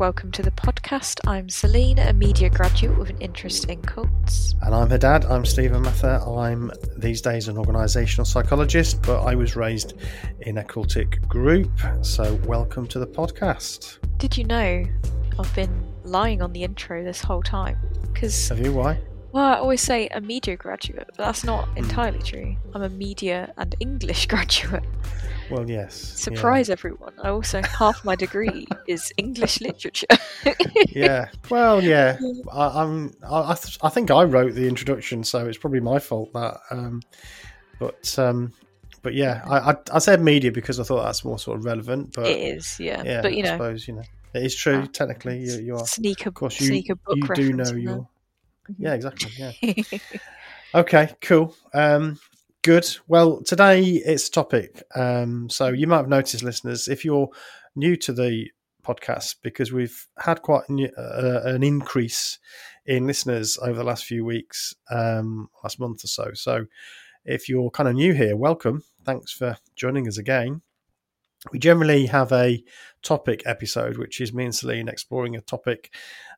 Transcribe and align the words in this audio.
welcome 0.00 0.30
to 0.30 0.40
the 0.40 0.50
podcast. 0.52 1.20
I'm 1.26 1.50
Celine, 1.50 1.98
a 1.98 2.14
media 2.14 2.48
graduate 2.48 2.98
with 2.98 3.10
an 3.10 3.18
interest 3.18 3.66
in 3.66 3.82
cults. 3.82 4.54
And 4.62 4.74
I'm 4.74 4.88
her 4.88 4.96
dad. 4.96 5.26
I'm 5.26 5.44
Stephen 5.44 5.82
Mather. 5.82 6.22
I'm 6.26 6.72
these 6.96 7.20
days 7.20 7.48
an 7.48 7.56
organisational 7.56 8.26
psychologist, 8.26 9.02
but 9.02 9.22
I 9.22 9.34
was 9.34 9.56
raised 9.56 9.92
in 10.40 10.56
a 10.56 10.64
cultic 10.64 11.28
group. 11.28 11.70
So, 12.00 12.36
welcome 12.46 12.86
to 12.86 12.98
the 12.98 13.06
podcast. 13.06 13.98
Did 14.16 14.38
you 14.38 14.44
know 14.44 14.86
I've 15.38 15.54
been 15.54 15.86
lying 16.04 16.40
on 16.40 16.54
the 16.54 16.64
intro 16.64 17.04
this 17.04 17.20
whole 17.20 17.42
time? 17.42 17.78
Because 18.00 18.48
Have 18.48 18.58
you? 18.58 18.72
Why? 18.72 18.98
Well, 19.32 19.44
I 19.44 19.54
always 19.56 19.80
say 19.80 20.08
a 20.08 20.20
media 20.20 20.56
graduate, 20.56 21.06
but 21.06 21.16
that's 21.16 21.44
not 21.44 21.68
entirely 21.76 22.20
true. 22.20 22.56
I'm 22.74 22.82
a 22.82 22.88
media 22.88 23.52
and 23.56 23.74
English 23.80 24.26
graduate. 24.32 24.84
Well, 25.50 25.68
yes. 25.68 25.94
Surprise 25.94 26.70
everyone! 26.70 27.12
I 27.22 27.28
also 27.30 27.62
half 27.62 28.04
my 28.04 28.14
degree 28.14 28.66
is 28.88 29.12
English 29.16 29.60
literature. 29.60 30.06
Yeah. 30.88 31.28
Well, 31.48 31.82
yeah. 31.82 32.18
I, 32.52 32.82
I'm. 32.82 33.12
I, 33.28 33.52
I, 33.52 33.54
th- 33.54 33.78
I 33.82 33.88
think 33.88 34.10
I 34.10 34.24
wrote 34.24 34.54
the 34.54 34.68
introduction, 34.68 35.24
so 35.24 35.46
it's 35.46 35.58
probably 35.58 35.80
my 35.80 35.98
fault 35.98 36.32
that. 36.34 36.58
Um, 36.70 37.02
but 37.78 38.16
um, 38.18 38.52
but 39.02 39.14
yeah, 39.14 39.42
I, 39.46 39.72
I 39.72 39.76
I 39.92 39.98
said 39.98 40.20
media 40.20 40.52
because 40.52 40.78
I 40.78 40.84
thought 40.84 41.04
that's 41.04 41.24
more 41.24 41.38
sort 41.38 41.58
of 41.58 41.64
relevant. 41.64 42.12
But 42.14 42.26
it 42.26 42.56
is, 42.56 42.78
yeah. 42.78 43.02
yeah, 43.04 43.22
but 43.22 43.32
you 43.34 43.40
I 43.40 43.46
know, 43.46 43.52
suppose 43.54 43.88
you 43.88 43.94
know 43.94 44.02
it 44.34 44.44
is 44.44 44.54
true. 44.54 44.80
Uh, 44.80 44.86
technically, 44.86 45.38
you, 45.40 45.58
you 45.58 45.76
are. 45.76 45.86
sneaker, 45.86 46.28
Of 46.28 46.34
course, 46.34 46.60
you 46.60 46.66
sneaker 46.66 46.94
book 46.94 47.16
you 47.16 47.34
do 47.34 47.52
know 47.52 47.72
your. 47.72 48.08
Yeah, 48.78 48.94
exactly. 48.94 49.30
Yeah. 49.36 49.52
Okay, 50.72 51.12
cool. 51.20 51.56
Um, 51.74 52.20
good. 52.62 52.86
Well, 53.08 53.42
today 53.42 53.82
it's 53.82 54.28
a 54.28 54.30
topic. 54.30 54.84
Um, 54.94 55.48
so 55.50 55.68
you 55.68 55.88
might 55.88 55.96
have 55.96 56.08
noticed, 56.08 56.44
listeners, 56.44 56.86
if 56.86 57.04
you're 57.04 57.28
new 57.74 57.96
to 57.96 58.12
the 58.12 58.52
podcast, 58.86 59.36
because 59.42 59.72
we've 59.72 60.06
had 60.18 60.42
quite 60.42 60.70
new- 60.70 60.92
uh, 60.96 61.40
an 61.44 61.64
increase 61.64 62.38
in 62.86 63.08
listeners 63.08 63.58
over 63.60 63.74
the 63.74 63.84
last 63.84 64.04
few 64.04 64.24
weeks, 64.24 64.72
um, 64.90 65.50
last 65.64 65.80
month 65.80 66.04
or 66.04 66.06
so. 66.06 66.30
So 66.34 66.66
if 67.24 67.48
you're 67.48 67.70
kind 67.70 67.88
of 67.88 67.96
new 67.96 68.14
here, 68.14 68.36
welcome. 68.36 68.84
Thanks 69.04 69.32
for 69.32 69.56
joining 69.74 70.06
us 70.06 70.18
again. 70.18 70.62
We 71.52 71.58
generally 71.58 72.06
have 72.06 72.32
a 72.32 72.62
topic 73.02 73.42
episode, 73.46 73.96
which 73.96 74.20
is 74.20 74.34
me 74.34 74.44
and 74.44 74.54
Celine 74.54 74.88
exploring 74.88 75.36
a 75.36 75.40
topic 75.40 75.92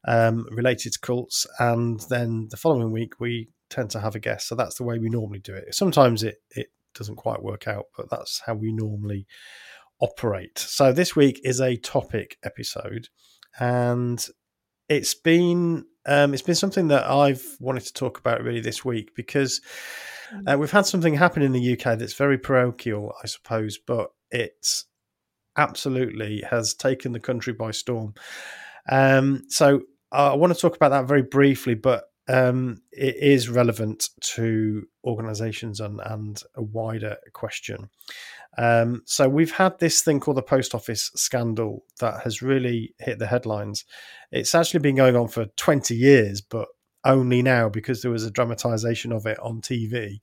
um, 0.07 0.47
related 0.51 0.93
to 0.93 1.01
cults, 1.01 1.47
and 1.59 2.01
then 2.09 2.49
the 2.51 2.57
following 2.57 2.93
week 2.93 3.19
we 3.19 3.49
tend 3.69 3.91
to 3.91 4.01
have 4.01 4.15
a 4.15 4.21
guest. 4.21 4.49
So 4.49 4.55
that's 4.55 4.77
the 4.77 4.85
way 4.85 4.99
we 4.99 5.09
normally 5.09 5.41
do 5.41 5.55
it. 5.55 5.75
Sometimes 5.75 6.23
it 6.23 6.37
it 6.51 6.69
doesn't 6.95 7.17
quite 7.17 7.43
work 7.43 7.67
out, 7.67 7.87
but 7.97 8.11
that's 8.11 8.43
how 8.47 8.55
we 8.55 8.73
normally 8.73 9.27
operate. 10.01 10.59
So 10.59 10.93
this 10.93 11.17
week 11.17 11.41
is 11.43 11.61
a 11.61 11.77
topic 11.77 12.39
episode, 12.45 13.09
and 13.59 14.25
it's 14.89 15.15
been 15.15 15.85
um, 16.07 16.33
it's 16.33 16.43
been 16.43 16.55
something 16.55 16.89
that 16.89 17.09
I've 17.11 17.45
wanted 17.59 17.85
to 17.87 17.93
talk 17.93 18.19
about 18.19 18.43
really 18.43 18.61
this 18.61 18.85
week 18.85 19.17
because 19.17 19.61
uh, 20.47 20.57
we've 20.59 20.71
had 20.71 20.87
something 20.87 21.15
happen 21.15 21.43
in 21.43 21.53
the 21.53 21.73
UK 21.73 21.99
that's 21.99 22.15
very 22.15 22.39
parochial, 22.39 23.13
I 23.23 23.27
suppose, 23.27 23.79
but 23.79 24.11
it's 24.31 24.87
absolutely 25.57 26.43
has 26.49 26.75
taken 26.75 27.13
the 27.13 27.21
country 27.21 27.53
by 27.53 27.71
storm. 27.71 28.15
Um, 28.89 29.43
so 29.49 29.83
I 30.11 30.35
want 30.35 30.53
to 30.53 30.61
talk 30.61 30.77
about 30.77 30.91
that 30.91 31.07
very 31.07 31.23
briefly, 31.23 31.75
but 31.75 32.05
um, 32.29 32.83
it 32.93 33.17
is 33.17 33.49
relevant 33.49 34.09
to 34.21 34.87
organisations 35.05 35.81
and, 35.81 36.01
and 36.05 36.41
a 36.55 36.63
wider 36.63 37.17
question. 37.33 37.89
Um, 38.59 39.03
so 39.07 39.29
we've 39.29 39.53
had 39.53 39.79
this 39.79 40.03
thing 40.03 40.21
called 40.21 40.37
the 40.37 40.43
post 40.43 40.75
office 40.75 41.11
scandal 41.17 41.85
that 42.01 42.23
has 42.23 42.43
really 42.43 42.95
hit 42.99 43.19
the 43.19 43.27
headlines. 43.27 43.85
It's 44.31 44.55
actually 44.55 44.81
been 44.81 44.97
going 44.97 45.17
on 45.17 45.29
for 45.29 45.47
20 45.57 45.95
years, 45.95 46.41
but 46.41 46.69
only 47.05 47.43
now 47.43 47.69
because 47.69 48.03
there 48.03 48.11
was 48.11 48.25
a 48.25 48.31
dramatisation 48.31 49.13
of 49.13 49.27
it 49.27 49.39
on 49.41 49.61
TV 49.61 50.21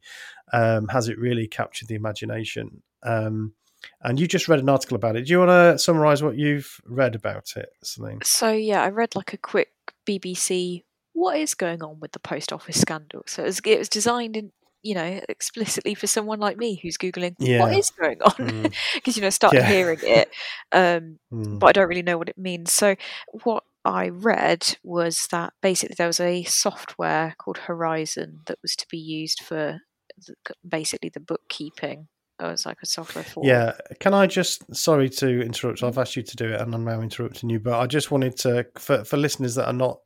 um, 0.54 0.88
has 0.88 1.10
it 1.10 1.20
really 1.20 1.48
captured 1.48 1.88
the 1.88 1.96
imagination. 1.96 2.82
Um, 3.04 3.54
and 4.02 4.20
you 4.20 4.28
just 4.28 4.48
read 4.48 4.60
an 4.60 4.70
article 4.70 4.96
about 4.96 5.16
it. 5.16 5.26
Do 5.26 5.32
you 5.32 5.40
want 5.40 5.50
to 5.50 5.80
summarise 5.80 6.22
what 6.24 6.38
you've 6.38 6.80
read 6.86 7.16
about 7.16 7.54
it, 7.56 7.70
Celine? 7.84 8.20
So 8.24 8.52
yeah, 8.52 8.82
I 8.84 8.90
read 8.90 9.16
like 9.16 9.34
a 9.34 9.38
quick 9.38 9.70
BBC. 10.08 10.84
What 11.14 11.38
is 11.38 11.54
going 11.54 11.84
on 11.84 12.00
with 12.00 12.12
the 12.14 12.20
post 12.20 12.54
office 12.54 12.80
scandal? 12.80 13.24
So 13.28 13.44
it 13.44 13.48
was, 13.48 13.62
it 13.66 13.80
was 13.80 13.90
designed 13.90 14.38
in 14.38 14.52
you 14.82 14.96
know 14.96 15.20
explicitly 15.28 15.94
for 15.94 16.08
someone 16.08 16.40
like 16.40 16.58
me 16.58 16.80
who's 16.82 16.98
googling 16.98 17.36
what 17.38 17.74
Yeah. 17.74 17.78
is 17.78 17.90
going 17.90 18.22
on 18.22 18.32
Mm, 18.38 18.74
because 18.96 19.18
you 19.18 19.22
know 19.22 19.30
started 19.30 19.62
Yeah. 19.62 19.68
hearing 19.68 20.00
it, 20.02 20.30
um, 20.72 21.20
mm, 21.32 21.60
but 21.60 21.68
I 21.68 21.72
don't 21.74 21.90
really 21.90 22.02
know 22.02 22.18
what 22.18 22.30
it 22.30 22.38
means. 22.38 22.72
So 22.72 22.96
what 23.44 23.64
I 23.86 24.10
read 24.10 24.78
was 24.84 25.28
that 25.28 25.54
basically 25.62 25.96
there 25.98 26.08
was 26.08 26.20
a 26.20 26.44
software 26.44 27.36
called 27.38 27.58
Horizon 27.60 28.42
that 28.46 28.60
was 28.62 28.76
to 28.78 28.86
be 28.90 28.98
used 28.98 29.42
for 29.42 29.82
the, 30.26 30.36
basically 30.68 31.10
the 31.10 31.20
bookkeeping. 31.20 32.08
It 32.40 32.44
was 32.44 32.66
like 32.66 32.78
a 32.82 32.86
software 32.86 33.24
for 33.24 33.46
Yeah, 33.46 33.74
can 34.00 34.14
I 34.14 34.26
just 34.28 34.64
sorry 34.76 35.10
to 35.10 35.42
interrupt? 35.42 35.84
I've 35.84 35.98
asked 35.98 36.16
you 36.16 36.24
to 36.24 36.36
do 36.36 36.46
it, 36.54 36.62
and 36.62 36.74
I'm 36.74 36.86
now 36.86 37.02
interrupting 37.02 37.50
you. 37.50 37.60
But 37.60 37.80
I 37.80 37.86
just 37.86 38.12
wanted 38.12 38.38
to 38.38 38.68
for 38.78 39.04
for 39.04 39.18
listeners 39.18 39.56
that 39.56 39.68
are 39.68 39.74
not 39.74 40.00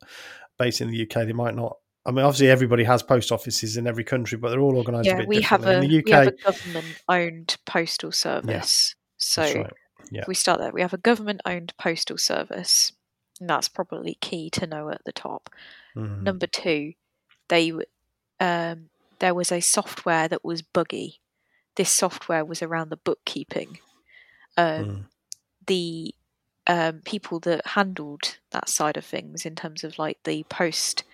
based 0.58 0.80
in 0.80 0.90
the 0.90 1.02
UK, 1.02 1.26
they 1.26 1.32
might 1.32 1.54
not. 1.54 1.76
I 2.06 2.10
mean, 2.10 2.24
obviously, 2.24 2.50
everybody 2.50 2.84
has 2.84 3.02
post 3.02 3.32
offices 3.32 3.76
in 3.76 3.86
every 3.86 4.04
country, 4.04 4.36
but 4.36 4.50
they're 4.50 4.60
all 4.60 4.76
organised 4.76 5.06
a 5.06 5.10
yeah, 5.10 5.18
bit 5.18 5.28
we 5.28 5.40
have 5.42 5.64
a 5.64 5.78
in 5.78 5.88
the 5.88 5.98
UK, 5.98 6.06
we 6.06 6.12
have 6.12 6.26
a 6.26 6.32
government 6.32 6.86
owned 7.08 7.56
postal 7.64 8.12
service. 8.12 8.94
So 9.16 9.42
right. 9.42 9.72
Yeah. 10.10 10.22
if 10.22 10.28
we 10.28 10.34
start 10.34 10.60
there, 10.60 10.72
we 10.72 10.82
have 10.82 10.92
a 10.92 10.98
government 10.98 11.40
owned 11.46 11.72
postal 11.78 12.18
service. 12.18 12.92
And 13.40 13.50
that's 13.50 13.68
probably 13.68 14.16
key 14.20 14.48
to 14.50 14.66
know 14.66 14.90
at 14.90 15.02
the 15.04 15.12
top. 15.12 15.50
Mhm. 15.96 16.22
Number 16.22 16.46
two, 16.46 16.92
they 17.48 17.72
um, 18.40 18.90
there 19.18 19.34
was 19.34 19.50
a 19.50 19.60
software 19.60 20.28
that 20.28 20.44
was 20.44 20.62
buggy. 20.62 21.20
This 21.76 21.90
software 21.90 22.44
was 22.44 22.62
around 22.62 22.90
the 22.90 22.96
bookkeeping. 22.96 23.78
Um, 24.56 24.84
Mm. 24.84 25.04
The 25.66 26.14
um, 26.66 27.00
people 27.04 27.40
that 27.40 27.66
handled 27.68 28.38
that 28.50 28.68
side 28.68 28.96
of 28.96 29.04
things, 29.04 29.44
in 29.46 29.54
terms 29.54 29.84
of 29.84 29.98
like 29.98 30.18
the 30.24 30.44
post 30.44 31.04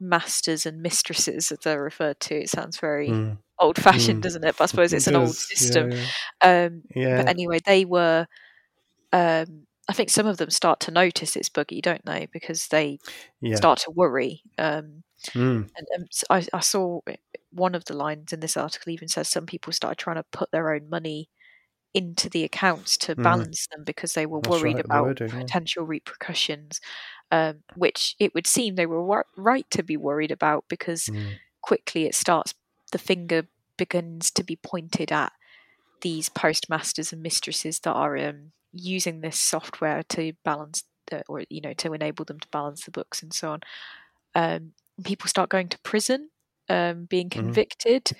masters 0.00 0.66
and 0.66 0.82
mistresses, 0.82 1.50
as 1.52 1.58
they're 1.60 1.82
referred 1.82 2.20
to, 2.20 2.34
it 2.42 2.50
sounds 2.50 2.78
very 2.78 3.08
Mm. 3.08 3.38
old 3.58 3.78
fashioned, 3.78 4.20
Mm. 4.20 4.22
doesn't 4.22 4.44
it? 4.44 4.56
But 4.58 4.64
I 4.64 4.66
suppose 4.66 4.92
it's 4.94 5.06
It 5.06 5.14
an 5.14 5.16
old 5.16 5.28
does. 5.28 5.46
Yeah, 5.50 5.56
system. 5.56 5.90
Yeah, 5.92 6.06
Um, 6.42 6.82
yeah. 6.94 7.16
but 7.18 7.28
anyway, 7.28 7.58
they 7.64 7.84
were. 7.84 8.26
Um, 9.12 9.66
I 9.88 9.92
think 9.92 10.10
some 10.10 10.26
of 10.26 10.36
them 10.38 10.50
start 10.50 10.80
to 10.80 10.90
notice 10.90 11.36
it's 11.36 11.48
buggy, 11.48 11.80
don't 11.80 12.04
they? 12.04 12.26
Because 12.32 12.68
they 12.68 12.98
start 13.56 13.78
to 13.80 13.90
worry. 13.92 14.42
Um, 14.58 15.04
Mm. 15.34 15.70
and 15.76 15.86
um, 15.96 16.06
I, 16.30 16.46
I 16.54 16.60
saw 16.60 17.00
one 17.52 17.74
of 17.74 17.84
the 17.86 17.94
lines 17.96 18.32
in 18.32 18.40
this 18.40 18.56
article 18.56 18.92
even 18.92 19.08
says 19.08 19.28
some 19.28 19.46
people 19.46 19.72
started 19.72 19.98
trying 19.98 20.16
to 20.16 20.24
put 20.32 20.50
their 20.52 20.72
own 20.74 20.88
money 20.90 21.30
into 21.94 22.28
the 22.30 22.44
accounts 22.44 22.96
to 22.98 23.16
Mhm. 23.16 23.56
balance 23.56 23.66
them 23.68 23.84
because 23.84 24.14
they 24.14 24.26
were 24.26 24.40
That's 24.42 24.62
worried 24.62 24.78
right, 24.86 24.86
about 24.88 25.12
doing, 25.16 25.36
yeah. 25.38 25.48
potential 25.48 25.84
repercussions. 25.86 26.80
Um, 27.32 27.64
which 27.74 28.14
it 28.20 28.34
would 28.34 28.46
seem 28.46 28.76
they 28.76 28.86
were 28.86 29.26
right 29.36 29.70
to 29.72 29.82
be 29.82 29.96
worried 29.96 30.30
about 30.32 30.64
because 30.68 31.08
Mm. 31.08 31.38
quickly 31.62 32.04
it 32.06 32.14
starts 32.14 32.54
the 32.92 32.98
finger 32.98 33.48
begins 33.78 34.30
to 34.32 34.44
be 34.44 34.56
pointed 34.56 35.12
at 35.12 35.32
these 36.02 36.28
postmasters 36.28 37.12
and 37.12 37.22
mistresses 37.22 37.80
that 37.80 37.92
are 37.92 38.16
um, 38.16 38.52
using 38.72 39.20
this 39.20 39.38
software 39.38 40.02
to 40.04 40.32
balance 40.44 40.84
the, 41.08 41.22
or 41.28 41.44
you 41.50 41.60
know 41.60 41.72
to 41.74 41.92
enable 41.94 42.24
them 42.24 42.40
to 42.40 42.48
balance 42.48 42.84
the 42.84 42.90
books 42.90 43.22
and 43.22 43.32
so 43.32 43.52
on 43.52 43.60
um, 44.34 44.72
people 45.04 45.28
start 45.28 45.50
going 45.50 45.68
to 45.68 45.78
prison 45.80 46.30
um, 46.68 47.04
being 47.06 47.30
Mhm. 47.34 47.36
convicted 47.42 48.10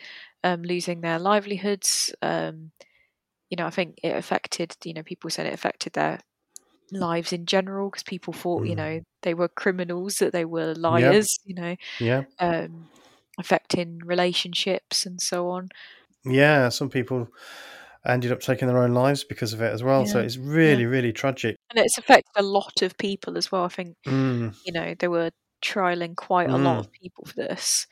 um, 0.45 0.63
losing 0.63 1.01
their 1.01 1.19
livelihoods 1.19 2.15
um, 2.23 2.71
you 3.51 3.57
know 3.57 3.67
i 3.67 3.71
think 3.71 3.99
it 4.03 4.17
affected 4.17 4.77
you 4.85 4.95
know 4.95 5.03
people 5.03 5.31
said 5.31 5.47
it 5.47 5.55
affected 5.55 5.93
their 5.95 6.21
lives 6.93 7.33
in 7.33 7.47
general 7.47 7.91
because 7.91 8.05
people 8.05 8.33
thought 8.33 8.67
you 8.67 8.75
Mm. 8.75 8.77
know 8.77 9.01
they 9.23 9.35
were 9.35 9.49
criminals 9.49 10.17
that 10.17 10.33
they 10.33 10.45
were 10.45 10.75
liars 10.75 11.39
you 11.45 11.55
know 11.55 11.77
Yeah. 12.01 12.25
um, 12.41 12.89
affecting 13.39 13.99
relationships 14.05 15.07
and 15.07 15.21
so 15.21 15.51
on. 15.51 15.69
Yeah. 16.25 16.69
Some 16.69 16.91
people 16.91 17.29
ended 18.05 18.33
up 18.33 18.41
taking 18.41 18.69
their 18.69 18.79
own 18.79 18.95
lives 18.95 19.25
because 19.25 19.53
of 19.53 19.61
it 19.61 19.73
as 19.73 19.83
well. 19.83 20.07
So 20.07 20.21
it's 20.21 20.37
really, 20.37 20.87
really 20.87 21.13
tragic. 21.13 21.57
And 21.71 21.79
it's 21.79 21.99
affected 21.99 22.31
a 22.37 22.43
lot 22.43 22.83
of 22.83 22.97
people 22.99 23.37
as 23.37 23.51
well. 23.51 23.65
I 23.65 23.69
think, 23.69 23.97
Mm. 24.07 24.51
you 24.65 24.73
know, 24.73 24.95
there 24.99 25.11
were 25.11 25.31
trialing 25.63 26.17
quite 26.17 26.51
a 26.51 26.57
lot 26.57 26.79
of 26.79 26.93
people 26.93 27.25
for 27.25 27.35
this. 27.35 27.87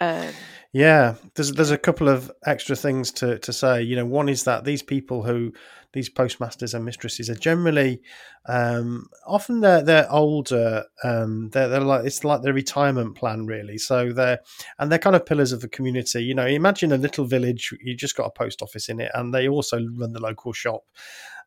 Um, 0.00 0.32
Yeah, 0.72 1.14
there's 1.34 1.52
there's 1.52 1.70
a 1.70 1.78
couple 1.78 2.08
of 2.08 2.30
extra 2.44 2.74
things 2.74 3.12
to, 3.12 3.38
to 3.38 3.52
say. 3.52 3.82
You 3.82 3.96
know, 3.96 4.06
one 4.06 4.28
is 4.28 4.44
that 4.44 4.64
these 4.64 4.82
people 4.82 5.22
who 5.22 5.52
these 5.92 6.08
postmasters 6.08 6.72
and 6.72 6.84
mistresses 6.84 7.28
are 7.28 7.34
generally 7.34 8.00
um, 8.48 9.06
often 9.26 9.60
they're 9.60 9.82
they're 9.82 10.10
older. 10.10 10.84
Um, 11.04 11.50
they're 11.50 11.68
they're 11.68 11.80
like 11.80 12.04
it's 12.04 12.24
like 12.24 12.42
their 12.42 12.54
retirement 12.54 13.16
plan 13.16 13.46
really. 13.46 13.78
So 13.78 14.12
they're 14.12 14.40
and 14.78 14.90
they're 14.90 14.98
kind 14.98 15.14
of 15.14 15.26
pillars 15.26 15.52
of 15.52 15.60
the 15.60 15.68
community. 15.68 16.24
You 16.24 16.34
know, 16.34 16.46
imagine 16.46 16.92
a 16.92 16.96
little 16.96 17.26
village. 17.26 17.72
You 17.80 17.94
just 17.94 18.16
got 18.16 18.26
a 18.26 18.30
post 18.30 18.62
office 18.62 18.88
in 18.88 18.98
it, 18.98 19.12
and 19.14 19.32
they 19.32 19.46
also 19.48 19.76
run 19.76 20.12
the 20.12 20.20
local 20.20 20.52
shop. 20.52 20.82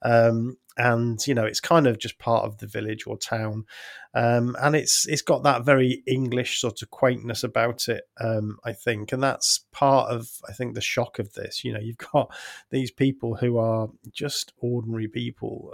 Um, 0.06 0.58
and 0.78 1.26
you 1.26 1.34
know 1.34 1.46
it's 1.46 1.62
kind 1.62 1.88
of 1.88 1.98
just 1.98 2.20
part 2.20 2.44
of 2.44 2.58
the 2.58 2.68
village 2.68 3.08
or 3.08 3.18
town. 3.18 3.66
Um, 4.14 4.56
and 4.62 4.76
it's 4.76 5.08
it's 5.08 5.22
got 5.22 5.44
that 5.44 5.66
very 5.66 6.04
english 6.08 6.60
sort 6.60 6.82
of 6.82 6.90
quaintness 6.90 7.44
about 7.44 7.88
it 7.90 8.04
um, 8.20 8.58
i 8.64 8.72
think. 8.74 9.12
And 9.12 9.24
that's 9.24 9.66
part 9.72 10.12
of 10.12 10.30
i 10.48 10.54
think 10.54 10.74
the 10.74 10.82
shock 10.82 11.20
of 11.20 11.34
this. 11.34 11.64
You 11.64 11.74
know 11.74 11.80
you've 11.80 11.98
got 12.14 12.34
these 12.72 12.92
people 12.92 13.36
who 13.36 13.58
are 13.58 13.90
just 14.12 14.54
ordinary 14.58 15.08
people 15.08 15.74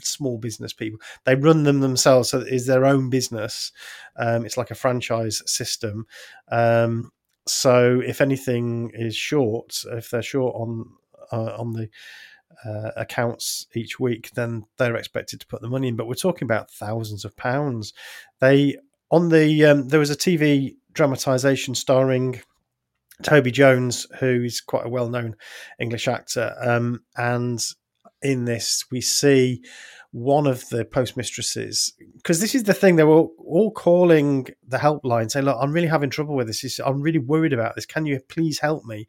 small 0.00 0.38
business 0.38 0.72
people. 0.72 1.00
They 1.24 1.34
run 1.34 1.64
them 1.64 1.80
themselves 1.80 2.30
so 2.30 2.40
it 2.40 2.48
is 2.48 2.66
their 2.66 2.84
own 2.84 3.10
business. 3.10 3.72
Um, 4.16 4.46
it's 4.46 4.56
like 4.56 4.70
a 4.70 4.76
franchise 4.76 5.42
system. 5.46 6.06
Um, 6.48 7.10
so 7.48 8.00
if 8.04 8.20
anything 8.20 8.90
is 8.94 9.14
short 9.14 9.82
if 9.92 10.10
they're 10.10 10.22
short 10.22 10.54
on 10.56 10.90
uh, 11.32 11.56
on 11.58 11.72
the 11.72 11.88
uh, 12.64 12.90
accounts 12.96 13.66
each 13.74 13.98
week, 14.00 14.30
then 14.34 14.64
they're 14.78 14.96
expected 14.96 15.40
to 15.40 15.46
put 15.46 15.60
the 15.60 15.68
money 15.68 15.88
in. 15.88 15.96
But 15.96 16.06
we're 16.06 16.14
talking 16.14 16.46
about 16.46 16.70
thousands 16.70 17.24
of 17.24 17.36
pounds. 17.36 17.92
They 18.40 18.76
on 19.10 19.28
the 19.28 19.64
um, 19.64 19.88
there 19.88 20.00
was 20.00 20.10
a 20.10 20.16
TV 20.16 20.76
dramatization 20.92 21.74
starring 21.74 22.40
Toby 23.22 23.50
Jones, 23.50 24.06
who 24.20 24.44
is 24.44 24.60
quite 24.60 24.86
a 24.86 24.90
well-known 24.90 25.36
English 25.78 26.08
actor, 26.08 26.54
um, 26.60 27.02
and 27.16 27.64
in 28.22 28.44
this 28.44 28.84
we 28.90 29.00
see 29.00 29.62
one 30.12 30.46
of 30.46 30.66
the 30.70 30.84
postmistresses 30.84 31.92
because 32.16 32.40
this 32.40 32.54
is 32.54 32.64
the 32.64 32.72
thing 32.72 32.96
they 32.96 33.04
were 33.04 33.26
all 33.38 33.70
calling 33.70 34.46
the 34.66 34.78
helpline 34.78 35.30
saying 35.30 35.44
look 35.44 35.58
i'm 35.60 35.72
really 35.72 35.86
having 35.86 36.08
trouble 36.08 36.34
with 36.34 36.46
this 36.46 36.80
i'm 36.80 37.02
really 37.02 37.18
worried 37.18 37.52
about 37.52 37.74
this 37.74 37.84
can 37.84 38.06
you 38.06 38.18
please 38.28 38.58
help 38.58 38.84
me 38.86 39.06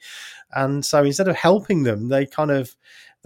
and 0.53 0.85
so 0.85 1.03
instead 1.05 1.29
of 1.29 1.35
helping 1.35 1.83
them 1.83 2.09
they 2.09 2.25
kind 2.25 2.51
of 2.51 2.75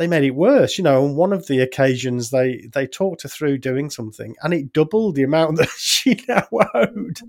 they 0.02 0.08
made 0.08 0.24
it 0.24 0.32
worse. 0.32 0.80
You 0.80 0.84
know, 0.84 1.06
on 1.06 1.16
one 1.16 1.32
of 1.32 1.46
the 1.46 1.60
occasions 1.60 2.32
they 2.32 2.68
they 2.74 2.88
talked 2.88 3.22
her 3.22 3.30
through 3.30 3.60
doing 3.60 3.92
something, 3.92 4.36
and 4.42 4.52
it 4.52 4.74
doubled 4.74 5.14
the 5.14 5.22
amount 5.22 5.58
that 5.58 5.70
she 5.70 6.20
now 6.28 6.48
owed. 6.74 7.20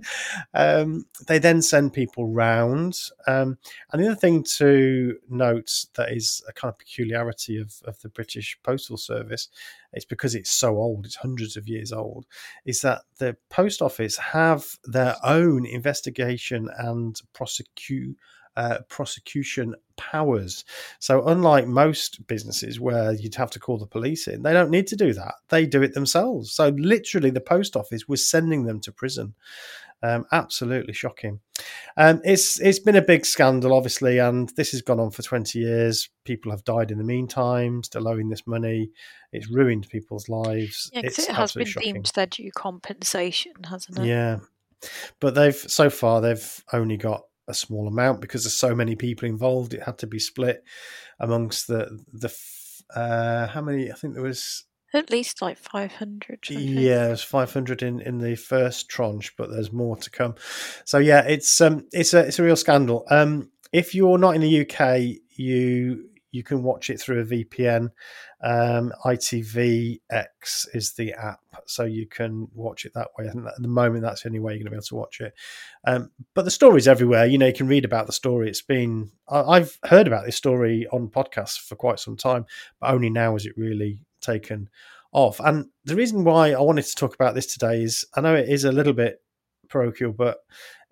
Um, 0.55 1.05
they 1.27 1.39
then 1.39 1.61
send 1.61 1.93
people 1.93 2.33
round. 2.33 2.99
Um, 3.27 3.59
and 3.93 4.03
the 4.03 4.07
other 4.07 4.17
thing 4.17 4.43
to 4.57 5.19
note 5.29 5.85
that 5.97 6.13
is 6.13 6.43
a 6.49 6.53
kind 6.55 6.73
of 6.73 6.79
peculiarity 6.79 7.59
of, 7.59 7.75
of 7.85 8.01
the 8.01 8.09
British 8.09 8.59
Postal 8.63 8.97
Service, 8.97 9.49
it's 9.93 10.07
because 10.07 10.35
it's 10.35 10.51
so 10.51 10.79
old, 10.79 11.05
it's 11.05 11.17
hundreds 11.17 11.59
of 11.59 11.69
years 11.69 11.93
old, 11.93 12.25
is 12.65 12.81
that 12.81 13.03
the 13.19 13.37
post 13.51 13.83
office 13.83 14.17
have 14.17 14.65
their 14.85 15.17
own 15.23 15.67
investigation 15.67 16.71
and 16.79 17.21
prosecute 17.35 18.17
uh, 18.57 18.79
prosecution 18.89 19.75
powers. 19.97 20.65
So, 20.99 21.27
unlike 21.27 21.67
most 21.67 22.27
businesses 22.27 22.81
where 22.81 23.13
you'd 23.13 23.35
have 23.35 23.51
to 23.53 23.61
call 23.61 23.79
the 23.79 23.87
police 23.87 24.29
in, 24.29 24.43
they 24.43 24.53
don't 24.53 24.71
need 24.71 24.87
to 24.89 24.97
do 24.97 25.13
that. 25.15 25.35
They 25.49 25.67
do 25.67 25.83
it 25.83 25.95
themselves. 25.95 26.53
So, 26.53 26.69
literally, 26.69 27.31
the 27.31 27.41
post 27.41 27.77
office 27.77 28.09
was 28.09 28.27
sending 28.27 28.65
them 28.65 28.81
to 28.81 28.93
prison. 28.93 29.35
Um, 30.05 30.27
absolutely 30.33 30.95
shocking. 30.95 31.39
Um, 31.97 32.21
it's 32.25 32.61
it's 32.61 32.81
been 32.81 32.97
a 32.97 33.03
big 33.03 33.25
scandal, 33.25 33.73
obviously, 33.73 34.19
and 34.19 34.49
this 34.57 34.73
has 34.73 34.83
gone 34.83 34.99
on 34.99 35.13
for 35.13 35.23
twenty 35.23 35.61
years. 35.61 36.11
People 36.25 36.51
have 36.51 36.65
died 36.65 36.91
in 36.91 36.99
the 36.99 37.05
meantime, 37.05 37.85
still 37.85 38.09
owing 38.09 38.29
this 38.29 38.45
money. 38.45 38.91
It's 39.33 39.49
ruined 39.49 39.89
people's 39.89 40.29
lives. 40.29 40.91
Yeah, 40.93 41.03
it's 41.05 41.21
it 41.21 41.31
has 41.31 41.53
been 41.53 41.67
shocking. 41.67 41.95
deemed 41.95 42.13
their 42.17 42.27
due 42.27 42.51
compensation, 42.51 43.53
hasn't 43.71 44.01
it? 44.01 44.07
Yeah, 44.07 44.41
but 45.21 45.37
they've 45.37 45.55
so 45.55 45.89
far 45.89 46.21
they've 46.21 46.65
only 46.73 46.97
got 46.97 47.23
a 47.49 47.55
small 47.55 47.89
amount 47.89 48.21
because 48.21 48.45
there's 48.45 48.55
so 48.55 48.75
many 48.75 48.97
people 48.97 49.29
involved. 49.29 49.75
It 49.75 49.83
had 49.83 49.99
to 49.99 50.07
be 50.07 50.19
split 50.19 50.65
amongst 51.19 51.67
the 51.67 51.99
the 52.13 52.35
uh, 52.95 53.49
how 53.49 53.63
many? 53.63 53.91
I 53.91 53.95
think 53.95 54.15
there 54.15 54.23
was 54.23 54.65
at 54.95 55.11
least 55.11 55.41
like 55.41 55.57
500 55.57 56.51
yeah 56.51 57.07
there's 57.07 57.23
500 57.23 57.83
in 57.83 58.01
in 58.01 58.19
the 58.19 58.37
first 58.37 58.89
tranche 58.91 59.35
but 59.37 59.51
there's 59.51 59.73
more 59.73 59.97
to 59.97 60.11
come 60.11 60.35
so 60.85 60.99
yeah 60.99 61.23
it's 61.23 61.61
um 61.61 61.87
it's 61.93 62.13
a 62.13 62.27
it's 62.27 62.39
a 62.39 62.43
real 62.43 62.57
scandal 62.57 63.07
um 63.09 63.51
if 63.73 63.95
you're 63.95 64.19
not 64.19 64.35
in 64.35 64.43
the 64.43 64.61
uk 64.61 65.01
you 65.31 66.11
you 66.33 66.43
can 66.43 66.63
watch 66.63 66.91
it 66.91 67.01
through 67.01 67.21
a 67.21 67.25
VPN. 67.25 67.91
Um, 68.43 68.93
ITVX 69.05 70.67
is 70.75 70.95
the 70.95 71.13
app, 71.13 71.41
so 71.67 71.85
you 71.85 72.07
can 72.07 72.49
watch 72.55 72.85
it 72.87 72.95
that 72.95 73.09
way. 73.17 73.29
Think 73.29 73.47
at 73.47 73.61
the 73.61 73.69
moment 73.69 74.03
that's 74.03 74.23
the 74.23 74.31
only 74.31 74.41
way 74.41 74.53
you're 74.53 74.61
going 74.61 74.65
to 74.65 74.71
be 74.71 74.77
able 74.77 74.85
to 74.85 74.95
watch 74.97 75.21
it. 75.21 75.35
Um, 75.87 76.11
but 76.35 76.45
the 76.45 76.51
story's 76.51 76.89
everywhere. 76.89 77.27
You 77.27 77.39
know, 77.39 77.47
you 77.47 77.53
can 77.53 77.69
read 77.69 77.85
about 77.85 78.07
the 78.07 78.13
story. 78.13 78.49
It's 78.49 78.63
been 78.63 79.13
I, 79.29 79.59
have 79.59 79.79
heard 79.85 80.07
about 80.07 80.25
this 80.25 80.37
story 80.37 80.87
on 80.91 81.09
podcasts 81.09 81.61
for 81.61 81.77
quite 81.77 82.01
some 82.01 82.17
time, 82.17 82.47
but 82.81 82.91
only 82.91 83.11
now 83.11 83.37
is 83.37 83.47
it 83.47 83.57
really 83.57 84.01
taken 84.21 84.71
off. 85.13 85.39
And 85.39 85.67
the 85.85 85.97
reason 85.97 86.25
why 86.25 86.53
I 86.53 86.61
wanted 86.61 86.87
to 86.87 86.95
talk 86.95 87.15
about 87.15 87.35
this 87.35 87.47
today 87.47 87.83
is 87.83 88.07
I 88.17 88.23
know 88.23 88.35
it 88.35 88.49
is 88.49 88.65
a 88.65 88.73
little 88.73 88.95
bit 88.95 89.23
parochial, 89.69 90.13
but 90.13 90.39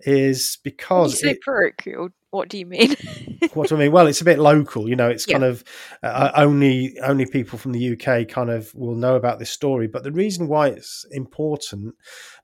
is 0.00 0.58
because 0.62 1.22
when 1.22 1.30
you 1.30 1.34
say 1.34 1.38
it, 1.38 1.40
parochial. 1.40 2.10
What 2.30 2.48
do 2.48 2.58
you 2.58 2.66
mean? 2.66 2.94
what 3.54 3.68
do 3.68 3.76
I 3.76 3.78
mean? 3.78 3.92
Well, 3.92 4.06
it's 4.06 4.20
a 4.20 4.24
bit 4.24 4.38
local. 4.38 4.88
You 4.88 4.96
know, 4.96 5.08
it's 5.08 5.26
yeah. 5.26 5.34
kind 5.34 5.44
of 5.44 5.64
uh, 6.02 6.30
only 6.34 6.98
only 7.00 7.26
people 7.26 7.58
from 7.58 7.72
the 7.72 7.92
UK 7.92 8.28
kind 8.28 8.50
of 8.50 8.74
will 8.74 8.94
know 8.94 9.16
about 9.16 9.38
this 9.38 9.50
story. 9.50 9.86
But 9.86 10.04
the 10.04 10.12
reason 10.12 10.48
why 10.48 10.68
it's 10.68 11.04
important, 11.10 11.94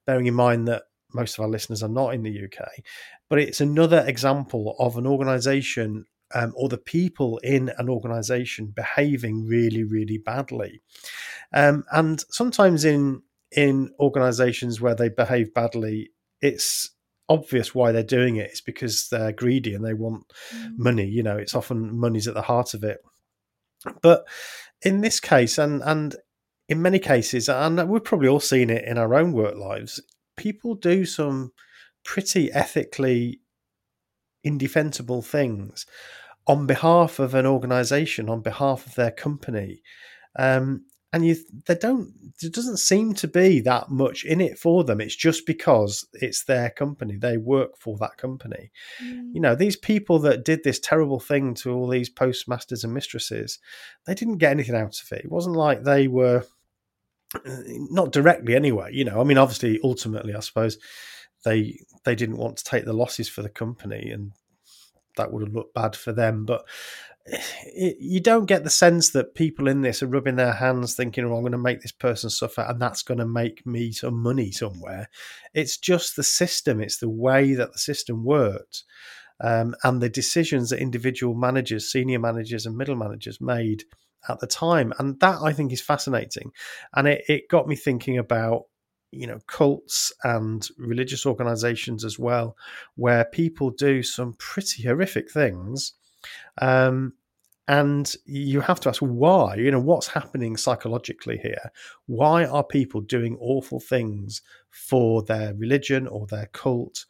bearing 0.07 0.27
in 0.27 0.35
mind 0.35 0.69
that 0.69 0.85
most 1.15 1.39
of 1.39 1.43
our 1.43 1.49
listeners 1.49 1.83
are 1.83 1.89
not 1.89 2.15
in 2.15 2.23
the 2.23 2.45
UK, 2.45 2.69
but 3.29 3.39
it's 3.39 3.61
another 3.61 4.05
example 4.07 4.77
of 4.79 4.97
an 4.97 5.07
organisation 5.07 6.07
um, 6.35 6.53
or 6.57 6.69
the 6.69 6.79
people 6.79 7.39
in 7.39 7.71
an 7.79 7.89
organisation 7.89 8.67
behaving 8.67 9.47
really, 9.47 9.85
really 9.85 10.19
badly. 10.19 10.83
Um, 11.53 11.85
and 11.93 12.23
sometimes 12.31 12.85
in 12.85 13.23
in 13.53 13.91
organisations 14.01 14.81
where 14.81 14.95
they 14.95 15.09
behave 15.09 15.55
badly, 15.55 16.11
it's 16.41 16.91
obvious 17.28 17.75
why 17.75 17.93
they're 17.93 18.02
doing 18.02 18.37
it. 18.37 18.50
It's 18.50 18.61
because 18.61 19.08
they're 19.08 19.32
greedy 19.32 19.75
and 19.75 19.84
they 19.84 19.94
want 19.94 20.25
mm. 20.55 20.73
money. 20.76 21.06
You 21.06 21.23
know, 21.23 21.37
it's 21.37 21.55
often 21.55 21.99
money's 21.99 22.28
at 22.28 22.34
the 22.34 22.43
heart 22.43 22.75
of 22.75 22.84
it. 22.84 22.99
But 24.02 24.26
in 24.82 25.00
this 25.00 25.20
case, 25.20 25.58
and 25.58 25.82
and 25.82 26.17
in 26.69 26.82
many 26.82 26.99
cases, 26.99 27.49
and 27.49 27.88
we've 27.88 28.05
probably 28.05 28.28
all 28.28 28.40
seen 28.40 28.70
it 28.70 28.84
in 28.84 28.99
our 28.99 29.14
own 29.14 29.32
work 29.32 29.56
lives, 29.56 30.02
people 30.37 30.75
do 30.75 31.05
some 31.05 31.52
pretty 32.05 32.52
ethically 32.52 33.40
indefensible 34.44 35.23
things 35.23 35.87
on 36.47 36.66
behalf 36.66 37.18
of 37.18 37.35
an 37.35 37.47
organization, 37.47 38.28
on 38.28 38.40
behalf 38.40 38.87
of 38.87 38.95
their 38.95 39.11
company. 39.11 39.83
Um, 40.38 40.85
and 41.16 41.25
you 41.25 41.37
they 41.64 41.75
don't 41.75 42.12
there 42.42 42.50
doesn't 42.50 42.76
seem 42.76 43.14
to 43.14 43.26
be 43.26 43.61
that 43.61 43.88
much 43.88 44.23
in 44.26 44.42
it 44.42 44.58
for 44.58 44.85
them. 44.85 45.00
It's 45.00 45.16
just 45.16 45.46
because 45.46 46.06
it's 46.12 46.44
their 46.44 46.68
company. 46.68 47.16
They 47.16 47.38
work 47.38 47.78
for 47.78 47.96
that 47.99 48.18
company. 48.18 48.70
Mm. 49.02 49.30
you 49.32 49.40
know 49.40 49.54
these 49.54 49.76
people 49.76 50.18
that 50.20 50.44
did 50.44 50.62
this 50.62 50.78
terrible 50.78 51.18
thing 51.18 51.54
to 51.54 51.73
all 51.73 51.88
these 51.88 52.11
postmasters 52.11 52.85
and 52.85 52.92
mistresses 52.92 53.58
they 54.04 54.14
didn't 54.14 54.38
get 54.38 54.50
anything 54.50 54.76
out 54.76 55.00
of 55.00 55.11
it. 55.12 55.25
It 55.25 55.32
wasn't 55.32 55.56
like 55.56 55.82
they 55.82 56.06
were 56.06 56.44
uh, 57.35 57.56
not 57.90 58.12
directly 58.12 58.54
anyway 58.54 58.90
you 58.92 59.04
know. 59.04 59.20
I 59.20 59.25
mean 59.25 59.38
obviously 59.38 59.80
ultimately 59.82 60.35
i 60.35 60.40
suppose 60.40 60.78
they 61.44 61.78
they 62.04 62.14
didn't 62.14 62.37
want 62.37 62.58
to 62.58 62.64
take 62.64 62.85
the 62.85 62.92
losses 62.92 63.28
for 63.28 63.40
the 63.40 63.49
company 63.49 64.11
and 64.11 64.32
that 65.16 65.32
would 65.32 65.42
have 65.42 65.54
looked 65.54 65.75
bad 65.75 65.96
for 65.96 66.12
them. 66.12 66.44
But 66.44 66.66
it, 67.26 67.97
you 68.00 68.21
don't 68.21 68.47
get 68.47 68.64
the 68.64 68.71
sense 68.71 69.11
that 69.11 69.35
people 69.35 69.68
in 69.68 69.83
this 69.83 70.02
are 70.02 70.06
rubbing 70.06 70.37
their 70.37 70.52
hands 70.52 70.95
thinking, 70.95 71.25
oh, 71.25 71.35
I'm 71.35 71.42
going 71.42 71.52
to 71.52 71.59
make 71.59 71.80
this 71.83 71.92
person 71.92 72.30
suffer 72.30 72.62
and 72.62 72.80
that's 72.80 73.02
going 73.02 73.18
to 73.18 73.26
make 73.26 73.66
me 73.66 73.92
some 73.92 74.23
money 74.23 74.50
somewhere. 74.50 75.09
It's 75.54 75.76
just 75.76 76.16
the 76.16 76.23
system, 76.23 76.80
it's 76.80 76.99
the 76.99 77.09
way 77.09 77.54
that 77.54 77.73
the 77.73 77.78
system 77.78 78.25
works. 78.25 78.85
Um, 79.38 79.75
and 79.85 80.00
the 80.00 80.09
decisions 80.09 80.71
that 80.71 80.80
individual 80.80 81.35
managers, 81.35 81.92
senior 81.92 82.18
managers, 82.18 82.64
and 82.64 82.75
middle 82.75 82.97
managers 82.97 83.38
made 83.38 83.85
at 84.30 84.40
the 84.40 84.47
time. 84.47 84.95
And 84.99 85.21
that 85.21 85.42
I 85.42 85.52
think 85.52 85.73
is 85.73 85.83
fascinating. 85.83 86.52
And 86.95 87.06
it, 87.06 87.25
it 87.28 87.49
got 87.50 87.68
me 87.68 87.76
thinking 87.76 88.16
about 88.16 88.62
you 89.12 89.26
know 89.26 89.38
cults 89.47 90.12
and 90.25 90.68
religious 90.78 91.26
organizations 91.26 92.04
as 92.04 92.18
well 92.18 92.56
where 92.97 93.25
people 93.25 93.71
do 93.71 94.02
some 94.02 94.35
pretty 94.38 94.83
horrific 94.83 95.30
things 95.30 95.92
um, 96.61 97.12
and 97.68 98.14
you 98.25 98.61
have 98.61 98.78
to 98.80 98.88
ask 98.88 99.00
why, 99.00 99.56
you 99.56 99.71
know, 99.71 99.80
what's 99.80 100.06
happening 100.06 100.56
psychologically 100.56 101.38
here? 101.38 101.73
Why 102.06 102.45
are 102.45 102.62
people 102.62 103.00
doing 103.00 103.37
awful 103.40 103.80
things 103.80 104.42
for 104.71 105.23
their 105.23 105.52
religion 105.54 106.06
or 106.06 106.26
their 106.26 106.47
cult 106.52 107.06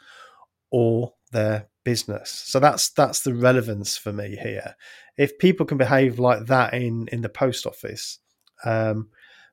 or 0.71 1.13
their 1.31 1.69
business? 1.85 2.31
So 2.31 2.59
that's 2.59 2.89
that's 2.89 3.21
the 3.21 3.35
relevance 3.35 3.99
for 3.99 4.13
me 4.13 4.37
here. 4.37 4.77
If 5.19 5.39
people 5.39 5.67
can 5.67 5.77
behave 5.77 6.19
like 6.19 6.47
that 6.47 6.73
in 6.73 7.07
in 7.09 7.21
the 7.21 7.29
post 7.29 7.67
office, 7.67 8.19
um, 8.65 9.11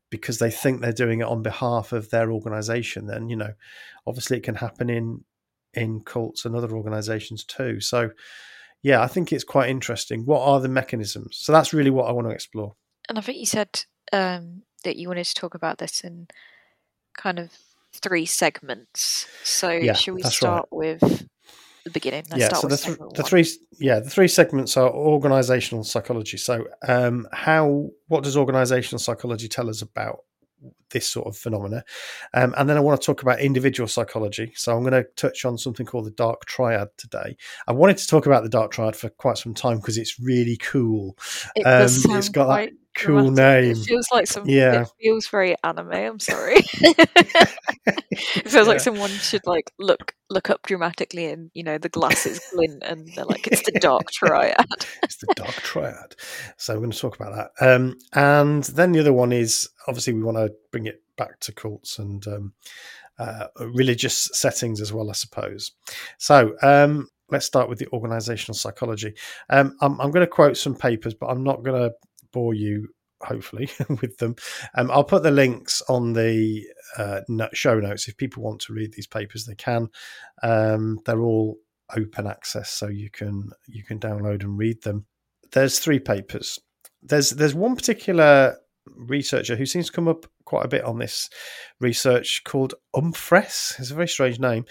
because 0.10 0.40
they 0.40 0.52
think 0.52 0.80
they're 0.80 0.94
doing 0.94 1.20
it 1.20 1.28
on 1.28 1.42
behalf 1.42 1.92
of 1.92 2.12
their 2.12 2.32
organization, 2.32 3.08
then 3.08 3.28
you 3.28 3.36
know, 3.36 3.54
obviously 4.08 4.38
it 4.38 4.44
can 4.44 4.56
happen 4.56 4.90
in 4.90 5.26
in 5.74 6.00
cults 6.00 6.46
and 6.46 6.56
other 6.56 6.72
organizations 6.78 7.44
too. 7.44 7.82
So 7.82 8.12
yeah, 8.84 9.02
I 9.02 9.08
think 9.08 9.32
it's 9.32 9.46
quite 9.46 9.70
interesting. 9.70 10.26
What 10.26 10.46
are 10.46 10.60
the 10.60 10.68
mechanisms? 10.68 11.38
So 11.38 11.52
that's 11.54 11.74
really 11.74 11.90
what 11.90 12.08
I 12.08 12.12
want 12.12 12.28
to 12.28 12.34
explore. 12.34 12.76
And 13.10 13.18
I 13.18 13.22
think 13.22 13.40
you 13.40 13.46
said 13.46 13.86
um, 14.12 14.64
that 14.84 14.98
you 14.98 15.08
wanted 15.08 15.26
to 15.26 15.34
talk 15.34 15.56
about 15.56 15.78
this 15.78 16.02
in 16.02 16.28
kind 17.18 17.40
of 17.40 17.50
three 17.94 18.26
segments. 18.26 19.28
So 19.44 19.70
Yeah, 19.70 19.94
should 19.94 20.16
we 20.16 20.24
start 20.24 20.68
with 20.70 21.00
the 21.86 21.90
beginning? 21.92 22.26
Let's 22.30 22.42
yeah, 22.42 22.48
start 22.48 22.62
so 22.62 22.68
the, 22.68 22.78
th- 22.78 23.14
the 23.16 23.24
three 23.24 23.48
yeah 23.80 24.00
the 24.00 24.10
three 24.10 24.28
segments 24.28 24.76
are 24.76 24.90
organizational 24.90 25.86
psychology. 25.86 26.38
So 26.38 26.68
um, 26.88 27.28
how 27.32 27.90
what 28.08 28.24
does 28.24 28.36
organizational 28.36 29.00
psychology 29.00 29.48
tell 29.48 29.70
us 29.70 29.82
about 29.82 30.20
this 30.94 31.08
sort 31.08 31.28
of 31.28 31.36
phenomena? 31.36 31.84
Um, 32.34 32.56
and 32.58 32.70
then 32.70 32.78
I 32.78 32.80
want 32.80 33.02
to 33.02 33.06
talk 33.06 33.22
about 33.22 33.42
individual 33.42 33.88
psychology. 33.88 34.54
So 34.56 34.76
I'm 34.76 34.84
going 34.84 34.94
to 34.94 35.10
touch 35.16 35.44
on 35.44 35.58
something 35.58 35.86
called 35.86 36.06
the 36.06 36.12
dark 36.12 36.46
triad 36.46 36.88
today. 36.98 37.36
I 37.68 37.74
wanted 37.74 37.98
to 37.98 38.08
talk 38.08 38.26
about 38.26 38.44
the 38.44 38.50
dark 38.50 38.72
triad 38.72 38.96
for 38.96 39.10
quite 39.10 39.38
some 39.38 39.54
time 39.54 39.78
because 39.78 39.98
it's 39.98 40.20
really 40.20 40.58
cool. 40.58 41.18
It 41.56 41.64
Um, 41.64 42.18
it's 42.18 42.30
got 42.30 42.48
that 42.48 42.72
cool 42.96 43.32
name. 43.32 43.72
It 43.72 43.78
feels 43.78 44.08
like 44.12 44.28
some. 44.28 44.48
Yeah. 44.48 44.82
It 44.82 44.88
feels 45.02 45.28
very 45.28 45.56
anime. 45.64 45.92
I'm 45.92 46.20
sorry. 46.20 46.58
it 47.86 48.48
feels 48.50 48.54
Yeah. 48.54 48.62
like 48.62 48.80
someone 48.80 49.10
should 49.10 49.46
like 49.46 49.72
look 49.80 50.14
look 50.30 50.50
up 50.50 50.62
dramatically, 50.64 51.26
and 51.26 51.52
you 51.54 51.64
know 51.64 51.78
the 51.78 51.90
glasses 51.90 52.42
glint, 52.54 52.84
and 52.84 53.08
they're 53.16 53.26
like, 53.26 53.48
"It's 53.48 53.64
the 53.64 53.80
dark 53.80 54.12
triad." 54.12 54.56
it's 55.04 55.18
the 55.18 55.34
dark 55.36 55.54
triad. 55.56 56.16
So 56.58 56.74
we're 56.74 56.80
going 56.82 56.92
to 56.92 57.00
talk 57.00 57.16
about 57.20 57.36
that. 57.60 57.76
Um, 57.76 57.98
and 58.14 58.64
then 58.66 58.92
the 58.92 59.00
other 59.00 59.14
one 59.14 59.32
is 59.32 59.70
obviously 59.88 60.14
we 60.14 60.24
want 60.24 60.38
to 60.38 60.52
bring 60.72 60.86
it 60.86 61.02
back 61.18 61.40
to 61.42 61.52
cults 61.52 62.00
and 62.00 62.26
um, 62.28 62.54
uh, 63.20 63.48
religious 63.60 64.30
settings 64.34 64.82
as 64.82 64.92
well, 64.92 65.10
I 65.10 65.14
suppose. 65.14 65.72
So 66.18 66.56
um, 66.64 67.08
let's 67.30 67.46
start 67.46 67.70
with 67.70 67.80
the 67.80 67.88
organizational 67.94 68.56
psychology. 68.56 69.14
Um, 69.50 69.76
I'm, 69.82 70.00
I'm 70.02 70.12
going 70.12 70.26
to 70.26 70.32
quote 70.32 70.58
some 70.58 70.76
papers, 70.76 71.14
but 71.14 71.28
I'm 71.28 71.44
not 71.44 71.64
going 71.64 71.80
to 71.82 71.94
bore 72.34 72.54
you. 72.54 72.90
Hopefully, 73.22 73.70
with 74.02 74.18
them, 74.18 74.36
um, 74.76 74.92
I'll 74.92 75.06
put 75.06 75.24
the 75.24 75.32
links 75.32 75.82
on 75.88 76.12
the 76.12 76.62
uh, 76.98 77.22
show 77.54 77.80
notes. 77.80 78.10
If 78.10 78.18
people 78.18 78.44
want 78.44 78.60
to 78.62 78.74
read 78.74 78.92
these 78.92 79.08
papers, 79.08 79.46
they 79.46 79.56
can. 79.56 79.88
Um, 80.42 81.00
they're 81.06 81.22
all 81.22 81.56
open 81.96 82.28
access, 82.28 82.70
so 82.70 82.88
you 82.90 83.10
can 83.10 83.52
you 83.66 83.86
can 83.86 83.98
download 83.98 84.44
and 84.44 84.58
read 84.58 84.84
them. 84.84 85.06
There's 85.54 85.80
three 85.80 86.00
papers. 86.00 86.60
There's 87.02 87.30
there's 87.30 87.56
one 87.56 87.78
particular 87.78 88.58
researcher 88.96 89.56
who 89.56 89.66
seems 89.66 89.88
to 89.88 89.92
come 89.94 90.08
up 90.08 90.26
quite 90.46 90.66
a 90.66 90.70
bit 90.70 90.84
on 90.84 91.00
this 91.00 91.30
research 91.80 92.42
called 92.44 92.74
Umphress. 92.96 93.80
It's 93.80 93.92
a 93.92 93.96
very 93.96 94.08
strange 94.08 94.40
name. 94.40 94.66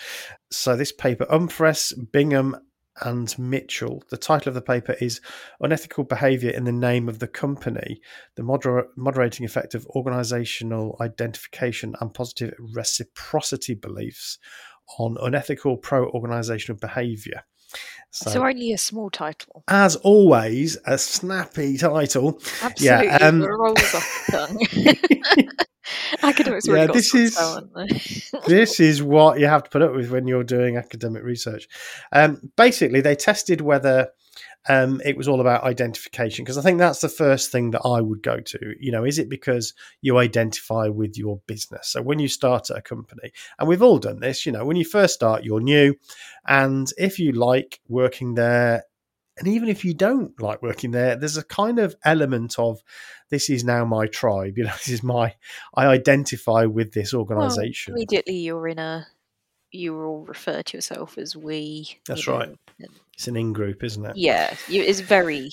So 0.50 0.76
this 0.76 0.92
paper, 0.92 1.26
Umphress, 1.26 1.92
Bingham, 2.12 2.56
and 3.00 3.36
Mitchell. 3.38 4.02
The 4.10 4.16
title 4.16 4.50
of 4.50 4.54
the 4.54 4.60
paper 4.60 4.94
is 5.00 5.20
Unethical 5.60 6.04
Behavior 6.04 6.50
in 6.50 6.64
the 6.64 6.72
Name 6.72 7.08
of 7.08 7.18
the 7.18 7.28
Company 7.28 8.00
The 8.36 8.42
Moder- 8.42 8.88
Moderating 8.96 9.46
Effect 9.46 9.74
of 9.74 9.86
Organizational 9.86 10.96
Identification 11.00 11.94
and 12.00 12.12
Positive 12.12 12.54
Reciprocity 12.74 13.74
Beliefs 13.74 14.38
on 14.98 15.16
Unethical 15.20 15.76
Pro 15.78 16.08
Organizational 16.10 16.78
Behavior. 16.78 17.44
So, 18.10 18.44
only 18.44 18.72
a 18.72 18.78
small 18.78 19.08
title. 19.08 19.64
as 19.68 19.96
always, 19.96 20.76
a 20.86 20.98
snappy 20.98 21.78
title. 21.78 22.38
Absolutely, 22.62 23.08
um, 23.08 23.42
rolls 23.42 23.78
off 23.94 24.24
the 24.26 24.96
tongue. 25.36 25.48
Academics 26.22 26.66
Yeah, 26.66 26.86
this 26.86 27.14
is- 27.14 27.38
this 28.46 28.80
is 28.80 29.02
what 29.02 29.40
you 29.40 29.46
have 29.46 29.64
to 29.64 29.70
put 29.70 29.82
up 29.82 29.94
with 29.94 30.10
when 30.10 30.26
you're 30.28 30.44
doing 30.44 30.76
academic 30.76 31.22
research. 31.24 31.68
Um, 32.12 32.50
basically, 32.56 33.00
they 33.00 33.14
tested 33.16 33.60
whether 33.62 34.08
um, 34.68 35.00
it 35.04 35.16
was 35.16 35.28
all 35.28 35.40
about 35.40 35.64
identification 35.64 36.44
because 36.44 36.58
I 36.58 36.62
think 36.62 36.78
that's 36.78 37.00
the 37.00 37.08
first 37.08 37.50
thing 37.50 37.72
that 37.72 37.82
I 37.84 38.00
would 38.00 38.22
go 38.22 38.38
to. 38.38 38.74
You 38.78 38.92
know, 38.92 39.04
is 39.04 39.18
it 39.18 39.28
because 39.28 39.74
you 40.00 40.18
identify 40.18 40.88
with 40.88 41.18
your 41.18 41.40
business? 41.46 41.88
So 41.88 42.02
when 42.02 42.18
you 42.18 42.28
start 42.28 42.70
at 42.70 42.78
a 42.78 42.82
company, 42.82 43.32
and 43.58 43.68
we've 43.68 43.82
all 43.82 43.98
done 43.98 44.20
this, 44.20 44.46
you 44.46 44.52
know, 44.52 44.64
when 44.64 44.76
you 44.76 44.84
first 44.84 45.14
start, 45.14 45.44
you're 45.44 45.60
new, 45.60 45.94
and 46.46 46.90
if 46.96 47.18
you 47.18 47.32
like 47.32 47.80
working 47.88 48.34
there. 48.34 48.84
And 49.38 49.48
even 49.48 49.70
if 49.70 49.82
you 49.82 49.94
don't 49.94 50.38
like 50.42 50.60
working 50.60 50.90
there, 50.90 51.16
there's 51.16 51.38
a 51.38 51.42
kind 51.42 51.78
of 51.78 51.96
element 52.04 52.58
of 52.58 52.82
this 53.30 53.48
is 53.48 53.64
now 53.64 53.82
my 53.86 54.06
tribe. 54.06 54.54
You 54.58 54.64
know, 54.64 54.72
this 54.72 54.90
is 54.90 55.02
my 55.02 55.34
I 55.74 55.86
identify 55.86 56.66
with 56.66 56.92
this 56.92 57.14
Well, 57.14 57.22
organization. 57.22 57.94
immediately, 57.94 58.36
you're 58.36 58.68
in 58.68 58.78
a. 58.78 59.06
You 59.70 59.98
all 60.02 60.26
refer 60.26 60.62
to 60.62 60.76
yourself 60.76 61.16
as 61.16 61.34
we. 61.34 61.98
That's 62.06 62.28
know, 62.28 62.36
right. 62.36 62.58
It's 63.14 63.28
an 63.28 63.36
in 63.36 63.52
group, 63.52 63.84
isn't 63.84 64.04
it? 64.04 64.16
Yeah, 64.16 64.54
you, 64.68 64.82
it's 64.82 65.00
very, 65.00 65.50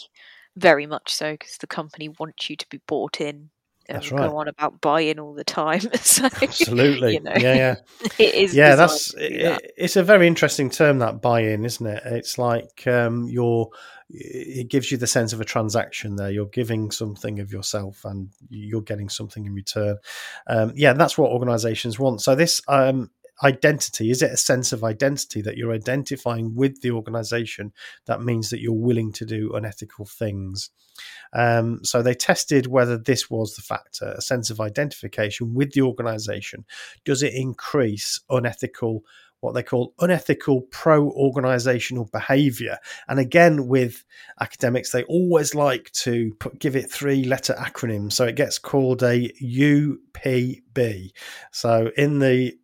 very 0.55 0.85
much 0.85 1.13
so 1.13 1.33
because 1.33 1.57
the 1.57 1.67
company 1.67 2.09
wants 2.09 2.49
you 2.49 2.55
to 2.55 2.69
be 2.69 2.79
bought 2.87 3.21
in. 3.21 3.49
And 3.87 3.95
That's 3.95 4.11
right. 4.11 4.29
Go 4.29 4.37
on 4.37 4.47
about 4.47 4.81
buying 4.81 5.17
all 5.17 5.33
the 5.33 5.43
time. 5.43 5.81
so 5.95 6.25
Absolutely. 6.25 7.13
you 7.13 7.21
know, 7.21 7.33
Yeah, 7.35 7.55
yeah. 7.55 7.75
it 8.19 8.35
is. 8.35 8.53
yeah, 8.53 8.75
that's 8.75 9.15
it, 9.15 9.41
that. 9.41 9.61
it's 9.77 9.95
a 9.95 10.03
very 10.03 10.27
interesting 10.27 10.69
term 10.69 10.99
that 10.99 11.21
buy-in, 11.21 11.65
isn't 11.65 11.85
it? 11.87 12.03
It's 12.05 12.37
like 12.37 12.85
um, 12.85 13.27
you're 13.27 13.69
it 14.11 14.69
gives 14.69 14.91
you 14.91 14.97
the 14.97 15.07
sense 15.07 15.33
of 15.33 15.41
a 15.41 15.45
transaction 15.45 16.15
there. 16.15 16.31
You're 16.31 16.47
giving 16.47 16.89
something 16.91 17.39
of 17.39 17.51
yourself, 17.51 18.05
and 18.05 18.29
you're 18.49 18.81
getting 18.81 19.09
something 19.09 19.45
in 19.45 19.53
return. 19.53 19.97
Um, 20.47 20.71
yeah, 20.75 20.93
that's 20.93 21.17
what 21.17 21.31
organisations 21.31 21.99
want. 21.99 22.21
So 22.21 22.35
this 22.35 22.61
um, 22.67 23.11
identity 23.43 24.11
is 24.11 24.21
it 24.21 24.31
a 24.31 24.37
sense 24.37 24.71
of 24.73 24.83
identity 24.83 25.41
that 25.41 25.57
you're 25.57 25.73
identifying 25.73 26.55
with 26.55 26.81
the 26.81 26.91
organisation? 26.91 27.73
That 28.05 28.21
means 28.21 28.49
that 28.49 28.59
you're 28.59 28.73
willing 28.73 29.11
to 29.13 29.25
do 29.25 29.53
unethical 29.53 30.05
things. 30.05 30.69
Um, 31.33 31.83
so 31.83 32.01
they 32.01 32.13
tested 32.13 32.67
whether 32.67 32.97
this 32.97 33.29
was 33.29 33.55
the 33.55 33.61
factor, 33.61 34.13
a 34.17 34.21
sense 34.21 34.49
of 34.49 34.59
identification 34.59 35.53
with 35.53 35.73
the 35.73 35.81
organisation. 35.81 36.65
Does 37.05 37.23
it 37.23 37.33
increase 37.33 38.19
unethical, 38.29 39.03
what 39.39 39.53
they 39.53 39.63
call 39.63 39.93
unethical 39.99 40.61
pro 40.63 41.09
organizational 41.11 42.09
behavior? 42.11 42.77
And 43.07 43.19
again, 43.19 43.67
with 43.67 44.03
academics, 44.41 44.91
they 44.91 45.03
always 45.03 45.55
like 45.55 45.91
to 45.91 46.33
put, 46.39 46.59
give 46.59 46.75
it 46.75 46.91
three 46.91 47.23
letter 47.23 47.53
acronyms. 47.53 48.13
So 48.13 48.25
it 48.25 48.35
gets 48.35 48.57
called 48.57 49.03
a 49.03 49.29
UPB. 49.41 51.11
So 51.51 51.91
in 51.95 52.19
the 52.19 52.57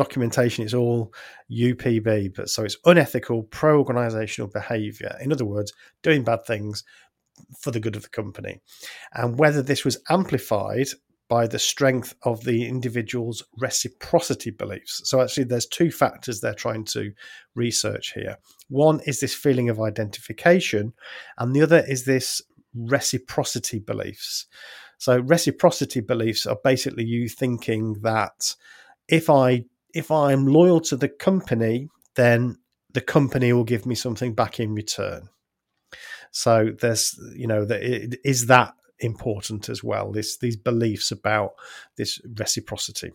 documentation, 0.00 0.64
is 0.64 0.72
all 0.72 1.12
UPB, 1.52 2.34
but 2.34 2.48
so 2.48 2.64
it's 2.64 2.78
unethical 2.86 3.42
pro 3.42 3.78
organizational 3.78 4.48
behavior. 4.48 5.14
In 5.20 5.30
other 5.30 5.44
words, 5.44 5.74
doing 6.02 6.24
bad 6.24 6.46
things 6.46 6.84
for 7.60 7.70
the 7.70 7.80
good 7.80 7.96
of 7.96 8.02
the 8.02 8.08
company. 8.08 8.60
And 9.12 9.38
whether 9.38 9.62
this 9.62 9.84
was 9.84 9.98
amplified 10.08 10.88
by 11.28 11.46
the 11.46 11.58
strength 11.58 12.14
of 12.22 12.42
the 12.44 12.66
individual's 12.66 13.44
reciprocity 13.58 14.50
beliefs. 14.50 15.02
So, 15.04 15.20
actually, 15.20 15.44
there's 15.44 15.66
two 15.66 15.90
factors 15.90 16.40
they're 16.40 16.54
trying 16.54 16.84
to 16.86 17.12
research 17.54 18.12
here. 18.14 18.36
One 18.68 19.00
is 19.06 19.20
this 19.20 19.34
feeling 19.34 19.68
of 19.68 19.80
identification, 19.80 20.94
and 21.36 21.54
the 21.54 21.62
other 21.62 21.84
is 21.86 22.04
this 22.04 22.40
reciprocity 22.74 23.78
beliefs. 23.78 24.46
So, 24.96 25.20
reciprocity 25.20 26.00
beliefs 26.00 26.46
are 26.46 26.58
basically 26.64 27.04
you 27.04 27.28
thinking 27.28 28.00
that 28.00 28.56
if 29.10 29.28
I 29.28 29.64
if 29.94 30.10
I'm 30.10 30.46
loyal 30.46 30.80
to 30.82 30.96
the 30.96 31.08
company, 31.08 31.88
then 32.16 32.56
the 32.92 33.00
company 33.00 33.52
will 33.52 33.64
give 33.64 33.86
me 33.86 33.94
something 33.94 34.34
back 34.34 34.60
in 34.60 34.74
return. 34.74 35.28
So 36.32 36.72
there's, 36.80 37.18
you 37.34 37.46
know, 37.46 37.64
that 37.64 37.82
it 37.82 38.20
is 38.24 38.46
that 38.46 38.74
important 38.98 39.68
as 39.68 39.82
well. 39.82 40.12
This 40.12 40.38
these 40.38 40.56
beliefs 40.56 41.10
about 41.10 41.52
this 41.96 42.20
reciprocity. 42.38 43.12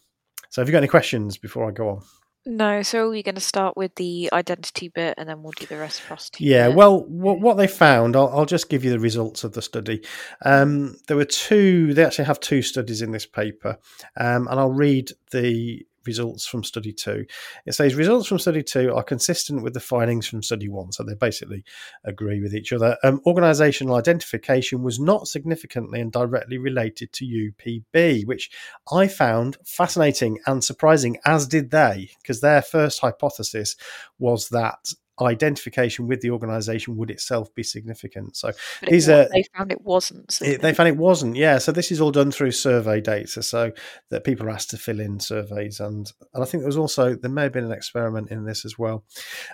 So 0.50 0.62
have 0.62 0.68
you 0.68 0.74
got 0.74 0.80
any 0.80 0.88
questions 0.88 1.38
before 1.38 1.68
I 1.68 1.72
go 1.72 1.90
on? 1.90 2.02
No, 2.48 2.84
so 2.84 3.10
we're 3.10 3.24
going 3.24 3.36
to 3.36 3.42
start 3.42 3.76
with 3.76 3.96
the 3.96 4.30
identity 4.32 4.90
bit, 4.90 5.16
and 5.18 5.28
then 5.28 5.42
we'll 5.42 5.54
do 5.54 5.66
the 5.66 5.78
reciprocity. 5.78 6.46
Yeah, 6.46 6.68
bit. 6.68 6.78
well, 6.78 7.04
what, 7.06 7.40
what 7.40 7.58
they 7.58 7.66
found, 7.66 8.16
I'll, 8.16 8.30
I'll 8.30 8.46
just 8.46 8.70
give 8.70 8.86
you 8.86 8.92
the 8.92 9.00
results 9.00 9.44
of 9.44 9.54
the 9.54 9.64
study. 9.64 10.06
Um, 10.44 10.96
there 11.08 11.18
were 11.18 11.26
two, 11.26 11.96
they 11.96 12.06
actually 12.06 12.26
have 12.26 12.40
two 12.40 12.62
studies 12.62 13.02
in 13.02 13.12
this 13.12 13.26
paper, 13.26 13.80
um, 14.16 14.48
and 14.48 14.60
I'll 14.60 14.72
read 14.72 15.10
the 15.32 15.88
results 16.06 16.46
from 16.46 16.64
study 16.64 16.92
two. 16.92 17.26
It 17.66 17.74
says 17.74 17.96
results 17.96 18.28
from 18.28 18.40
study 18.40 18.64
two 18.64 18.94
are 18.94 19.04
consistent 19.04 19.64
with 19.64 19.74
the 19.74 19.80
findings 19.80 20.28
from 20.28 20.44
study 20.44 20.70
one, 20.70 20.92
so 20.92 21.04
they 21.04 21.16
basically 21.16 21.64
agree 22.04 22.42
with 22.42 22.54
each 22.54 22.74
other. 22.74 22.98
Um, 23.04 23.22
organizational 23.26 23.96
identification 23.96 24.84
was 24.84 25.00
not 25.00 25.28
significantly 25.28 26.02
and 26.02 26.12
directly 26.12 26.58
related 26.58 27.12
to 27.14 27.26
UPB, 27.26 28.26
which 28.26 28.52
I 28.92 29.08
found 29.08 29.58
fascinating 29.66 30.40
and 30.46 30.64
surprising, 30.64 31.18
as 31.26 31.48
did 31.48 31.72
they, 31.72 32.12
because 32.22 32.42
their 32.42 32.62
first 32.62 33.00
hypothesis 33.00 33.76
was 34.20 34.50
that 34.50 34.94
identification 35.22 36.08
with 36.08 36.22
the 36.22 36.30
organization 36.32 36.98
would 36.98 37.10
itself 37.12 37.54
be 37.56 37.64
significant. 37.64 38.36
So 38.36 38.52
But 38.82 38.90
these 38.90 39.08
are- 39.10 39.30
they 39.32 39.44
found 39.56 39.72
it 39.72 39.82
wasn't. 39.82 40.40
it, 40.42 40.62
they 40.62 40.74
found 40.74 40.90
it 40.90 40.98
wasn't. 40.98 41.36
Yeah, 41.36 41.58
so 41.58 41.72
this 41.72 41.92
is 41.92 42.02
all 42.02 42.12
done 42.12 42.32
through 42.32 42.52
survey 42.52 43.02
data, 43.02 43.42
so 43.44 43.72
that 44.10 44.24
people 44.24 44.46
are 44.48 44.52
asked 44.52 44.72
to 44.72 44.78
fill 44.78 45.00
in 45.00 45.20
surveys, 45.20 45.80
and 45.80 46.12
and 46.34 46.44
I 46.44 46.46
think 46.46 46.62
there 46.62 46.68
was 46.68 46.78
also 46.78 47.16
there 47.16 47.32
may 47.32 47.44
have 47.44 47.54
been 47.54 47.66
an 47.66 47.72
experiment 47.72 48.30
in 48.32 48.46
this 48.46 48.66
as 48.66 48.78
well, 48.78 49.06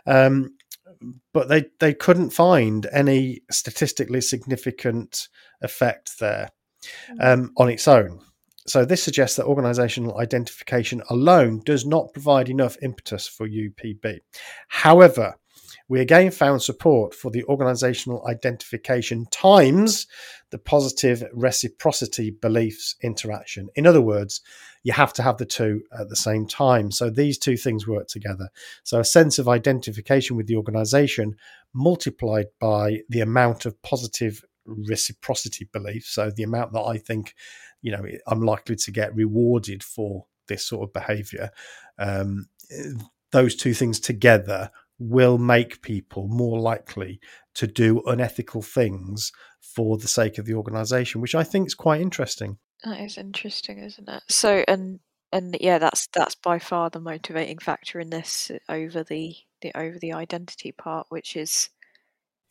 um, 0.05 0.55
but 1.33 1.47
they 1.49 1.65
they 1.79 1.93
couldn't 1.93 2.31
find 2.31 2.87
any 2.91 3.41
statistically 3.51 4.21
significant 4.21 5.27
effect 5.61 6.19
there. 6.19 6.49
um, 7.19 7.51
on 7.57 7.69
its 7.69 7.87
own. 7.87 8.19
So 8.65 8.85
this 8.85 9.03
suggests 9.03 9.35
that 9.37 9.45
organizational 9.45 10.17
identification 10.19 11.03
alone 11.11 11.61
does 11.63 11.85
not 11.85 12.11
provide 12.13 12.49
enough 12.49 12.75
impetus 12.81 13.27
for 13.27 13.47
UPB. 13.47 14.19
However, 14.67 15.35
we 15.91 15.99
again 15.99 16.31
found 16.31 16.61
support 16.61 17.13
for 17.13 17.29
the 17.31 17.43
organizational 17.43 18.25
identification 18.25 19.25
times 19.29 20.07
the 20.49 20.57
positive 20.57 21.21
reciprocity 21.33 22.29
beliefs 22.29 22.95
interaction. 23.03 23.67
In 23.75 23.85
other 23.85 23.99
words, 23.99 24.39
you 24.83 24.93
have 24.93 25.11
to 25.11 25.21
have 25.21 25.35
the 25.35 25.45
two 25.45 25.83
at 25.99 26.07
the 26.07 26.15
same 26.15 26.47
time. 26.47 26.91
So 26.91 27.09
these 27.09 27.37
two 27.37 27.57
things 27.57 27.89
work 27.89 28.07
together. 28.07 28.47
So 28.83 29.01
a 29.01 29.03
sense 29.03 29.37
of 29.37 29.49
identification 29.49 30.37
with 30.37 30.47
the 30.47 30.55
organization 30.55 31.35
multiplied 31.73 32.47
by 32.57 33.01
the 33.09 33.19
amount 33.19 33.65
of 33.65 33.81
positive 33.81 34.45
reciprocity 34.65 35.67
belief. 35.73 36.05
So 36.05 36.31
the 36.31 36.43
amount 36.43 36.71
that 36.71 36.83
I 36.83 36.99
think, 36.99 37.35
you 37.81 37.91
know, 37.91 38.05
I'm 38.27 38.43
likely 38.43 38.77
to 38.77 38.91
get 38.91 39.13
rewarded 39.13 39.83
for 39.83 40.25
this 40.47 40.65
sort 40.65 40.87
of 40.87 40.93
behavior. 40.93 41.51
Um, 41.99 42.47
those 43.33 43.57
two 43.57 43.73
things 43.73 43.99
together 43.99 44.71
will 45.01 45.37
make 45.37 45.81
people 45.81 46.27
more 46.27 46.59
likely 46.59 47.19
to 47.55 47.65
do 47.65 48.01
unethical 48.05 48.61
things 48.61 49.31
for 49.59 49.97
the 49.97 50.07
sake 50.07 50.37
of 50.37 50.45
the 50.45 50.53
organization, 50.53 51.21
which 51.21 51.33
I 51.33 51.43
think 51.43 51.67
is 51.67 51.73
quite 51.73 52.01
interesting. 52.01 52.57
That 52.83 52.99
is 52.99 53.17
interesting, 53.17 53.79
isn't 53.79 54.07
it? 54.07 54.23
So, 54.29 54.63
and 54.67 54.99
and 55.31 55.57
yeah, 55.59 55.79
that's 55.79 56.07
that's 56.07 56.35
by 56.35 56.59
far 56.59 56.89
the 56.89 56.99
motivating 56.99 57.57
factor 57.57 57.99
in 57.99 58.09
this 58.09 58.51
over 58.69 59.03
the 59.03 59.35
the 59.61 59.71
over 59.75 59.97
the 59.97 60.13
identity 60.13 60.71
part, 60.71 61.07
which 61.09 61.35
is 61.35 61.69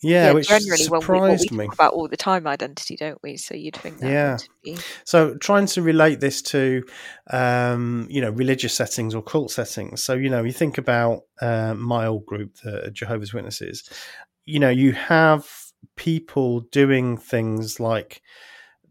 yeah, 0.03 0.27
yeah 0.27 0.33
which 0.33 0.49
generally 0.49 0.77
surprised 0.77 1.51
when 1.51 1.59
we, 1.59 1.65
we 1.65 1.67
talk 1.67 1.75
about 1.75 1.93
all 1.93 2.09
the 2.09 2.17
time 2.17 2.47
identity, 2.47 2.97
don't 2.97 3.19
we? 3.23 3.37
So 3.37 3.55
you'd 3.55 3.77
think 3.77 3.99
that 3.99 4.11
yeah. 4.11 4.39
Be... 4.65 4.79
So 5.05 5.35
trying 5.37 5.67
to 5.67 5.83
relate 5.83 6.21
this 6.21 6.43
to, 6.43 6.85
um, 7.31 8.07
you 8.11 8.21
know, 8.21 8.31
religious 8.31 8.75
settings 8.75 9.15
or 9.15 9.23
cult 9.23 9.51
settings. 9.51 10.03
So 10.03 10.15
you 10.15 10.31
know, 10.31 10.43
you 10.43 10.53
think 10.53 10.79
about 10.79 11.23
uh, 11.41 11.75
my 11.75 12.07
old 12.07 12.27
group, 12.27 12.57
the 12.63 12.91
Jehovah's 12.93 13.35
Witnesses. 13.35 13.89
You 14.47 14.59
know, 14.59 14.71
you 14.71 14.93
have 14.93 15.49
people 15.97 16.61
doing 16.61 17.17
things 17.17 17.79
like 17.79 18.23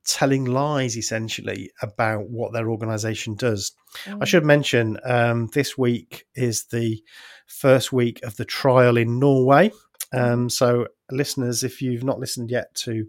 telling 0.06 0.46
lies 0.46 0.98
essentially 0.98 1.70
about 1.82 2.30
what 2.30 2.54
their 2.54 2.70
organization 2.70 3.36
does. 3.36 3.72
Mm. 4.06 4.20
I 4.22 4.26
should 4.26 4.44
mention 4.46 4.98
um, 5.06 5.50
this 5.54 5.78
week 5.78 6.26
is 6.36 6.66
the 6.66 7.02
first 7.48 7.92
week 7.94 8.20
of 8.24 8.36
the 8.38 8.46
trial 8.46 8.98
in 8.98 9.20
Norway. 9.20 9.72
Um, 10.12 10.50
so, 10.50 10.88
listeners, 11.12 11.64
if 11.64 11.82
you've 11.82 12.04
not 12.04 12.20
listened 12.20 12.50
yet 12.50 12.74
to 12.76 13.06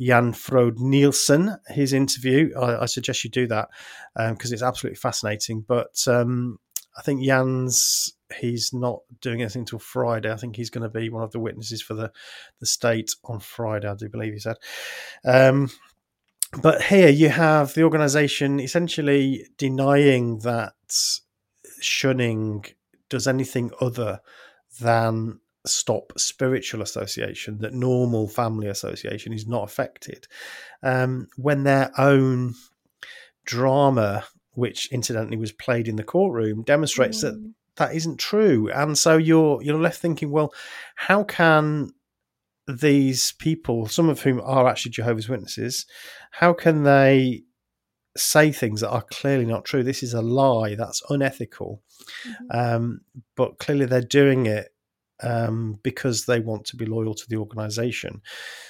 Jan 0.00 0.32
Frode 0.32 0.78
Nielsen, 0.78 1.56
his 1.68 1.92
interview, 1.92 2.52
I, 2.56 2.82
I, 2.82 2.86
suggest 2.86 3.24
you 3.24 3.30
do 3.30 3.46
that 3.48 3.68
because 4.14 4.50
um, 4.50 4.54
it's 4.54 4.62
absolutely 4.62 4.96
fascinating. 4.96 5.64
But 5.66 6.06
um, 6.06 6.58
I 6.96 7.02
think 7.02 7.24
Jan's 7.24 8.12
he's 8.38 8.72
not 8.72 9.00
doing 9.20 9.42
anything 9.42 9.60
until 9.60 9.78
Friday. 9.78 10.32
I 10.32 10.36
think 10.36 10.56
he's 10.56 10.70
going 10.70 10.82
to 10.82 10.88
be 10.88 11.08
one 11.08 11.22
of 11.22 11.32
the 11.32 11.40
witnesses 11.40 11.82
for 11.82 11.94
the 11.94 12.12
the 12.60 12.66
state 12.66 13.14
on 13.24 13.40
Friday. 13.40 13.88
I 13.88 13.94
do 13.94 14.08
believe 14.08 14.32
he 14.32 14.38
said. 14.38 14.56
Um, 15.24 15.70
but 16.62 16.82
here 16.82 17.08
you 17.08 17.30
have 17.30 17.74
the 17.74 17.82
organisation 17.82 18.60
essentially 18.60 19.46
denying 19.58 20.38
that 20.40 20.74
shunning 21.80 22.64
does 23.08 23.26
anything 23.26 23.72
other 23.80 24.20
than 24.80 25.40
stop 25.66 26.12
spiritual 26.18 26.82
association, 26.82 27.58
that 27.58 27.72
normal 27.72 28.28
family 28.28 28.68
association 28.68 29.32
is 29.32 29.46
not 29.46 29.64
affected, 29.64 30.26
um, 30.82 31.28
when 31.36 31.64
their 31.64 31.90
own 31.98 32.54
drama, 33.44 34.24
which 34.52 34.90
incidentally 34.92 35.36
was 35.36 35.52
played 35.52 35.88
in 35.88 35.96
the 35.96 36.04
courtroom, 36.04 36.62
demonstrates 36.62 37.18
mm. 37.18 37.22
that 37.22 37.54
that 37.76 37.94
isn't 37.94 38.18
true. 38.18 38.70
And 38.70 38.96
so 38.96 39.16
you're 39.16 39.62
you're 39.62 39.80
left 39.80 40.00
thinking, 40.00 40.30
well, 40.30 40.52
how 40.94 41.24
can 41.24 41.90
these 42.66 43.32
people, 43.32 43.86
some 43.88 44.08
of 44.08 44.22
whom 44.22 44.40
are 44.40 44.68
actually 44.68 44.92
Jehovah's 44.92 45.28
Witnesses, 45.28 45.86
how 46.30 46.52
can 46.52 46.84
they 46.84 47.42
say 48.16 48.52
things 48.52 48.80
that 48.80 48.90
are 48.90 49.04
clearly 49.10 49.44
not 49.44 49.64
true? 49.64 49.82
This 49.82 50.02
is 50.02 50.14
a 50.14 50.22
lie. 50.22 50.74
That's 50.74 51.02
unethical. 51.10 51.82
Mm-hmm. 52.26 52.58
Um, 52.58 53.00
but 53.34 53.58
clearly, 53.58 53.86
they're 53.86 54.00
doing 54.00 54.46
it 54.46 54.73
um, 55.22 55.78
because 55.82 56.26
they 56.26 56.40
want 56.40 56.64
to 56.66 56.76
be 56.76 56.86
loyal 56.86 57.14
to 57.14 57.28
the 57.28 57.36
organization. 57.36 58.22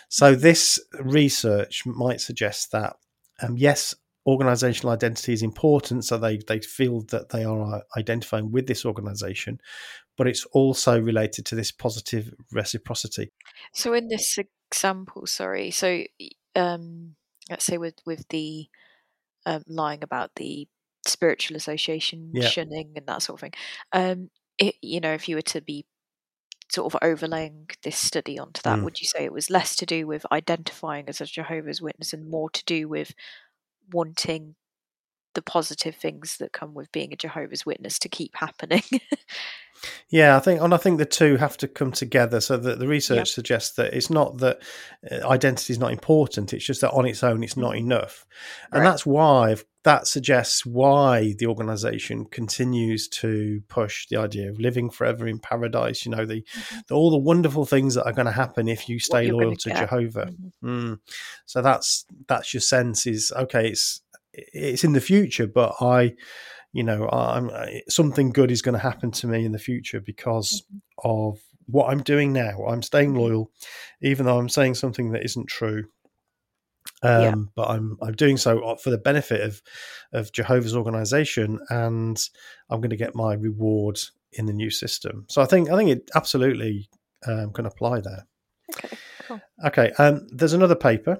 So, 0.09 0.33
mm-hmm. 0.33 0.43
this 0.43 0.79
research 1.01 1.85
might 1.87 2.21
suggest 2.21 2.73
that, 2.73 2.97
um, 3.43 3.57
yes, 3.57 3.95
organizational 4.27 4.93
identity 4.93 5.33
is 5.33 5.43
important. 5.43 6.05
So, 6.05 6.19
they, 6.19 6.39
they 6.47 6.61
feel 6.61 7.03
that 7.11 7.31
they 7.31 7.45
are 7.45 7.77
uh, 7.77 7.81
identifying 7.97 8.53
with 8.53 8.67
this 8.67 8.85
organization, 8.85 9.61
but 10.17 10.29
it's 10.29 10.45
also 10.53 11.01
related 11.01 11.47
to 11.47 11.55
this 11.55 11.73
positive 11.73 12.33
reciprocity. 12.53 13.33
So, 13.73 13.95
in 13.95 14.09
this 14.09 14.39
example, 14.71 15.27
sorry, 15.27 15.71
so 15.71 16.05
um, 16.55 17.17
let's 17.51 17.65
say 17.65 17.79
with 17.79 17.97
with 18.07 18.27
the 18.29 18.67
um, 19.47 19.63
lying 19.69 20.03
about 20.03 20.31
the 20.37 20.69
spiritual 21.07 21.57
association, 21.57 22.31
yeah. 22.35 22.49
shunning, 22.49 22.93
and 22.97 23.07
that 23.07 23.23
sort 23.23 23.37
of 23.37 23.41
thing. 23.41 23.53
Um, 23.93 24.31
it, 24.59 24.77
you 24.81 25.01
know, 25.01 25.13
if 25.13 25.29
you 25.29 25.37
were 25.37 25.43
to 25.43 25.61
be 25.61 25.85
sort 26.71 26.93
of 26.93 26.99
overlaying 27.03 27.69
this 27.83 27.97
study 27.97 28.39
onto 28.39 28.63
that, 28.63 28.79
mm. 28.79 28.85
would 28.85 29.01
you 29.01 29.07
say 29.07 29.25
it 29.25 29.33
was 29.33 29.51
less 29.51 29.77
to 29.77 29.87
do 29.87 30.07
with 30.07 30.27
identifying 30.33 31.09
as 31.09 31.21
a 31.21 31.27
Jehovah's 31.27 31.83
Witness 31.83 32.13
and 32.13 32.29
more 32.29 32.51
to 32.51 32.65
do 32.65 32.89
with 32.89 33.15
wanting 33.93 34.57
the 35.35 35.43
positive 35.43 35.97
things 35.97 36.37
that 36.39 36.53
come 36.53 36.75
with 36.75 36.91
being 36.93 37.13
a 37.13 37.17
Jehovah's 37.17 37.67
Witness 37.67 37.99
to 38.01 38.09
keep 38.09 38.37
happening? 38.37 38.83
Yeah, 40.09 40.37
I 40.37 40.41
think, 40.41 40.61
and 40.61 40.73
I 40.73 40.77
think 40.77 40.99
the 40.99 41.05
two 41.05 41.37
have 41.37 41.57
to 41.59 41.69
come 41.69 41.93
together. 41.93 42.41
So 42.41 42.57
that 42.57 42.79
the 42.79 42.87
research 42.87 43.17
yep. 43.17 43.27
suggests 43.27 43.77
that 43.77 43.95
it's 43.95 44.11
not 44.11 44.39
that 44.39 44.63
uh, 45.11 45.27
identity 45.27 45.73
is 45.73 45.79
not 45.79 45.93
important; 45.93 46.53
it's 46.53 46.65
just 46.65 46.81
that 46.81 46.93
on 46.93 47.07
its 47.07 47.23
own, 47.23 47.43
it's 47.43 47.57
not 47.57 47.77
enough, 47.77 48.25
and 48.73 48.83
right. 48.83 48.89
that's 48.89 49.05
why 49.05 49.57
that 49.83 50.07
suggests 50.07 50.65
why 50.65 51.35
the 51.39 51.47
organisation 51.47 52.25
continues 52.25 53.07
to 53.09 53.61
push 53.69 54.07
the 54.09 54.17
idea 54.17 54.49
of 54.49 54.59
living 54.59 54.89
forever 54.89 55.27
in 55.27 55.39
paradise. 55.39 56.07
You 56.07 56.13
know, 56.13 56.25
the, 56.25 56.43
mm-hmm. 56.43 56.79
the 56.89 56.95
all 56.95 57.11
the 57.11 57.19
wonderful 57.19 57.67
things 57.67 57.95
that 57.95 58.07
are 58.07 58.13
going 58.13 58.27
to 58.27 58.33
happen 58.33 58.69
if 58.69 58.89
you 58.89 58.99
stay 58.99 59.31
loyal 59.31 59.57
to 59.57 59.69
get. 59.69 59.79
Jehovah. 59.79 60.27
Mm-hmm. 60.27 60.69
Mm. 60.93 60.99
So 61.47 61.63
that's 61.63 62.07
that's 62.29 62.55
your 62.55 62.61
sense 62.61 63.07
is 63.07 63.33
okay. 63.37 63.69
It's 63.69 64.01
it's 64.53 64.85
in 64.85 64.93
the 64.93 65.01
future, 65.01 65.47
but 65.47 65.75
I 65.81 66.15
you 66.75 66.83
know, 66.83 67.09
I'm, 67.09 67.53
something 67.89 68.31
good 68.31 68.51
is 68.51 68.61
going 68.61 68.73
to 68.73 68.81
happen 68.81 69.13
to 69.13 69.29
me 69.29 69.45
in 69.45 69.53
the 69.53 69.61
future 69.61 70.01
because 70.01 70.61
mm-hmm. 70.63 71.09
of 71.09 71.39
what 71.67 71.89
I'm 71.89 72.03
doing 72.03 72.33
now. 72.33 72.67
I'm 72.67 72.83
staying 72.83 73.11
mm-hmm. 73.11 73.21
loyal, 73.21 73.51
even 74.03 74.27
though 74.27 74.39
I'm 74.39 74.49
saying 74.49 74.75
something 74.75 75.13
that 75.13 75.25
isn't 75.25 75.47
true. 75.47 75.85
Um, 77.03 77.23
yeah. 77.23 77.35
But 77.55 77.71
I'm 77.71 77.97
I'm 78.03 78.15
doing 78.15 78.37
so 78.37 78.77
for 78.77 78.91
the 78.91 78.99
benefit 78.99 79.41
of 79.41 79.63
of 80.13 80.33
Jehovah's 80.33 80.77
organization, 80.77 81.59
and 81.71 82.21
I'm 82.69 82.81
going 82.81 82.91
to 82.91 82.97
get 82.97 83.15
my 83.15 83.35
reward 83.35 83.99
in 84.33 84.47
the 84.47 84.53
new 84.53 84.71
system. 84.71 85.25
So 85.29 85.41
I 85.41 85.47
think 85.47 85.71
I 85.71 85.77
think 85.77 85.91
it 85.91 86.11
absolutely 86.15 86.91
um, 87.27 87.53
can 87.53 87.67
apply 87.67 88.01
there. 88.01 88.27
Okay, 88.77 88.97
cool. 89.23 89.41
Okay, 89.67 89.93
um, 89.99 90.27
there's 90.31 90.53
another 90.53 90.75
paper 90.75 91.19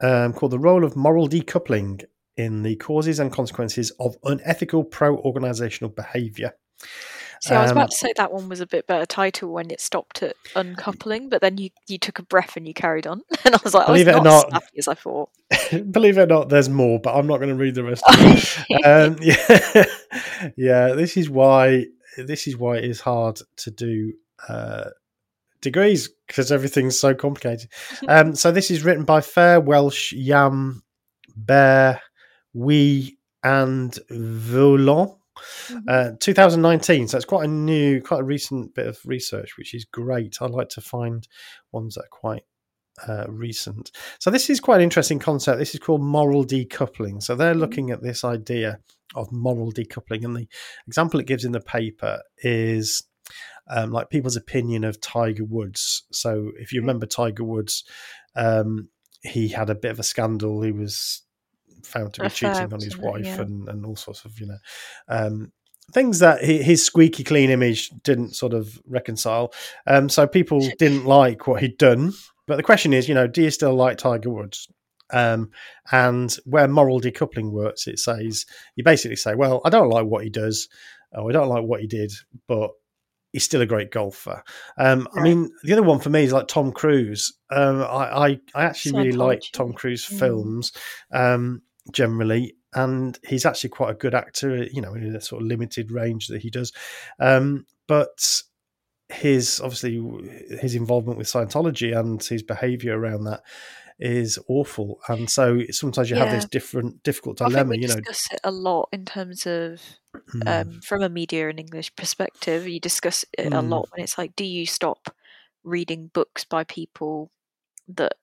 um, 0.00 0.34
called 0.34 0.52
"The 0.52 0.58
Role 0.58 0.84
of 0.84 0.96
Moral 0.96 1.28
Decoupling 1.28 2.04
in 2.36 2.62
the 2.62 2.76
causes 2.76 3.18
and 3.18 3.32
consequences 3.32 3.90
of 3.98 4.16
unethical 4.24 4.84
pro 4.84 5.16
organizational 5.18 5.90
behavior. 5.90 6.52
See, 7.42 7.56
I 7.56 7.62
was 7.62 7.72
about 7.72 7.82
um, 7.84 7.88
to 7.88 7.96
say 7.96 8.12
that 8.16 8.32
one 8.32 8.48
was 8.48 8.60
a 8.60 8.68
bit 8.68 8.86
better 8.86 9.04
title 9.04 9.52
when 9.52 9.72
it 9.72 9.80
stopped 9.80 10.22
at 10.22 10.36
uncoupling, 10.54 11.28
but 11.28 11.40
then 11.40 11.58
you, 11.58 11.70
you 11.88 11.98
took 11.98 12.20
a 12.20 12.22
breath 12.22 12.56
and 12.56 12.68
you 12.68 12.72
carried 12.72 13.04
on, 13.04 13.22
and 13.44 13.52
I 13.52 13.58
was 13.64 13.74
like, 13.74 13.86
believe 13.86 14.06
oh, 14.06 14.10
it 14.10 14.16
or 14.18 14.22
not, 14.22 14.62
as 14.78 14.86
I 14.86 14.94
thought. 14.94 15.28
believe 15.90 16.18
it 16.18 16.22
or 16.22 16.26
not, 16.26 16.50
there's 16.50 16.68
more, 16.68 17.00
but 17.00 17.16
I'm 17.16 17.26
not 17.26 17.38
going 17.38 17.48
to 17.48 17.56
read 17.56 17.74
the 17.74 17.82
rest. 17.82 18.04
of 18.06 18.14
it. 18.16 18.84
um, 18.86 19.16
yeah, 19.20 20.52
yeah. 20.56 20.94
This 20.94 21.16
is 21.16 21.28
why 21.28 21.86
this 22.16 22.46
is 22.46 22.56
why 22.56 22.76
it 22.76 22.84
is 22.84 23.00
hard 23.00 23.40
to 23.56 23.72
do 23.72 24.12
uh, 24.48 24.90
degrees 25.60 26.10
because 26.28 26.52
everything's 26.52 27.00
so 27.00 27.12
complicated. 27.12 27.68
um, 28.06 28.36
so 28.36 28.52
this 28.52 28.70
is 28.70 28.84
written 28.84 29.04
by 29.04 29.18
Fehr 29.18 29.64
Welsh 29.64 30.12
Yam 30.12 30.84
Baer 31.34 32.00
Wei 32.54 33.16
and 33.42 33.98
Vaulont. 34.10 35.18
Mm-hmm. 35.68 35.88
Uh, 35.88 36.10
2019, 36.20 37.08
so 37.08 37.16
it's 37.16 37.24
quite 37.24 37.46
a 37.46 37.50
new, 37.50 38.02
quite 38.02 38.20
a 38.20 38.24
recent 38.24 38.74
bit 38.74 38.86
of 38.86 38.98
research, 39.06 39.56
which 39.56 39.74
is 39.74 39.86
great. 39.86 40.36
I 40.40 40.46
like 40.46 40.68
to 40.70 40.82
find 40.82 41.26
ones 41.72 41.94
that 41.94 42.02
are 42.02 42.08
quite 42.10 42.42
uh, 43.08 43.24
recent. 43.28 43.90
So 44.18 44.30
this 44.30 44.50
is 44.50 44.60
quite 44.60 44.76
an 44.76 44.82
interesting 44.82 45.18
concept. 45.18 45.58
This 45.58 45.74
is 45.74 45.80
called 45.80 46.02
moral 46.02 46.44
decoupling. 46.44 47.22
So 47.22 47.34
they're 47.34 47.52
mm-hmm. 47.52 47.60
looking 47.60 47.90
at 47.90 48.02
this 48.02 48.24
idea 48.24 48.78
of 49.14 49.32
moral 49.32 49.72
decoupling, 49.72 50.24
and 50.24 50.36
the 50.36 50.46
example 50.86 51.18
it 51.18 51.26
gives 51.26 51.44
in 51.44 51.52
the 51.52 51.60
paper 51.60 52.20
is 52.38 53.02
um, 53.68 53.90
like 53.90 54.10
people's 54.10 54.36
opinion 54.36 54.84
of 54.84 55.00
Tiger 55.00 55.44
Woods. 55.44 56.04
So 56.12 56.50
if 56.58 56.72
you 56.72 56.80
remember 56.80 57.06
Tiger 57.06 57.44
Woods, 57.44 57.84
um, 58.36 58.88
he 59.22 59.48
had 59.48 59.70
a 59.70 59.74
bit 59.74 59.90
of 59.90 59.98
a 59.98 60.04
scandal. 60.04 60.62
He 60.62 60.72
was 60.72 61.22
found 61.84 62.14
to 62.14 62.22
be 62.22 62.28
cheating 62.28 62.72
on 62.72 62.80
his 62.80 62.96
wife 62.96 63.24
yeah. 63.24 63.40
and, 63.42 63.68
and 63.68 63.84
all 63.84 63.96
sorts 63.96 64.24
of 64.24 64.38
you 64.40 64.46
know 64.46 64.58
um, 65.08 65.52
things 65.92 66.20
that 66.20 66.42
his 66.44 66.84
squeaky 66.84 67.24
clean 67.24 67.50
image 67.50 67.90
didn't 68.02 68.34
sort 68.34 68.54
of 68.54 68.80
reconcile. 68.86 69.52
Um, 69.86 70.08
so 70.08 70.26
people 70.26 70.60
didn't 70.78 71.04
like 71.04 71.46
what 71.46 71.60
he'd 71.60 71.78
done. 71.78 72.12
But 72.46 72.56
the 72.56 72.62
question 72.62 72.92
is, 72.92 73.08
you 73.08 73.14
know, 73.14 73.26
do 73.26 73.42
you 73.42 73.50
still 73.50 73.74
like 73.74 73.98
Tiger 73.98 74.30
Woods? 74.30 74.68
Um, 75.12 75.50
and 75.90 76.34
where 76.44 76.66
moral 76.66 77.00
decoupling 77.00 77.50
works, 77.50 77.86
it 77.86 77.98
says 77.98 78.46
you 78.76 78.84
basically 78.84 79.16
say, 79.16 79.34
well, 79.34 79.60
I 79.64 79.70
don't 79.70 79.90
like 79.90 80.06
what 80.06 80.24
he 80.24 80.30
does, 80.30 80.68
or 81.12 81.28
I 81.28 81.32
don't 81.32 81.48
like 81.48 81.64
what 81.64 81.80
he 81.80 81.86
did, 81.86 82.12
but 82.48 82.70
he's 83.32 83.44
still 83.44 83.60
a 83.60 83.66
great 83.66 83.90
golfer. 83.90 84.42
Um. 84.78 85.06
I 85.14 85.22
mean, 85.22 85.50
the 85.64 85.72
other 85.72 85.82
one 85.82 86.00
for 86.00 86.08
me 86.08 86.24
is 86.24 86.32
like 86.32 86.48
Tom 86.48 86.72
Cruise. 86.72 87.32
Um, 87.50 87.82
I, 87.82 87.84
I, 87.84 88.40
I 88.54 88.64
actually 88.64 88.98
really 88.98 89.12
like 89.12 89.42
Tom 89.52 89.74
Cruise 89.74 90.06
mm. 90.06 90.18
films 90.18 90.72
um, 91.12 91.60
generally, 91.90 92.56
and 92.74 93.18
he's 93.26 93.46
actually 93.46 93.70
quite 93.70 93.90
a 93.90 93.94
good 93.98 94.14
actor. 94.14 94.64
You 94.64 94.80
know, 94.80 94.94
in 94.94 95.14
a 95.14 95.20
sort 95.20 95.42
of 95.42 95.48
limited 95.48 95.90
range 95.90 96.28
that 96.28 96.42
he 96.42 96.50
does, 96.50 96.72
um, 97.18 97.66
but 97.86 98.42
his 99.08 99.60
obviously 99.60 100.00
his 100.60 100.74
involvement 100.74 101.18
with 101.18 101.26
Scientology 101.26 101.96
and 101.96 102.22
his 102.22 102.42
behaviour 102.42 102.98
around 102.98 103.24
that 103.24 103.42
is 103.98 104.38
awful, 104.48 105.00
and 105.08 105.28
so 105.30 105.60
sometimes 105.70 106.10
you 106.10 106.16
yeah. 106.16 106.24
have 106.24 106.34
this 106.34 106.46
different 106.46 107.02
difficult 107.02 107.38
dilemma. 107.38 107.76
you 107.76 107.88
know, 107.88 107.94
discuss 107.94 108.32
it 108.32 108.40
a 108.42 108.50
lot 108.50 108.88
in 108.92 109.04
terms 109.04 109.46
of 109.46 109.80
mm. 110.34 110.46
um, 110.46 110.80
from 110.80 111.02
a 111.02 111.08
media 111.08 111.48
and 111.48 111.60
English 111.60 111.94
perspective. 111.94 112.66
You 112.66 112.80
discuss 112.80 113.24
it 113.38 113.50
mm. 113.50 113.58
a 113.58 113.62
lot 113.62 113.88
when 113.92 114.02
it's 114.02 114.18
like, 114.18 114.34
do 114.34 114.44
you 114.44 114.66
stop 114.66 115.14
reading 115.62 116.10
books 116.12 116.44
by 116.44 116.64
people 116.64 117.30
that 117.88 118.14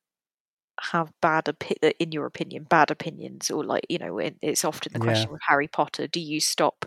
have 0.91 1.11
bad 1.21 1.45
opi- 1.45 1.93
in 1.99 2.11
your 2.11 2.25
opinion 2.25 2.63
bad 2.63 2.91
opinions 2.91 3.49
or 3.49 3.63
like 3.63 3.85
you 3.89 3.97
know 3.97 4.19
it's 4.19 4.65
often 4.65 4.93
the 4.93 4.99
question 4.99 5.27
yeah. 5.27 5.33
with 5.33 5.41
harry 5.47 5.67
potter 5.67 6.07
do 6.07 6.19
you 6.19 6.39
stop 6.39 6.85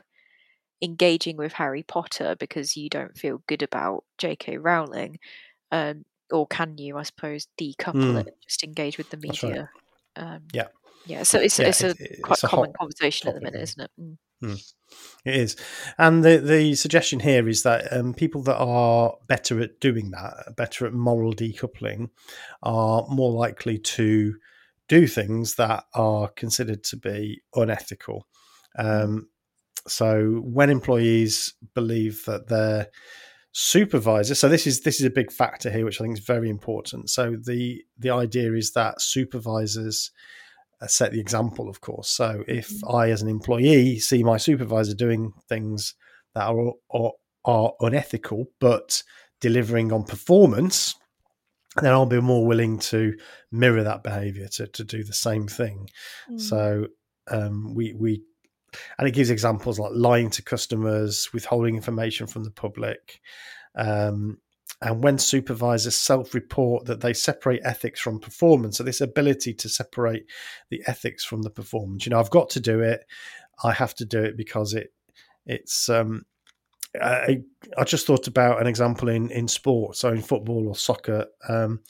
engaging 0.80 1.36
with 1.36 1.52
harry 1.52 1.82
potter 1.82 2.34
because 2.38 2.76
you 2.76 2.88
don't 2.88 3.16
feel 3.16 3.42
good 3.46 3.62
about 3.62 4.04
jk 4.18 4.58
rowling 4.60 5.18
um, 5.72 6.04
or 6.32 6.46
can 6.46 6.78
you, 6.78 6.96
I 6.96 7.02
suppose, 7.02 7.46
decouple 7.60 7.94
mm. 7.94 8.26
it, 8.26 8.36
just 8.46 8.64
engage 8.64 8.98
with 8.98 9.10
the 9.10 9.16
media? 9.16 9.70
Right. 10.16 10.24
Um, 10.24 10.42
yeah, 10.52 10.68
yeah. 11.06 11.22
So 11.22 11.38
it's 11.38 11.58
yeah, 11.58 11.68
it's 11.68 11.82
a 11.82 11.90
it's 11.98 12.20
quite 12.20 12.42
a 12.42 12.48
common 12.48 12.72
conversation 12.72 13.28
at 13.28 13.34
the 13.34 13.40
minute, 13.40 13.60
isn't 13.60 13.82
it? 13.82 13.90
Mm. 14.00 14.16
Mm. 14.42 14.72
It 15.24 15.36
is, 15.36 15.56
and 15.98 16.24
the 16.24 16.38
the 16.38 16.74
suggestion 16.74 17.20
here 17.20 17.48
is 17.48 17.62
that 17.62 17.92
um, 17.92 18.12
people 18.12 18.42
that 18.42 18.58
are 18.58 19.14
better 19.28 19.60
at 19.60 19.80
doing 19.80 20.10
that, 20.10 20.56
better 20.56 20.86
at 20.86 20.92
moral 20.92 21.32
decoupling, 21.32 22.10
are 22.62 23.06
more 23.08 23.32
likely 23.32 23.78
to 23.78 24.34
do 24.88 25.06
things 25.06 25.54
that 25.54 25.84
are 25.94 26.28
considered 26.28 26.84
to 26.84 26.96
be 26.96 27.40
unethical. 27.54 28.26
Um, 28.76 29.28
so 29.86 30.40
when 30.44 30.70
employees 30.70 31.54
believe 31.74 32.24
that 32.26 32.48
they're 32.48 32.88
supervisor 33.54 34.34
so 34.34 34.48
this 34.48 34.66
is 34.66 34.80
this 34.80 34.98
is 34.98 35.04
a 35.04 35.10
big 35.10 35.30
factor 35.30 35.70
here 35.70 35.84
which 35.84 36.00
i 36.00 36.04
think 36.04 36.16
is 36.16 36.24
very 36.24 36.48
important 36.48 37.10
so 37.10 37.36
the 37.44 37.82
the 37.98 38.08
idea 38.08 38.54
is 38.54 38.72
that 38.72 38.98
supervisors 38.98 40.10
set 40.86 41.12
the 41.12 41.20
example 41.20 41.68
of 41.68 41.80
course 41.80 42.08
so 42.08 42.44
if 42.48 42.70
mm-hmm. 42.70 42.96
i 42.96 43.10
as 43.10 43.22
an 43.22 43.28
employee 43.28 43.98
see 43.98 44.22
my 44.22 44.36
supervisor 44.36 44.94
doing 44.94 45.32
things 45.48 45.94
that 46.34 46.44
are 46.44 46.72
are, 46.90 47.12
are 47.44 47.72
unethical 47.80 48.46
but 48.60 49.02
delivering 49.40 49.92
on 49.92 50.04
performance 50.04 50.94
then 51.80 51.92
i'll 51.92 52.06
be 52.06 52.20
more 52.20 52.46
willing 52.46 52.78
to 52.78 53.14
mirror 53.50 53.82
that 53.82 54.02
behavior 54.02 54.48
to, 54.48 54.66
to 54.66 54.84
do 54.84 55.02
the 55.02 55.12
same 55.12 55.46
thing 55.46 55.88
mm. 56.30 56.40
so 56.40 56.86
um, 57.30 57.74
we 57.74 57.92
we 57.94 58.22
and 58.98 59.08
it 59.08 59.12
gives 59.12 59.30
examples 59.30 59.78
like 59.78 59.92
lying 59.94 60.30
to 60.30 60.42
customers, 60.42 61.28
withholding 61.32 61.76
information 61.76 62.26
from 62.26 62.44
the 62.44 62.50
public. 62.50 63.20
Um, 63.74 64.38
and 64.82 65.02
when 65.02 65.16
supervisors 65.16 65.94
self 65.94 66.34
report 66.34 66.86
that 66.86 67.00
they 67.00 67.12
separate 67.12 67.62
ethics 67.64 68.00
from 68.00 68.18
performance, 68.18 68.78
so 68.78 68.84
this 68.84 69.00
ability 69.00 69.54
to 69.54 69.68
separate 69.68 70.26
the 70.70 70.82
ethics 70.86 71.24
from 71.24 71.42
the 71.42 71.50
performance, 71.50 72.04
you 72.04 72.10
know, 72.10 72.18
I've 72.18 72.30
got 72.30 72.50
to 72.50 72.60
do 72.60 72.80
it. 72.80 73.06
I 73.62 73.72
have 73.72 73.94
to 73.96 74.04
do 74.04 74.20
it 74.20 74.36
because 74.36 74.74
it 74.74 74.92
it's 75.46 75.88
um, 75.88 76.24
I, 77.00 77.42
I 77.78 77.84
just 77.84 78.06
thought 78.06 78.26
about 78.26 78.60
an 78.60 78.66
example 78.66 79.08
in 79.08 79.30
in 79.30 79.46
sport, 79.46 79.96
so 79.96 80.08
in 80.08 80.20
football 80.20 80.66
or 80.66 80.74
soccer. 80.74 81.26
Um, 81.48 81.80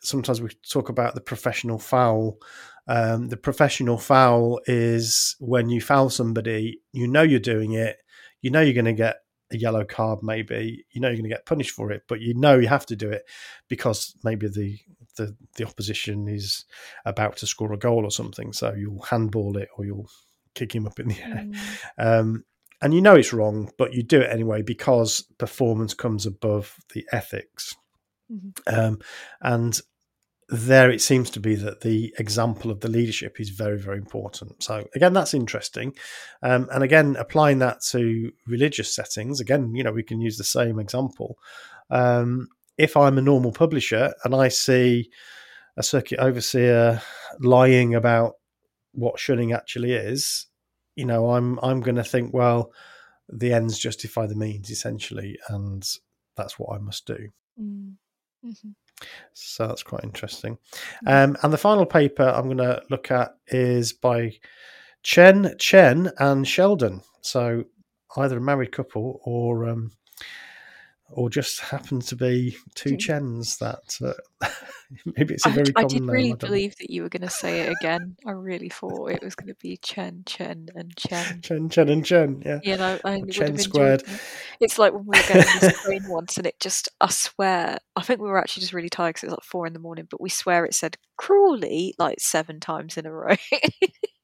sometimes 0.00 0.40
we 0.40 0.50
talk 0.68 0.88
about 0.88 1.16
the 1.16 1.20
professional 1.20 1.80
foul. 1.80 2.38
Um, 2.86 3.28
the 3.28 3.36
professional 3.36 3.98
foul 3.98 4.60
is 4.66 5.34
when 5.40 5.68
you 5.68 5.80
foul 5.80 6.10
somebody, 6.10 6.80
you 6.92 7.08
know 7.08 7.22
you're 7.22 7.40
doing 7.40 7.72
it, 7.72 7.98
you 8.40 8.50
know 8.50 8.60
you're 8.60 8.72
going 8.72 8.84
to 8.84 8.92
get 8.92 9.16
a 9.52 9.56
yellow 9.56 9.84
card, 9.84 10.20
maybe 10.22 10.84
you 10.90 11.00
know 11.00 11.08
you're 11.08 11.16
going 11.16 11.30
to 11.30 11.34
get 11.34 11.46
punished 11.46 11.72
for 11.72 11.90
it, 11.90 12.04
but 12.08 12.20
you 12.20 12.34
know 12.34 12.58
you 12.58 12.68
have 12.68 12.86
to 12.86 12.96
do 12.96 13.10
it 13.10 13.24
because 13.68 14.14
maybe 14.22 14.48
the 14.48 14.78
the, 15.16 15.36
the 15.56 15.66
opposition 15.66 16.28
is 16.28 16.64
about 17.04 17.36
to 17.38 17.46
score 17.46 17.72
a 17.72 17.78
goal 17.78 18.04
or 18.04 18.10
something, 18.10 18.52
so 18.52 18.72
you'll 18.74 19.02
handball 19.02 19.56
it 19.56 19.68
or 19.76 19.84
you'll 19.84 20.08
kick 20.54 20.74
him 20.74 20.86
up 20.86 20.98
in 21.00 21.08
the 21.08 21.20
air. 21.22 21.46
Mm. 21.46 21.56
Um, 21.98 22.44
and 22.82 22.94
you 22.94 23.02
know 23.02 23.14
it's 23.14 23.32
wrong, 23.32 23.70
but 23.76 23.92
you 23.92 24.02
do 24.02 24.20
it 24.20 24.30
anyway 24.30 24.62
because 24.62 25.22
performance 25.38 25.92
comes 25.94 26.26
above 26.26 26.76
the 26.94 27.06
ethics. 27.12 27.76
Mm-hmm. 28.32 28.74
Um, 28.74 28.98
and 29.42 29.78
there 30.50 30.90
it 30.90 31.00
seems 31.00 31.30
to 31.30 31.38
be 31.38 31.54
that 31.54 31.80
the 31.80 32.12
example 32.18 32.70
of 32.72 32.80
the 32.80 32.88
leadership 32.88 33.40
is 33.40 33.50
very 33.50 33.78
very 33.78 33.96
important 33.96 34.60
so 34.62 34.86
again 34.96 35.12
that's 35.12 35.32
interesting 35.32 35.94
um, 36.42 36.68
and 36.72 36.82
again 36.82 37.16
applying 37.16 37.60
that 37.60 37.80
to 37.80 38.32
religious 38.48 38.92
settings 38.92 39.40
again 39.40 39.74
you 39.74 39.84
know 39.84 39.92
we 39.92 40.02
can 40.02 40.20
use 40.20 40.36
the 40.36 40.44
same 40.44 40.80
example 40.80 41.38
um, 41.90 42.48
if 42.78 42.96
i'm 42.96 43.16
a 43.16 43.22
normal 43.22 43.52
publisher 43.52 44.12
and 44.24 44.34
i 44.34 44.48
see 44.48 45.08
a 45.76 45.82
circuit 45.82 46.18
overseer 46.18 47.00
lying 47.38 47.94
about 47.94 48.34
what 48.92 49.20
shunning 49.20 49.52
actually 49.52 49.92
is 49.92 50.46
you 50.96 51.04
know 51.04 51.30
i'm 51.30 51.60
i'm 51.62 51.80
going 51.80 51.94
to 51.94 52.04
think 52.04 52.34
well 52.34 52.72
the 53.28 53.52
ends 53.52 53.78
justify 53.78 54.26
the 54.26 54.34
means 54.34 54.68
essentially 54.68 55.38
and 55.48 55.86
that's 56.36 56.58
what 56.58 56.74
i 56.74 56.78
must 56.78 57.06
do 57.06 57.28
mm. 57.60 57.92
mm-hmm. 58.44 58.70
So 59.32 59.66
that's 59.66 59.82
quite 59.82 60.04
interesting. 60.04 60.58
Mm. 61.06 61.24
Um, 61.30 61.36
and 61.42 61.52
the 61.52 61.58
final 61.58 61.86
paper 61.86 62.22
I'm 62.22 62.44
going 62.44 62.58
to 62.58 62.82
look 62.90 63.10
at 63.10 63.36
is 63.48 63.92
by 63.92 64.34
Chen 65.02 65.54
Chen 65.58 66.10
and 66.18 66.46
Sheldon. 66.46 67.02
So 67.22 67.64
either 68.16 68.38
a 68.38 68.40
married 68.40 68.72
couple 68.72 69.20
or 69.24 69.68
um, 69.68 69.92
or 71.12 71.28
just 71.28 71.60
happen 71.60 72.00
to 72.00 72.16
be 72.16 72.56
two 72.74 72.96
Chens 72.96 73.58
that 73.58 73.96
uh, 74.04 74.48
maybe 75.16 75.34
it's 75.34 75.46
a 75.46 75.50
very 75.50 75.72
I, 75.76 75.82
I 75.82 75.84
did 75.84 76.02
really 76.02 76.28
name, 76.28 76.36
believe 76.36 76.76
that 76.76 76.90
you 76.90 77.02
were 77.02 77.08
going 77.08 77.22
to 77.22 77.30
say 77.30 77.60
it 77.60 77.72
again. 77.80 78.16
I 78.26 78.30
really 78.32 78.68
thought 78.68 79.10
it 79.10 79.22
was 79.22 79.34
going 79.34 79.48
to 79.48 79.58
be 79.60 79.76
Chen, 79.76 80.22
Chen, 80.26 80.68
and 80.74 80.96
Chen. 80.96 81.40
Chen, 81.42 81.68
Chen, 81.68 81.88
and 81.88 82.04
Chen. 82.04 82.42
Yeah. 82.44 82.60
You 82.62 82.76
know, 82.76 82.98
I 83.04 83.20
Chen 83.30 83.58
squared. 83.58 84.02
It. 84.02 84.20
It's 84.60 84.78
like 84.78 84.92
when 84.92 85.06
we 85.06 85.18
were 85.18 85.28
going 85.28 85.44
to 85.44 85.60
this 85.60 85.82
train 85.82 86.08
once, 86.08 86.36
and 86.36 86.46
it 86.46 86.58
just, 86.60 86.88
I 87.00 87.10
swear, 87.10 87.78
I 87.96 88.02
think 88.02 88.20
we 88.20 88.28
were 88.28 88.38
actually 88.38 88.62
just 88.62 88.72
really 88.72 88.90
tired 88.90 89.10
because 89.10 89.24
it 89.24 89.26
was 89.26 89.34
like 89.34 89.44
four 89.44 89.66
in 89.66 89.72
the 89.72 89.78
morning, 89.78 90.06
but 90.10 90.20
we 90.20 90.28
swear 90.28 90.64
it 90.64 90.74
said 90.74 90.96
cruelly 91.16 91.94
like 91.98 92.20
seven 92.20 92.60
times 92.60 92.96
in 92.96 93.06
a 93.06 93.12
row. 93.12 93.34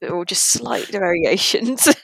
They're 0.00 0.14
all 0.14 0.24
just 0.24 0.44
slight 0.44 0.88
variations. 0.88 1.88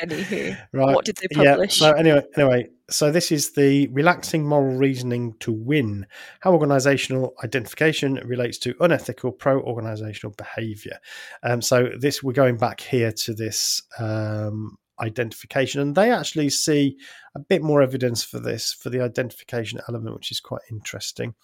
Anywho, 0.00 0.58
right. 0.72 0.94
what 0.94 1.06
did 1.06 1.16
they 1.16 1.28
publish? 1.28 1.80
Yeah. 1.80 1.92
So 1.92 1.96
anyway, 1.96 2.22
anyway, 2.36 2.68
so 2.90 3.10
this 3.10 3.32
is 3.32 3.52
the 3.52 3.88
relaxing 3.88 4.46
moral 4.46 4.76
reasoning 4.76 5.34
to 5.40 5.52
win. 5.52 6.06
How 6.40 6.52
organizational 6.52 7.34
identification 7.42 8.20
relates 8.24 8.58
to 8.58 8.74
unethical 8.80 9.32
pro-organizational 9.32 10.34
behavior. 10.36 10.98
Um, 11.42 11.62
so 11.62 11.88
this 11.98 12.22
we're 12.22 12.32
going 12.32 12.58
back 12.58 12.80
here 12.80 13.10
to 13.10 13.32
this 13.32 13.82
um, 13.98 14.76
identification, 15.00 15.80
and 15.80 15.94
they 15.94 16.10
actually 16.10 16.50
see 16.50 16.98
a 17.34 17.38
bit 17.38 17.62
more 17.62 17.80
evidence 17.80 18.22
for 18.22 18.38
this 18.38 18.74
for 18.74 18.90
the 18.90 19.00
identification 19.00 19.80
element, 19.88 20.14
which 20.14 20.30
is 20.30 20.40
quite 20.40 20.62
interesting. 20.70 21.34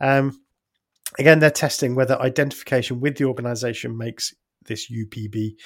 Um, 0.00 0.40
again, 1.18 1.38
they're 1.38 1.50
testing 1.50 1.94
whether 1.94 2.20
identification 2.20 3.00
with 3.00 3.16
the 3.16 3.24
organization 3.24 3.96
makes 3.96 4.34
this 4.64 4.90
UPB 4.90 5.56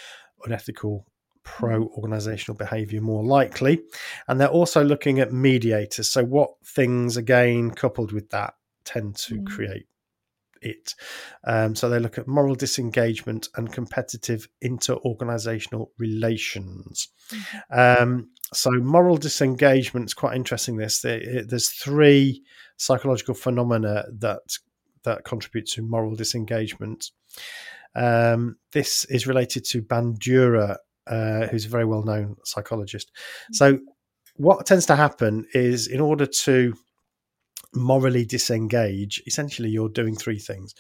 unethical 0.45 1.07
pro 1.43 1.85
organizational 1.97 2.57
behavior 2.57 3.01
more 3.01 3.25
likely. 3.25 3.83
And 4.29 4.41
they're 4.41 4.49
also 4.49 4.85
looking 4.85 5.21
at 5.21 5.33
mediators. 5.33 6.11
So, 6.11 6.25
what 6.25 6.51
things, 6.65 7.17
again, 7.17 7.71
coupled 7.71 8.13
with 8.13 8.31
that, 8.31 8.55
tend 8.85 9.17
to 9.17 9.37
mm. 9.37 9.47
create 9.47 9.87
it. 10.63 10.95
Um, 11.45 11.75
so, 11.75 11.89
they 11.89 11.99
look 11.99 12.19
at 12.19 12.29
moral 12.29 12.55
disengagement 12.55 13.49
and 13.57 13.73
competitive 13.73 14.49
inter 14.61 14.95
organizational 14.97 15.93
relations. 15.99 17.09
Mm-hmm. 17.31 18.03
Um, 18.03 18.31
so, 18.53 18.71
moral 18.73 19.17
disengagement 19.17 20.07
is 20.07 20.15
quite 20.15 20.37
interesting. 20.37 20.77
This 20.77 21.01
there's 21.01 21.71
three 21.71 22.45
psychological 22.77 23.35
phenomena 23.35 24.05
that 24.19 24.41
that 25.05 25.25
contribute 25.25 25.67
to 25.69 25.83
moral 25.83 26.15
disengagement. 26.15 27.11
Um, 27.95 28.57
this 28.73 29.05
is 29.07 29.27
related 29.27 29.65
to 29.67 29.83
Bandura, 29.83 30.77
uh, 31.07 31.47
who's 31.49 31.67
a 31.67 31.71
very 31.71 31.85
well 31.85 32.05
known 32.05 32.37
psychologist. 32.45 33.11
So, 33.53 33.79
what 34.37 34.65
tends 34.65 34.87
to 34.87 34.97
happen 34.97 35.47
is 35.53 35.87
in 35.87 36.01
order 36.01 36.27
to 36.27 36.75
morally 37.75 38.25
disengage, 38.25 39.23
essentially 39.27 39.69
you're 39.69 39.89
doing 39.89 40.17
three 40.17 40.39
things. 40.39 40.75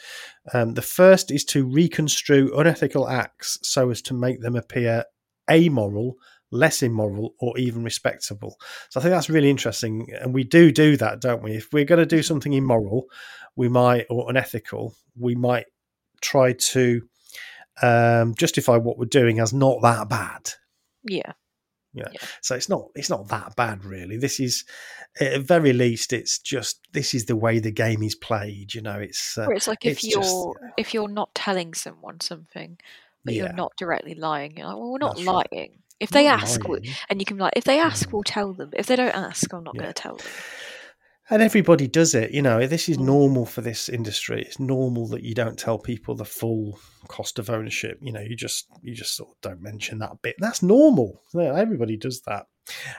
Um, 0.52 0.74
the 0.74 0.82
first 0.82 1.30
is 1.30 1.44
to 1.46 1.66
reconstrue 1.66 2.56
unethical 2.56 3.08
acts 3.08 3.58
so 3.62 3.90
as 3.90 4.02
to 4.02 4.14
make 4.14 4.40
them 4.40 4.56
appear 4.56 5.04
amoral, 5.50 6.16
less 6.50 6.82
immoral, 6.82 7.34
or 7.38 7.56
even 7.58 7.82
respectable. 7.84 8.58
So 8.88 9.00
I 9.00 9.02
think 9.02 9.12
that's 9.12 9.30
really 9.30 9.50
interesting. 9.50 10.08
And 10.20 10.34
we 10.34 10.44
do 10.44 10.72
do 10.72 10.96
that, 10.96 11.20
don't 11.20 11.42
we? 11.42 11.52
If 11.52 11.72
we're 11.72 11.84
going 11.84 12.00
to 12.00 12.06
do 12.06 12.22
something 12.22 12.52
immoral, 12.52 13.06
we 13.56 13.68
might, 13.68 14.06
or 14.10 14.28
unethical, 14.30 14.94
we 15.18 15.34
might 15.34 15.66
try 16.20 16.52
to 16.52 17.02
um, 17.82 18.34
justify 18.34 18.76
what 18.76 18.98
we're 18.98 19.06
doing 19.06 19.40
as 19.40 19.52
not 19.52 19.82
that 19.82 20.08
bad. 20.08 20.52
Yeah. 21.04 21.32
Yeah. 21.92 22.08
yeah. 22.12 22.20
So 22.40 22.54
it's 22.54 22.68
not 22.68 22.86
it's 22.94 23.10
not 23.10 23.28
that 23.28 23.56
bad 23.56 23.84
really. 23.84 24.16
This 24.16 24.38
is 24.38 24.64
at 25.20 25.40
very 25.40 25.72
least 25.72 26.12
it's 26.12 26.38
just 26.38 26.86
this 26.92 27.14
is 27.14 27.24
the 27.24 27.34
way 27.34 27.58
the 27.58 27.72
game 27.72 28.02
is 28.02 28.14
played. 28.14 28.74
You 28.74 28.82
know, 28.82 28.98
it's 28.98 29.36
uh, 29.36 29.48
it's 29.50 29.66
like 29.66 29.84
if 29.84 29.94
it's 29.94 30.04
you're 30.04 30.22
just, 30.22 30.46
if 30.76 30.94
you're 30.94 31.08
not 31.08 31.34
telling 31.34 31.74
someone 31.74 32.20
something, 32.20 32.78
but 33.24 33.34
yeah. 33.34 33.44
you're 33.44 33.52
not 33.54 33.72
directly 33.76 34.14
lying. 34.14 34.56
You're 34.56 34.68
like, 34.68 34.76
well, 34.76 34.92
we're 34.92 34.98
not 34.98 35.16
That's 35.16 35.26
lying. 35.26 35.46
Right. 35.52 35.70
If 36.00 36.10
they 36.10 36.24
not 36.24 36.42
ask, 36.42 36.60
and 37.08 37.20
you 37.20 37.26
can 37.26 37.36
be 37.36 37.42
like, 37.42 37.52
if 37.56 37.64
they 37.64 37.78
ask, 37.78 38.10
we'll 38.12 38.22
tell 38.22 38.54
them. 38.54 38.70
If 38.72 38.86
they 38.86 38.96
don't 38.96 39.14
ask, 39.14 39.52
I'm 39.52 39.64
not 39.64 39.74
yeah. 39.74 39.82
going 39.82 39.92
to 39.92 40.02
tell 40.02 40.16
them. 40.16 40.26
And 41.32 41.42
everybody 41.42 41.86
does 41.86 42.16
it 42.16 42.32
you 42.32 42.42
know 42.42 42.66
this 42.66 42.88
is 42.88 42.98
mm. 42.98 43.04
normal 43.04 43.46
for 43.46 43.60
this 43.60 43.88
industry. 43.88 44.42
It's 44.42 44.58
normal 44.58 45.06
that 45.08 45.22
you 45.22 45.32
don't 45.32 45.58
tell 45.58 45.78
people 45.78 46.16
the 46.16 46.24
full 46.24 46.80
cost 47.06 47.38
of 47.38 47.48
ownership. 47.48 47.98
You 48.02 48.12
know 48.12 48.20
you 48.20 48.34
just 48.34 48.66
you 48.82 48.94
just 48.94 49.16
sort 49.16 49.30
of 49.30 49.40
don't 49.40 49.62
mention 49.62 50.00
that 50.00 50.20
bit. 50.22 50.34
That's 50.38 50.62
normal. 50.62 51.22
Everybody 51.34 51.96
does 51.96 52.20
that. 52.22 52.46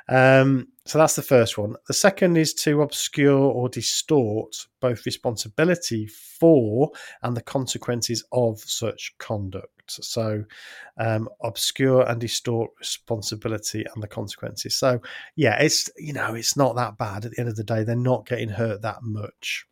Um, 0.07 0.67
so 0.85 0.97
that's 0.97 1.15
the 1.15 1.21
first 1.21 1.57
one. 1.57 1.75
The 1.87 1.93
second 1.93 2.37
is 2.37 2.53
to 2.55 2.81
obscure 2.81 3.37
or 3.37 3.69
distort 3.69 4.55
both 4.79 5.05
responsibility 5.05 6.07
for 6.07 6.91
and 7.21 7.35
the 7.35 7.41
consequences 7.41 8.23
of 8.31 8.59
such 8.59 9.13
conduct 9.17 9.80
so 10.01 10.43
um, 10.97 11.29
obscure 11.41 12.01
and 12.07 12.21
distort 12.21 12.71
responsibility 12.79 13.85
and 13.93 14.01
the 14.01 14.07
consequences. 14.07 14.75
So 14.75 15.01
yeah, 15.35 15.61
it's 15.61 15.89
you 15.97 16.13
know 16.13 16.33
it's 16.33 16.55
not 16.55 16.75
that 16.75 16.97
bad. 16.97 17.25
At 17.25 17.31
the 17.31 17.39
end 17.39 17.49
of 17.49 17.55
the 17.55 17.63
day, 17.63 17.83
they're 17.83 17.95
not 17.95 18.25
getting 18.25 18.49
hurt 18.49 18.81
that 18.81 19.03
much, 19.03 19.65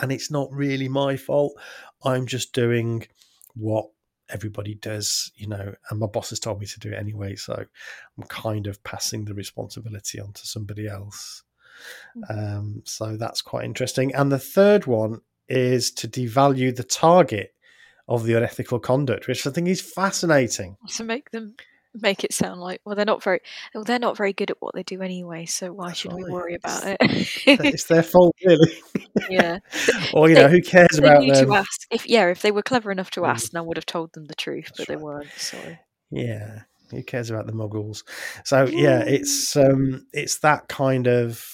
and 0.00 0.12
it's 0.12 0.30
not 0.30 0.52
really 0.52 0.88
my 0.88 1.16
fault. 1.16 1.54
I'm 2.04 2.26
just 2.26 2.52
doing 2.52 3.06
what 3.54 3.86
everybody 4.28 4.74
does, 4.74 5.30
you 5.36 5.46
know, 5.46 5.74
and 5.90 6.00
my 6.00 6.06
boss 6.06 6.30
has 6.30 6.40
told 6.40 6.60
me 6.60 6.66
to 6.66 6.80
do 6.80 6.90
it 6.90 6.98
anyway. 6.98 7.36
So 7.36 7.54
I'm 7.54 8.24
kind 8.24 8.66
of 8.66 8.82
passing 8.84 9.24
the 9.24 9.34
responsibility 9.34 10.20
on 10.20 10.32
to 10.32 10.46
somebody 10.46 10.88
else. 10.88 11.42
Mm-hmm. 12.16 12.38
Um, 12.56 12.82
so 12.84 13.16
that's 13.16 13.42
quite 13.42 13.64
interesting. 13.64 14.14
And 14.14 14.30
the 14.30 14.38
third 14.38 14.86
one 14.86 15.20
is 15.48 15.90
to 15.92 16.08
devalue 16.08 16.74
the 16.74 16.84
target 16.84 17.53
of 18.08 18.24
the 18.24 18.34
unethical 18.34 18.78
conduct, 18.78 19.28
which 19.28 19.46
I 19.46 19.50
think 19.50 19.68
is 19.68 19.80
fascinating. 19.80 20.76
To 20.96 21.04
make 21.04 21.30
them 21.30 21.54
make 22.02 22.24
it 22.24 22.32
sound 22.32 22.60
like 22.60 22.80
well 22.84 22.96
they're 22.96 23.04
not 23.04 23.22
very 23.22 23.40
well 23.72 23.84
they're 23.84 23.98
not 23.98 24.16
very 24.16 24.32
good 24.32 24.50
at 24.50 24.60
what 24.60 24.74
they 24.74 24.82
do 24.82 25.00
anyway 25.00 25.44
so 25.44 25.72
why 25.72 25.88
That's 25.88 26.00
should 26.00 26.12
right. 26.12 26.24
we 26.24 26.30
worry 26.30 26.54
about 26.56 26.82
it 26.84 26.96
it's 27.46 27.84
their 27.84 28.02
fault 28.12 28.34
really 28.44 28.76
yeah 29.30 29.58
or 30.12 30.28
you 30.28 30.34
they, 30.34 30.42
know 30.42 30.48
who 30.48 30.60
cares 30.60 30.98
about 30.98 31.20
them 31.20 31.46
to 31.46 31.54
ask 31.54 31.86
if 31.90 32.08
yeah 32.08 32.26
if 32.26 32.42
they 32.42 32.50
were 32.50 32.62
clever 32.62 32.90
enough 32.90 33.10
to 33.12 33.20
mm. 33.20 33.28
ask 33.28 33.52
mm. 33.52 33.58
i 33.58 33.60
would 33.60 33.76
have 33.76 33.86
told 33.86 34.12
them 34.12 34.24
the 34.24 34.34
truth 34.34 34.72
That's 34.76 34.78
but 34.78 34.88
right. 34.88 34.98
they 34.98 35.02
weren't 35.04 35.30
so 35.36 35.58
yeah 36.10 36.62
who 36.90 37.02
cares 37.02 37.30
about 37.30 37.46
the 37.46 37.52
muggles 37.52 38.02
so 38.44 38.64
yeah 38.66 39.00
it's 39.00 39.56
um 39.56 40.06
it's 40.12 40.38
that 40.38 40.68
kind 40.68 41.06
of 41.06 41.46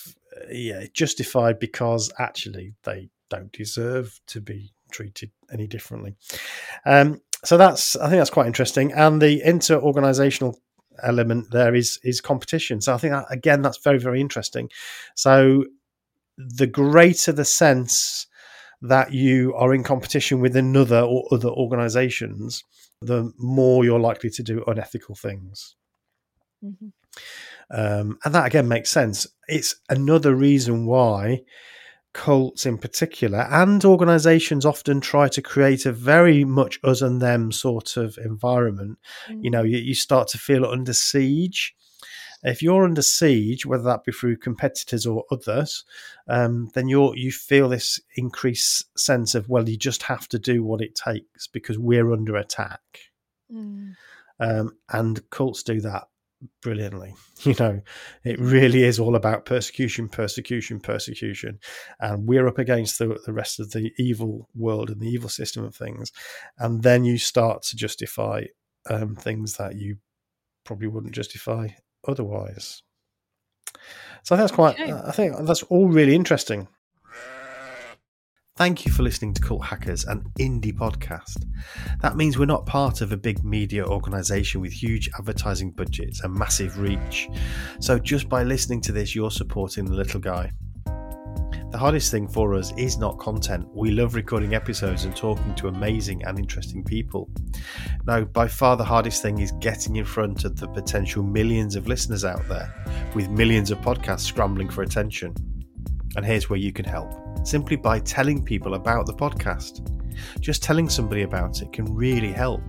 yeah 0.50 0.86
justified 0.94 1.58
because 1.58 2.10
actually 2.18 2.74
they 2.84 3.10
don't 3.28 3.52
deserve 3.52 4.20
to 4.26 4.40
be 4.40 4.72
treated 4.90 5.30
any 5.52 5.66
differently. 5.66 6.16
Um, 6.84 7.20
so 7.44 7.56
that's 7.56 7.96
I 7.96 8.08
think 8.08 8.20
that's 8.20 8.30
quite 8.30 8.46
interesting, 8.46 8.92
and 8.92 9.20
the 9.20 9.42
inter-organizational 9.42 10.58
element 11.02 11.50
there 11.50 11.74
is 11.74 11.98
is 12.04 12.20
competition. 12.20 12.80
So 12.80 12.94
I 12.94 12.98
think 12.98 13.12
that, 13.12 13.26
again 13.30 13.62
that's 13.62 13.78
very 13.78 13.98
very 13.98 14.20
interesting. 14.20 14.70
So 15.14 15.64
the 16.36 16.66
greater 16.66 17.32
the 17.32 17.44
sense 17.44 18.26
that 18.82 19.12
you 19.12 19.54
are 19.54 19.74
in 19.74 19.82
competition 19.82 20.40
with 20.40 20.56
another 20.56 21.00
or 21.00 21.24
other 21.30 21.50
organizations, 21.50 22.64
the 23.02 23.32
more 23.38 23.84
you're 23.84 24.00
likely 24.00 24.30
to 24.30 24.42
do 24.42 24.64
unethical 24.66 25.14
things. 25.14 25.76
Mm-hmm. 26.64 26.88
Um, 27.70 28.18
and 28.24 28.34
that 28.34 28.46
again 28.46 28.68
makes 28.68 28.90
sense. 28.90 29.26
It's 29.48 29.76
another 29.88 30.34
reason 30.34 30.86
why 30.86 31.42
cults 32.12 32.66
in 32.66 32.76
particular 32.76 33.46
and 33.50 33.84
organizations 33.84 34.66
often 34.66 35.00
try 35.00 35.28
to 35.28 35.40
create 35.40 35.86
a 35.86 35.92
very 35.92 36.44
much 36.44 36.80
us 36.82 37.02
and 37.02 37.22
them 37.22 37.52
sort 37.52 37.96
of 37.96 38.18
environment 38.18 38.98
mm. 39.28 39.42
you 39.44 39.50
know 39.50 39.62
you, 39.62 39.78
you, 39.78 39.94
start 39.94 40.26
to 40.26 40.36
feel 40.36 40.64
under 40.64 40.92
siege 40.92 41.74
if 42.42 42.62
you're 42.62 42.84
under 42.84 43.02
siege 43.02 43.64
whether 43.64 43.84
that 43.84 44.02
be 44.02 44.10
through 44.10 44.36
competitors 44.36 45.06
or 45.06 45.24
others 45.30 45.84
um, 46.28 46.68
then 46.74 46.88
you're 46.88 47.14
you 47.16 47.30
feel 47.30 47.68
this 47.68 48.00
increased 48.16 48.84
sense 48.98 49.36
of 49.36 49.48
well 49.48 49.68
you 49.68 49.76
just 49.76 50.02
have 50.02 50.28
to 50.28 50.38
do 50.38 50.64
what 50.64 50.80
it 50.80 50.96
takes 50.96 51.46
because 51.46 51.78
we're 51.78 52.12
under 52.12 52.34
attack 52.34 52.80
mm. 53.52 53.94
um, 54.40 54.76
and 54.92 55.30
cults 55.30 55.62
do 55.62 55.80
that 55.80 56.08
brilliantly. 56.62 57.14
You 57.42 57.54
know, 57.58 57.80
it 58.22 58.38
really 58.38 58.84
is 58.84 59.00
all 59.00 59.16
about 59.16 59.46
persecution, 59.46 60.10
persecution, 60.10 60.78
persecution. 60.78 61.58
And 61.98 62.28
we're 62.28 62.46
up 62.46 62.58
against 62.58 62.98
the, 62.98 63.18
the 63.24 63.32
rest 63.32 63.58
of 63.58 63.70
the 63.70 63.92
evil 63.96 64.50
world 64.54 64.90
and 64.90 65.00
the 65.00 65.08
evil 65.08 65.30
system 65.30 65.64
of 65.64 65.74
things. 65.74 66.12
And 66.58 66.82
then 66.82 67.06
you 67.06 67.16
start 67.16 67.62
to 67.62 67.76
justify 67.76 68.44
um, 68.90 69.16
things 69.16 69.56
that 69.56 69.76
you 69.76 69.96
probably 70.64 70.88
wouldn't 70.88 71.14
justify 71.14 71.68
otherwise. 72.06 72.82
So 74.24 74.36
that's 74.36 74.52
quite, 74.52 74.78
okay. 74.78 74.92
I 74.92 75.12
think 75.12 75.34
that's 75.46 75.62
all 75.62 75.88
really 75.88 76.14
interesting. 76.14 76.68
Thank 78.60 78.84
you 78.84 78.92
for 78.92 79.02
listening 79.02 79.32
to 79.32 79.40
Cult 79.40 79.64
Hackers, 79.64 80.04
an 80.04 80.22
indie 80.38 80.76
podcast. 80.76 81.46
That 82.02 82.18
means 82.18 82.36
we're 82.36 82.44
not 82.44 82.66
part 82.66 83.00
of 83.00 83.10
a 83.10 83.16
big 83.16 83.42
media 83.42 83.86
organisation 83.86 84.60
with 84.60 84.70
huge 84.70 85.08
advertising 85.18 85.70
budgets 85.70 86.20
and 86.20 86.34
massive 86.34 86.78
reach. 86.78 87.30
So 87.80 87.98
just 87.98 88.28
by 88.28 88.42
listening 88.42 88.82
to 88.82 88.92
this, 88.92 89.14
you're 89.14 89.30
supporting 89.30 89.86
the 89.86 89.94
little 89.94 90.20
guy. 90.20 90.50
The 91.70 91.78
hardest 91.78 92.10
thing 92.10 92.28
for 92.28 92.54
us 92.54 92.74
is 92.76 92.98
not 92.98 93.18
content. 93.18 93.66
We 93.72 93.92
love 93.92 94.14
recording 94.14 94.54
episodes 94.54 95.06
and 95.06 95.16
talking 95.16 95.54
to 95.54 95.68
amazing 95.68 96.22
and 96.24 96.38
interesting 96.38 96.84
people. 96.84 97.30
Now, 98.06 98.24
by 98.24 98.46
far 98.46 98.76
the 98.76 98.84
hardest 98.84 99.22
thing 99.22 99.38
is 99.38 99.52
getting 99.60 99.96
in 99.96 100.04
front 100.04 100.44
of 100.44 100.60
the 100.60 100.68
potential 100.68 101.22
millions 101.22 101.76
of 101.76 101.88
listeners 101.88 102.26
out 102.26 102.46
there, 102.46 102.74
with 103.14 103.30
millions 103.30 103.70
of 103.70 103.78
podcasts 103.78 104.26
scrambling 104.26 104.68
for 104.68 104.82
attention. 104.82 105.34
And 106.16 106.24
here's 106.24 106.50
where 106.50 106.58
you 106.58 106.72
can 106.72 106.84
help 106.84 107.12
simply 107.44 107.76
by 107.76 108.00
telling 108.00 108.44
people 108.44 108.74
about 108.74 109.06
the 109.06 109.14
podcast. 109.14 109.86
Just 110.40 110.62
telling 110.62 110.88
somebody 110.88 111.22
about 111.22 111.62
it 111.62 111.72
can 111.72 111.94
really 111.94 112.32
help. 112.32 112.60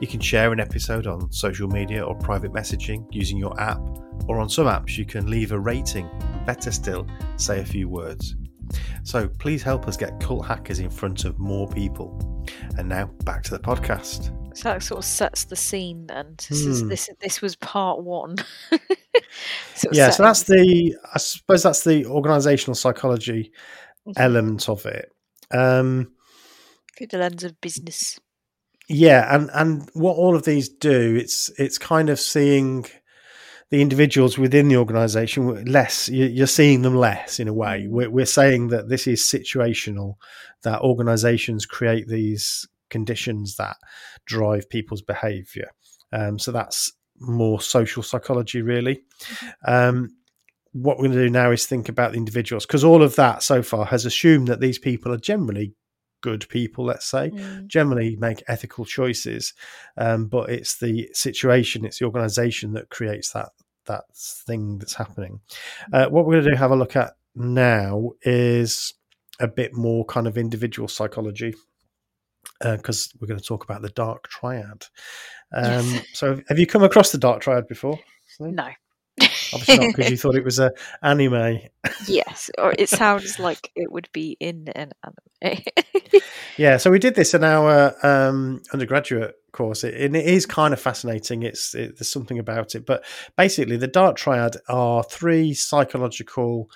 You 0.00 0.06
can 0.06 0.20
share 0.20 0.52
an 0.52 0.60
episode 0.60 1.06
on 1.06 1.30
social 1.32 1.68
media 1.68 2.02
or 2.04 2.14
private 2.14 2.52
messaging 2.52 3.06
using 3.10 3.36
your 3.36 3.58
app, 3.60 3.80
or 4.26 4.38
on 4.38 4.48
some 4.48 4.66
apps, 4.66 4.96
you 4.96 5.04
can 5.04 5.28
leave 5.28 5.52
a 5.52 5.58
rating. 5.58 6.08
Better 6.46 6.70
still, 6.70 7.06
say 7.36 7.60
a 7.60 7.64
few 7.64 7.88
words. 7.88 8.36
So 9.02 9.28
please 9.28 9.62
help 9.62 9.86
us 9.86 9.96
get 9.96 10.20
cult 10.20 10.46
hackers 10.46 10.78
in 10.78 10.88
front 10.88 11.24
of 11.24 11.38
more 11.38 11.68
people. 11.68 12.33
And 12.76 12.88
now 12.88 13.06
back 13.24 13.42
to 13.44 13.50
the 13.50 13.58
podcast. 13.58 14.32
So 14.56 14.68
that 14.68 14.82
sort 14.82 14.98
of 14.98 15.04
sets 15.04 15.44
the 15.44 15.56
scene. 15.56 16.06
Then 16.06 16.36
this 16.48 16.64
is, 16.64 16.82
hmm. 16.82 16.88
this 16.88 17.10
this 17.20 17.40
was 17.40 17.56
part 17.56 18.02
one. 18.02 18.36
yeah, 19.92 20.10
so 20.10 20.22
that's 20.22 20.44
the 20.44 20.96
I 21.12 21.18
suppose 21.18 21.62
that's 21.62 21.84
the 21.84 22.06
organizational 22.06 22.74
psychology 22.74 23.52
mm-hmm. 24.06 24.20
element 24.20 24.68
of 24.68 24.86
it. 24.86 25.10
Um, 25.50 26.12
Through 26.96 27.08
the 27.08 27.18
lens 27.18 27.44
of 27.44 27.60
business. 27.60 28.18
Yeah, 28.88 29.34
and 29.34 29.50
and 29.54 29.88
what 29.94 30.16
all 30.16 30.36
of 30.36 30.44
these 30.44 30.68
do, 30.68 31.16
it's 31.16 31.50
it's 31.58 31.78
kind 31.78 32.08
of 32.08 32.20
seeing 32.20 32.86
the 33.70 33.82
individuals 33.82 34.38
within 34.38 34.68
the 34.68 34.76
organization 34.76 35.64
less 35.64 36.08
you're 36.08 36.46
seeing 36.46 36.82
them 36.82 36.94
less 36.94 37.40
in 37.40 37.48
a 37.48 37.52
way 37.52 37.86
mm. 37.86 37.90
we're, 37.90 38.10
we're 38.10 38.26
saying 38.26 38.68
that 38.68 38.88
this 38.88 39.06
is 39.08 39.20
situational 39.20 40.14
that 40.64 40.80
organizations 40.80 41.66
create 41.66 42.08
these 42.08 42.66
conditions 42.90 43.56
that 43.56 43.76
drive 44.26 44.68
people's 44.68 45.02
behavior 45.02 45.70
um, 46.12 46.38
so 46.38 46.52
that's 46.52 46.92
more 47.20 47.60
social 47.60 48.02
psychology 48.02 48.60
really 48.60 49.02
mm-hmm. 49.20 49.72
um, 49.72 50.10
what 50.72 50.98
we're 50.98 51.04
going 51.04 51.16
to 51.16 51.24
do 51.24 51.30
now 51.30 51.52
is 51.52 51.66
think 51.66 51.88
about 51.88 52.12
the 52.12 52.18
individuals 52.18 52.66
because 52.66 52.82
all 52.82 53.02
of 53.02 53.14
that 53.14 53.42
so 53.42 53.62
far 53.62 53.86
has 53.86 54.04
assumed 54.04 54.48
that 54.48 54.60
these 54.60 54.78
people 54.78 55.12
are 55.12 55.18
generally 55.18 55.72
good 56.24 56.48
people, 56.48 56.86
let's 56.86 57.04
say, 57.04 57.30
Mm. 57.30 57.66
generally 57.66 58.16
make 58.16 58.42
ethical 58.48 58.86
choices, 58.86 59.52
um, 59.98 60.26
but 60.26 60.48
it's 60.48 60.78
the 60.78 61.10
situation, 61.12 61.84
it's 61.84 61.98
the 61.98 62.06
organisation 62.06 62.72
that 62.72 62.88
creates 62.88 63.32
that 63.32 63.50
that 63.84 64.04
thing 64.16 64.78
that's 64.78 64.94
happening. 64.94 65.40
Uh, 65.92 66.06
what 66.06 66.24
we're 66.24 66.32
going 66.32 66.44
to 66.44 66.50
do, 66.52 66.56
have 66.56 66.70
a 66.70 66.76
look 66.76 66.96
at 66.96 67.12
now, 67.34 68.12
is 68.22 68.94
a 69.40 69.48
bit 69.48 69.74
more 69.74 70.04
kind 70.04 70.26
of 70.26 70.38
individual 70.38 70.88
psychology 70.88 71.54
because 72.60 73.12
we're 73.20 73.28
going 73.28 73.40
to 73.40 73.44
talk 73.44 73.64
about 73.64 73.82
the 73.82 73.90
dark 73.90 74.28
triad. 74.28 74.86
Um, 75.52 75.86
Yes. 75.86 76.06
So, 76.14 76.40
have 76.48 76.58
you 76.58 76.66
come 76.66 76.82
across 76.82 77.12
the 77.12 77.18
dark 77.18 77.42
triad 77.42 77.66
before? 77.68 77.98
No. 78.40 78.68
Obviously 79.20 79.78
not, 79.78 79.96
because 79.96 80.10
you 80.10 80.16
thought 80.16 80.34
it 80.34 80.44
was 80.44 80.58
a 80.58 80.72
anime. 81.02 81.60
yes, 82.08 82.50
or 82.58 82.74
it 82.78 82.88
sounds 83.00 83.38
like 83.38 83.70
it 83.76 83.90
would 83.92 84.08
be 84.12 84.36
in 84.40 84.68
an 84.74 84.92
anime. 85.04 85.62
Yeah, 86.56 86.76
so 86.76 86.90
we 86.92 87.00
did 87.00 87.16
this 87.16 87.34
in 87.34 87.42
our 87.42 87.94
um, 88.06 88.62
undergraduate 88.72 89.34
course, 89.50 89.82
it, 89.82 89.94
and 89.94 90.14
it 90.14 90.24
is 90.24 90.46
kind 90.46 90.72
of 90.72 90.80
fascinating. 90.80 91.42
It's 91.42 91.74
it, 91.74 91.98
there's 91.98 92.10
something 92.10 92.38
about 92.38 92.76
it, 92.76 92.86
but 92.86 93.04
basically, 93.36 93.76
the 93.76 93.88
dark 93.88 94.16
triad 94.16 94.56
are 94.68 95.02
three 95.02 95.52
psychological 95.52 96.70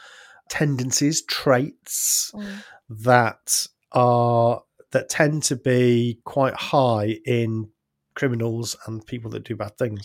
tendencies, 0.49 1.23
traits 1.23 2.31
Mm. 2.35 2.63
that 3.05 3.67
are 3.93 4.63
that 4.91 5.09
tend 5.09 5.43
to 5.45 5.57
be 5.57 6.19
quite 6.25 6.55
high 6.55 7.19
in 7.27 7.69
criminals 8.15 8.75
and 8.87 9.07
people 9.07 9.31
that 9.31 9.45
do 9.45 9.55
bad 9.55 9.77
things. 9.79 10.05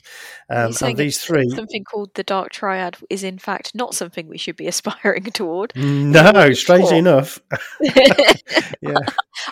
Um, 0.49 0.71
and 0.81 0.97
these 0.97 1.17
three, 1.19 1.49
something 1.49 1.83
called 1.83 2.13
the 2.13 2.21
dark 2.23 2.51
triad 2.51 2.97
is 3.09 3.23
in 3.23 3.39
fact 3.39 3.73
not 3.73 3.95
something 3.95 4.27
we 4.27 4.37
should 4.37 4.55
be 4.57 4.67
aspiring 4.73 5.23
toward. 5.31 5.73
no, 5.75 6.53
strangely 6.53 6.97
enough, 6.99 7.39
yeah, 7.81 8.97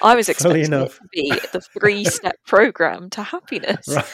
I 0.02 0.16
was 0.16 0.30
expecting 0.30 0.62
it 0.62 0.68
enough. 0.68 0.98
to 0.98 1.04
be 1.12 1.32
the 1.54 1.62
three-step 1.62 2.36
program 2.46 3.10
to 3.12 3.24
happiness. 3.24 3.88
right. 3.88 4.06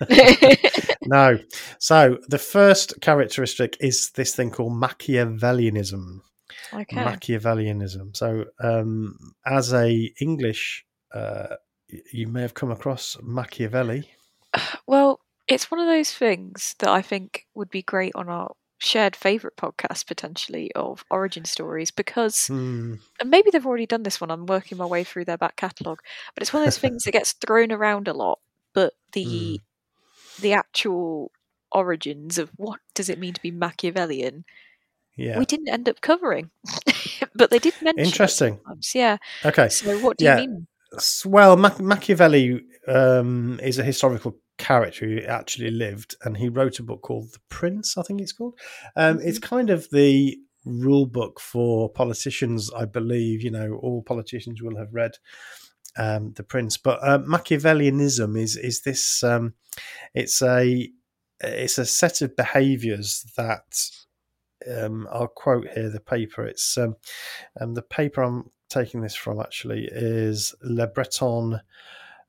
no. 1.02 1.38
So 1.78 2.18
the 2.28 2.38
first 2.38 3.00
characteristic 3.00 3.76
is 3.80 4.10
this 4.10 4.34
thing 4.34 4.50
called 4.50 4.72
Machiavellianism. 4.72 6.20
okay. 6.72 6.96
Machiavellianism. 6.96 8.16
So, 8.16 8.46
um, 8.60 9.18
as 9.46 9.72
a 9.72 10.12
English, 10.20 10.84
uh, 11.12 11.56
you 12.12 12.26
may 12.26 12.42
have 12.42 12.54
come 12.54 12.70
across 12.70 13.16
Machiavelli. 13.22 14.08
Well, 14.86 15.20
it's 15.48 15.70
one 15.70 15.80
of 15.80 15.86
those 15.86 16.12
things 16.12 16.74
that 16.78 16.88
I 16.88 17.02
think 17.02 17.46
would 17.54 17.70
be 17.70 17.82
great 17.82 18.12
on 18.14 18.28
our 18.28 18.52
shared 18.78 19.16
favourite 19.16 19.56
podcast 19.56 20.06
potentially 20.06 20.70
of 20.74 21.04
origin 21.10 21.44
stories 21.44 21.90
because 21.90 22.48
Hmm. 22.48 22.94
and 23.20 23.30
maybe 23.30 23.50
they've 23.50 23.64
already 23.66 23.86
done 23.86 24.02
this 24.02 24.20
one. 24.20 24.30
I'm 24.30 24.46
working 24.46 24.76
my 24.78 24.84
way 24.86 25.04
through 25.04 25.24
their 25.24 25.38
back 25.38 25.56
catalogue, 25.56 26.00
but 26.34 26.42
it's 26.42 26.52
one 26.52 26.62
of 26.62 26.66
those 26.66 26.78
things 26.78 27.04
that 27.04 27.12
gets 27.12 27.32
thrown 27.32 27.72
around 27.72 28.08
a 28.08 28.12
lot. 28.12 28.40
But 28.74 28.92
the 29.12 29.60
the 30.40 30.52
actual 30.52 31.30
origins 31.72 32.38
of 32.38 32.50
what 32.56 32.80
does 32.94 33.08
it 33.08 33.18
mean 33.18 33.34
to 33.34 33.42
be 33.42 33.50
Machiavellian, 33.50 34.44
Yeah. 35.16 35.38
we 35.38 35.44
didn't 35.46 35.68
end 35.68 35.88
up 35.88 36.00
covering, 36.00 36.50
but 37.34 37.50
they 37.50 37.58
did 37.58 37.74
mention 37.82 38.04
Interesting. 38.04 38.60
Yeah. 38.94 39.16
Okay. 39.44 39.68
So 39.68 39.98
what 39.98 40.18
do 40.18 40.24
Yeah. 40.24 40.38
you 40.40 40.48
mean? 40.48 40.66
Well, 41.24 41.56
Mach- 41.56 41.80
Machiavelli 41.80 42.60
um, 42.86 43.58
is 43.62 43.78
a 43.78 43.84
historical 43.84 44.36
character 44.58 45.06
who 45.06 45.18
actually 45.22 45.70
lived, 45.72 46.14
and 46.24 46.36
he 46.36 46.48
wrote 46.48 46.78
a 46.78 46.84
book 46.84 47.02
called 47.02 47.32
The 47.32 47.40
Prince. 47.48 47.98
I 47.98 48.02
think 48.02 48.20
it's 48.20 48.32
called. 48.32 48.56
Um, 48.94 49.18
It's 49.20 49.40
kind 49.40 49.70
of 49.70 49.90
the 49.90 50.38
rule 50.64 51.06
book 51.06 51.40
for 51.40 51.90
politicians, 51.90 52.70
I 52.72 52.84
believe. 52.84 53.42
You 53.42 53.50
know, 53.50 53.74
all 53.82 54.02
politicians 54.02 54.62
will 54.62 54.76
have 54.76 54.94
read 54.94 55.16
um, 55.96 56.32
The 56.32 56.42
Prince. 56.42 56.76
But 56.76 57.00
uh, 57.02 57.18
Machiavellianism 57.18 58.38
is 58.38 58.56
is 58.56 58.82
this. 58.82 59.22
Um, 59.22 59.54
it's 60.14 60.42
a 60.42 60.90
it's 61.40 61.78
a 61.78 61.86
set 61.86 62.22
of 62.22 62.36
behaviours 62.36 63.24
that 63.36 63.90
um, 64.70 65.08
I'll 65.10 65.28
quote 65.28 65.68
here 65.74 65.90
the 65.90 66.00
paper. 66.00 66.44
It's 66.44 66.76
um, 66.78 66.96
um, 67.60 67.74
the 67.74 67.82
paper 67.82 68.22
I'm 68.22 68.50
taking 68.68 69.02
this 69.02 69.14
from 69.14 69.40
actually 69.40 69.88
is 69.90 70.54
Le 70.62 70.86
Breton, 70.86 71.60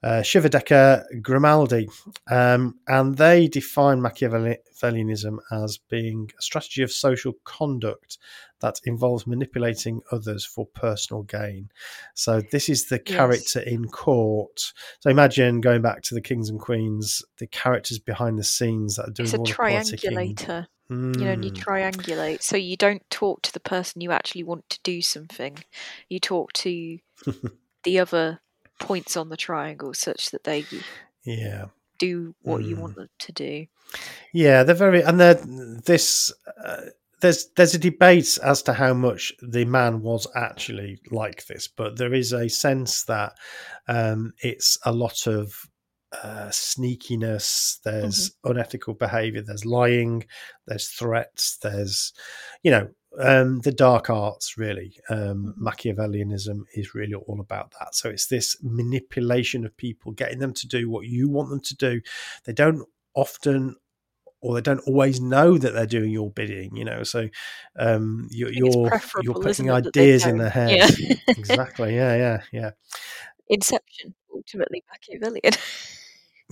uh, 0.06 0.22
Shiverdecker, 0.22 1.04
Grimaldi, 1.24 1.89
um, 2.30 2.76
and 2.88 3.18
they 3.18 3.48
define 3.48 4.00
Machiavellianism 4.00 5.38
as 5.52 5.80
being 5.89 6.30
a 6.38 6.41
strategy 6.44 6.84
of 6.84 6.91
social 6.91 7.34
conduct 7.44 8.20
that 8.60 8.80
involves 8.86 9.26
manipulating 9.26 10.02
others 10.12 10.46
for 10.46 10.68
personal 10.68 11.24
gain. 11.24 11.70
So 12.13 12.41
this 12.52 12.70
is 12.70 12.88
the 12.88 13.02
Yes. 13.06 13.15
character 13.18 13.60
in 13.62 13.86
court. 13.88 14.74
So 15.00 15.10
imagine 15.10 15.60
going 15.60 15.82
back 15.82 16.04
to 16.04 16.13
the 16.13 16.22
kings 16.22 16.50
and 16.50 16.60
queens, 16.60 17.24
the 17.39 17.48
characters 17.48 17.98
behind 17.98 18.38
the 18.38 18.44
scenes 18.44 18.98
that 18.98 19.08
are 19.08 19.12
doing 19.12 19.26
It's 19.28 19.34
a 19.34 19.38
all 19.39 19.46
the 19.46 19.54
politicking. 19.54 20.36
triangulator. 20.36 20.68
You 20.89 21.26
know, 21.26 21.32
and 21.32 21.44
you 21.44 21.52
Mm. 21.52 21.58
triangulate. 21.63 22.44
So 22.44 22.58
you 22.58 22.78
don't 22.78 23.10
talk 23.10 23.41
to 23.41 23.52
the 23.52 23.60
person 23.60 24.02
you 24.02 24.12
actually 24.12 24.44
want 24.44 24.70
to 24.70 24.80
do 24.84 25.02
something. 25.02 25.63
You 26.10 26.20
talk 26.20 26.54
to 26.54 27.00
the 27.84 28.00
other 28.00 28.39
points 28.80 29.16
on 29.18 29.30
the 29.30 29.38
triangle 29.38 29.94
such 29.94 30.32
that 30.32 30.44
they 30.44 30.66
yeah. 31.24 31.66
do 32.00 32.36
what 32.42 32.64
you 32.64 32.76
Mm. 32.76 32.80
want 32.80 32.96
them 32.96 33.10
to 33.20 33.32
do. 33.32 33.68
Yeah, 34.34 34.64
they're 34.64 34.76
very, 34.76 35.02
and 35.02 35.20
they're 35.20 35.36
this. 35.36 36.34
Uh, 36.64 36.82
there's 37.22 37.48
there's 37.56 37.74
a 37.74 37.80
debate 37.80 38.38
as 38.44 38.62
to 38.64 38.74
how 38.74 38.94
much 38.94 39.34
the 39.42 39.66
man 39.66 40.02
was 40.02 40.28
actually 40.36 41.00
like 41.12 41.46
this, 41.46 41.68
but 41.68 41.98
there 41.98 42.14
is 42.14 42.34
a 42.34 42.50
sense 42.50 43.04
that 43.06 43.34
um, 43.88 44.34
it's 44.40 44.78
a 44.86 44.92
lot 44.92 45.26
of 45.26 45.70
uh, 46.12 46.50
sneakiness. 46.50 47.80
There's 47.84 48.32
unethical 48.44 48.94
behavior. 48.96 49.42
There's 49.42 49.66
lying. 49.66 50.26
There's 50.68 50.90
threats. 50.90 51.58
There's, 51.58 52.14
you 52.64 52.72
know, 52.72 52.90
um, 53.19 53.60
the 53.62 53.71
dark 53.71 54.10
arts. 54.10 54.58
Really, 54.58 54.99
um, 55.10 55.54
Mhm. 55.58 55.58
Machiavellianism 55.58 56.63
is 56.73 56.93
really 56.95 57.13
all 57.13 57.39
about 57.39 57.71
that. 57.80 57.95
So 57.95 58.10
it's 58.10 58.28
this 58.28 58.58
manipulation 58.62 59.65
of 59.65 59.75
people, 59.78 60.12
getting 60.12 60.39
them 60.39 60.54
to 60.54 60.67
do 60.67 60.89
what 60.89 61.06
you 61.08 61.30
want 61.30 61.49
them 61.49 61.62
to 61.62 61.75
do. 61.75 62.01
They 62.45 62.54
don't 62.54 62.84
often 63.13 63.75
or 64.41 64.54
they 64.54 64.62
don't 64.62 64.82
always 64.86 65.19
know 65.19 65.58
that 65.58 65.73
they're 65.73 65.88
doing 65.88 66.12
your 66.12 66.30
bidding 66.30 66.75
you 66.75 66.86
know 66.86 67.01
so 67.04 67.28
um 67.80 68.28
you're 68.30 68.49
I 68.49 68.51
think 68.51 68.65
it's 68.67 69.15
you're, 69.15 69.23
you're 69.23 69.34
putting 69.34 69.49
isn't 69.49 69.69
it, 69.69 69.84
that 69.86 69.93
they 69.93 70.01
ideas 70.01 70.25
in 70.25 70.38
their 70.38 70.49
head 70.49 70.71
Yeah. 70.99 71.15
exactly 71.30 71.95
yeah 71.95 72.15
yeah 72.15 72.41
yeah 72.51 72.71
Inception, 73.47 74.13
ultimately 74.34 74.84
Machiavellian. 74.91 75.54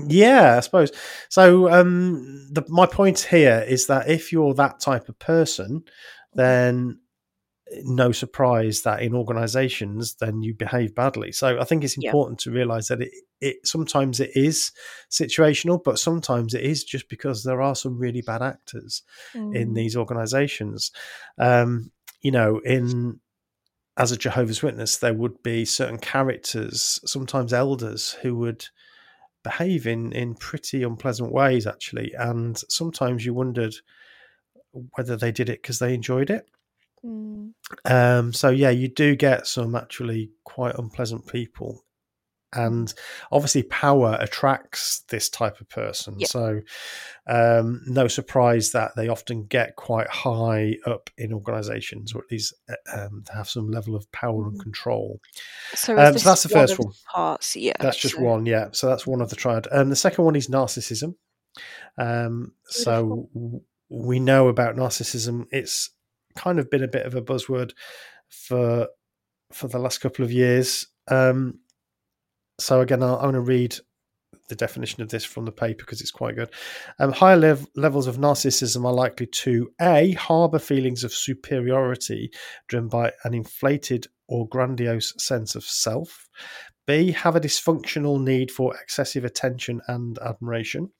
yeah 0.07 0.57
i 0.57 0.59
suppose 0.59 0.91
so 1.29 1.69
um 1.71 2.47
the 2.51 2.63
my 2.67 2.85
point 2.87 3.19
here 3.19 3.63
is 3.67 3.85
that 3.87 4.09
if 4.09 4.31
you're 4.31 4.53
that 4.55 4.79
type 4.79 5.07
of 5.09 5.19
person 5.19 5.83
then 6.35 6.99
no 7.85 8.11
surprise 8.11 8.81
that 8.83 9.01
in 9.01 9.15
organizations 9.15 10.15
then 10.15 10.43
you 10.43 10.53
behave 10.53 10.93
badly 10.93 11.31
so 11.31 11.59
i 11.59 11.63
think 11.63 11.83
it's 11.83 11.97
Yeah. 11.97 12.09
important 12.09 12.37
to 12.37 12.51
realize 12.51 12.87
that 12.89 13.01
it, 13.01 13.11
it 13.41 13.65
sometimes 13.65 14.19
it 14.19 14.29
is 14.35 14.71
situational 15.09 15.81
but 15.83 15.97
sometimes 15.97 16.53
it 16.53 16.61
is 16.63 16.83
just 16.83 17.09
because 17.09 17.43
there 17.43 17.61
are 17.61 17.73
some 17.75 17.97
really 17.97 18.21
bad 18.21 18.41
actors 18.41 19.01
in 19.33 19.71
Mm. 19.71 19.75
these 19.75 19.95
organizations 19.95 20.91
um 21.39 21.91
you 22.21 22.31
know 22.31 22.59
in 22.59 23.19
as 23.97 24.11
a 24.11 24.17
jehovah's 24.17 24.61
witness 24.61 24.97
there 24.97 25.13
would 25.13 25.41
be 25.41 25.65
certain 25.65 25.97
characters 25.97 26.99
sometimes 27.05 27.53
elders 27.53 28.11
who 28.21 28.35
would 28.35 28.65
behave 29.43 29.87
in 29.87 30.11
in 30.11 30.35
pretty 30.35 30.83
unpleasant 30.83 31.31
ways 31.31 31.65
actually 31.65 32.13
and 32.17 32.57
sometimes 32.69 33.25
you 33.25 33.33
wondered 33.33 33.73
whether 34.95 35.15
they 35.15 35.31
did 35.31 35.49
it 35.49 35.61
because 35.61 35.79
they 35.79 35.93
enjoyed 35.93 36.29
it 36.29 36.47
Mm. 37.05 37.51
um, 37.83 38.31
so 38.31 38.49
yeah, 38.49 38.69
you 38.69 38.87
do 38.87 39.15
get 39.17 39.45
some 39.45 39.75
actually 39.75 40.31
quite 40.45 40.75
unpleasant 40.75 41.27
people, 41.27 41.83
and 42.53 42.93
obviously 43.29 43.63
power 43.63 44.15
attracts 44.21 45.03
this 45.09 45.27
type 45.29 45.59
of 45.59 45.67
person. 45.67 46.15
Yeah. 46.17 46.27
So 46.27 46.61
um, 47.27 47.81
no 47.87 48.07
surprise 48.07 48.71
that 48.71 48.91
they 48.95 49.09
often 49.09 49.47
get 49.47 49.75
quite 49.75 50.07
high 50.07 50.77
up 50.85 51.09
in 51.17 51.33
organisations, 51.33 52.13
or 52.13 52.19
at 52.19 52.31
least 52.31 52.53
uh, 52.69 52.75
um, 53.07 53.25
have 53.33 53.49
some 53.49 53.69
level 53.69 53.97
of 53.97 54.09
power 54.13 54.47
and 54.47 54.57
Mhm. 54.57 54.63
control. 54.63 55.19
So, 55.75 55.97
Um, 55.97 56.17
so 56.17 56.29
that's 56.29 56.43
the 56.43 56.49
first 56.49 56.79
one. 56.79 56.93
Parts, 57.11 57.57
yeah. 57.57 57.73
That's 57.81 57.97
just 57.97 58.15
so- 58.15 58.21
one, 58.21 58.45
yeah. 58.45 58.69
So 58.71 58.87
that's 58.87 59.05
one 59.05 59.19
of 59.19 59.29
the 59.29 59.35
triad. 59.35 59.67
And 59.71 59.91
the 59.91 59.97
second 59.97 60.23
one 60.23 60.37
is 60.37 60.47
narcissism. 60.47 61.15
Um, 61.97 62.53
so 62.67 63.29
we 63.93 64.19
know 64.19 64.47
about 64.47 64.75
narcissism. 64.75 65.45
It's 65.51 65.91
kind 66.35 66.57
of 66.57 66.69
been 66.69 66.83
a 66.83 66.87
bit 66.87 67.05
of 67.05 67.13
a 67.13 67.21
buzzword 67.21 67.73
for 68.29 68.87
for 69.51 69.67
the 69.67 69.77
last 69.77 69.99
couple 69.99 70.25
of 70.25 70.31
years. 70.31 70.87
Um, 71.07 71.59
so 72.59 72.81
again, 72.81 73.03
I'll, 73.03 73.15
I'm 73.15 73.31
going 73.31 73.33
to 73.35 73.41
read 73.41 73.75
the 74.49 74.55
definition 74.55 75.03
of 75.03 75.09
this 75.09 75.23
from 75.23 75.45
the 75.45 75.51
paper 75.51 75.83
because 75.83 76.01
it's 76.01 76.11
quite 76.11 76.35
good. 76.35 76.49
Um, 76.99 77.11
higher 77.11 77.37
lev- 77.37 77.67
levels 77.75 78.07
of 78.07 78.17
narcissism 78.17 78.83
are 78.83 78.93
likely 78.93 79.27
to 79.27 79.71
a 79.79 80.13
harbor 80.13 80.59
feelings 80.59 81.03
of 81.03 81.13
superiority 81.13 82.31
driven 82.67 82.89
by 82.89 83.11
an 83.23 83.33
inflated 83.33 84.07
or 84.27 84.47
grandiose 84.47 85.13
sense 85.17 85.55
of 85.55 85.63
self. 85.63 86.27
B, 86.85 87.11
have 87.11 87.35
a 87.35 87.39
dysfunctional 87.39 88.21
need 88.21 88.51
for 88.51 88.75
excessive 88.75 89.23
attention 89.23 89.81
and 89.87 90.17
admiration. 90.19 90.91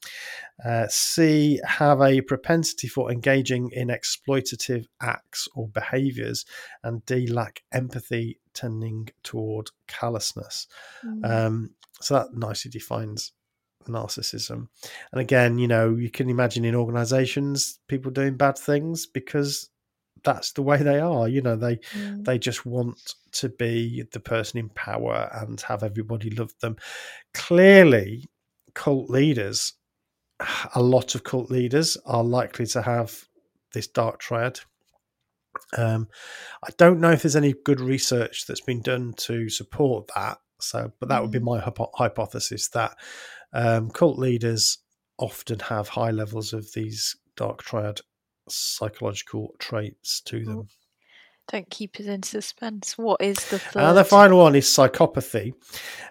Uh, 0.64 0.88
C, 0.88 1.60
have 1.66 2.02
a 2.02 2.22
propensity 2.22 2.88
for 2.88 3.12
engaging 3.12 3.70
in 3.72 3.90
exploitative 3.90 4.86
acts 5.02 5.48
or 5.56 5.68
behaviors. 5.68 6.46
And 6.84 7.06
D, 7.06 7.28
lack 7.28 7.64
empathy, 7.72 8.40
tending 8.54 9.10
toward 9.24 9.72
callousness. 9.88 10.68
Mm. 11.06 11.30
Um, 11.30 11.70
so 12.02 12.16
that 12.16 12.34
nicely 12.34 12.72
defines 12.72 13.32
narcissism. 13.88 14.68
And 15.12 15.22
again, 15.22 15.58
you 15.58 15.68
know, 15.68 15.96
you 15.96 16.10
can 16.10 16.30
imagine 16.30 16.66
in 16.66 16.76
organizations 16.76 17.80
people 17.88 18.12
doing 18.12 18.38
bad 18.38 18.58
things 18.58 19.06
because 19.06 19.70
that's 20.24 20.54
the 20.54 20.62
way 20.62 20.78
they 20.78 21.00
are. 21.00 21.28
You 21.28 21.42
know, 21.42 21.56
they 21.56 21.78
mm. 21.78 22.24
they 22.24 22.38
just 22.40 22.66
want 22.66 23.16
to 23.34 23.50
be 23.50 24.04
the 24.12 24.20
person 24.20 24.60
in 24.60 24.70
power 24.70 25.30
and 25.34 25.60
have 25.62 25.84
everybody 25.84 26.30
love 26.30 26.54
them. 26.62 26.78
Clearly, 27.34 28.30
cult 28.74 29.10
leaders, 29.10 29.74
a 30.76 30.82
lot 30.82 31.16
of 31.16 31.24
cult 31.24 31.50
leaders 31.50 31.98
are 32.06 32.24
likely 32.24 32.66
to 32.68 32.82
have 32.82 33.26
this 33.74 33.88
dark 33.88 34.20
triad. 34.20 34.60
Um, 35.78 36.08
I 36.64 36.70
don't 36.78 37.00
know 37.00 37.12
if 37.12 37.22
there's 37.22 37.36
any 37.36 37.54
good 37.66 37.80
research 37.80 38.46
that's 38.48 38.62
been 38.62 38.82
done 38.82 39.14
to 39.18 39.50
support 39.50 40.10
that. 40.16 40.38
So, 40.60 40.92
but 41.00 41.10
that 41.10 41.22
would 41.22 41.32
be 41.32 41.40
mm. 41.40 41.44
my 41.44 41.60
hypo- 41.60 41.92
hypothesis 41.94 42.70
that 42.70 42.96
um, 43.52 43.90
cult 43.92 44.18
leaders 44.18 44.80
often 45.18 45.60
have 45.60 45.90
high 45.90 46.12
levels 46.12 46.54
of 46.54 46.72
these 46.74 47.16
dark 47.36 47.62
triad 47.64 48.02
psychological 48.50 49.56
traits 49.60 50.22
to 50.22 50.44
them. 50.44 50.68
Don't 51.50 51.70
keep 51.70 52.00
us 52.00 52.06
in 52.06 52.24
suspense. 52.24 52.98
What 52.98 53.22
is 53.22 53.36
the 53.50 53.60
third? 53.60 53.82
Uh, 53.82 53.94
the 53.94 54.06
final 54.06 54.40
one 54.40 54.56
is 54.56 54.66
psychopathy, 54.66 55.54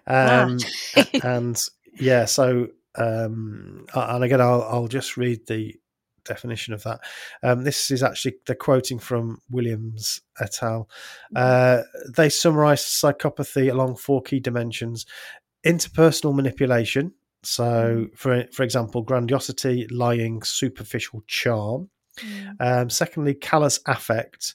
um, 0.07 0.59
ah. 0.97 1.07
and 1.25 1.59
yeah. 1.99 2.27
So, 2.27 2.69
um, 2.97 3.87
and 3.95 4.25
again, 4.25 4.41
I'll, 4.41 4.63
I'll 4.63 4.89
just 4.89 5.17
read 5.17 5.47
the 5.47 5.75
definition 6.25 6.75
of 6.75 6.83
that. 6.85 7.01
Um, 7.43 7.65
this 7.65 7.91
is 7.91 8.03
actually 8.03 8.37
they're 8.47 8.57
quoting 8.57 8.99
from 8.99 9.41
Williams 9.51 10.21
et 10.41 10.59
al. 10.63 10.89
Mm-hmm. 11.35 11.37
Uh, 11.37 11.83
they 12.17 12.29
summarise 12.29 12.83
psychopathy 12.83 13.71
along 13.71 13.97
four 13.97 14.23
key 14.23 14.41
dimensions: 14.41 15.07
interpersonal 15.65 16.35
manipulation. 16.35 17.13
So, 17.43 17.65
mm-hmm. 17.65 18.15
for 18.15 18.45
for 18.53 18.63
example, 18.63 19.03
grandiosity, 19.03 19.87
lying, 19.89 20.43
superficial 20.43 21.23
charm. 21.27 21.91
Mm. 22.21 22.57
Um, 22.61 22.91
secondly, 22.91 23.35
callous 23.35 23.81
affect, 23.87 24.55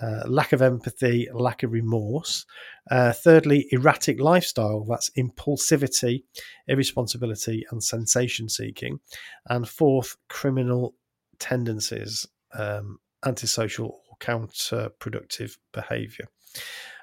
uh, 0.00 0.22
lack 0.26 0.52
of 0.52 0.62
empathy, 0.62 1.28
lack 1.32 1.62
of 1.62 1.72
remorse. 1.72 2.46
Uh, 2.90 3.12
thirdly, 3.12 3.66
erratic 3.70 4.20
lifestyle 4.20 4.84
that's 4.84 5.10
impulsivity, 5.18 6.22
irresponsibility, 6.68 7.64
and 7.70 7.82
sensation 7.82 8.48
seeking. 8.48 9.00
And 9.48 9.68
fourth, 9.68 10.16
criminal 10.28 10.94
tendencies, 11.38 12.26
um, 12.52 12.98
antisocial 13.24 14.00
or 14.08 14.16
counterproductive 14.20 15.56
behavior. 15.72 16.28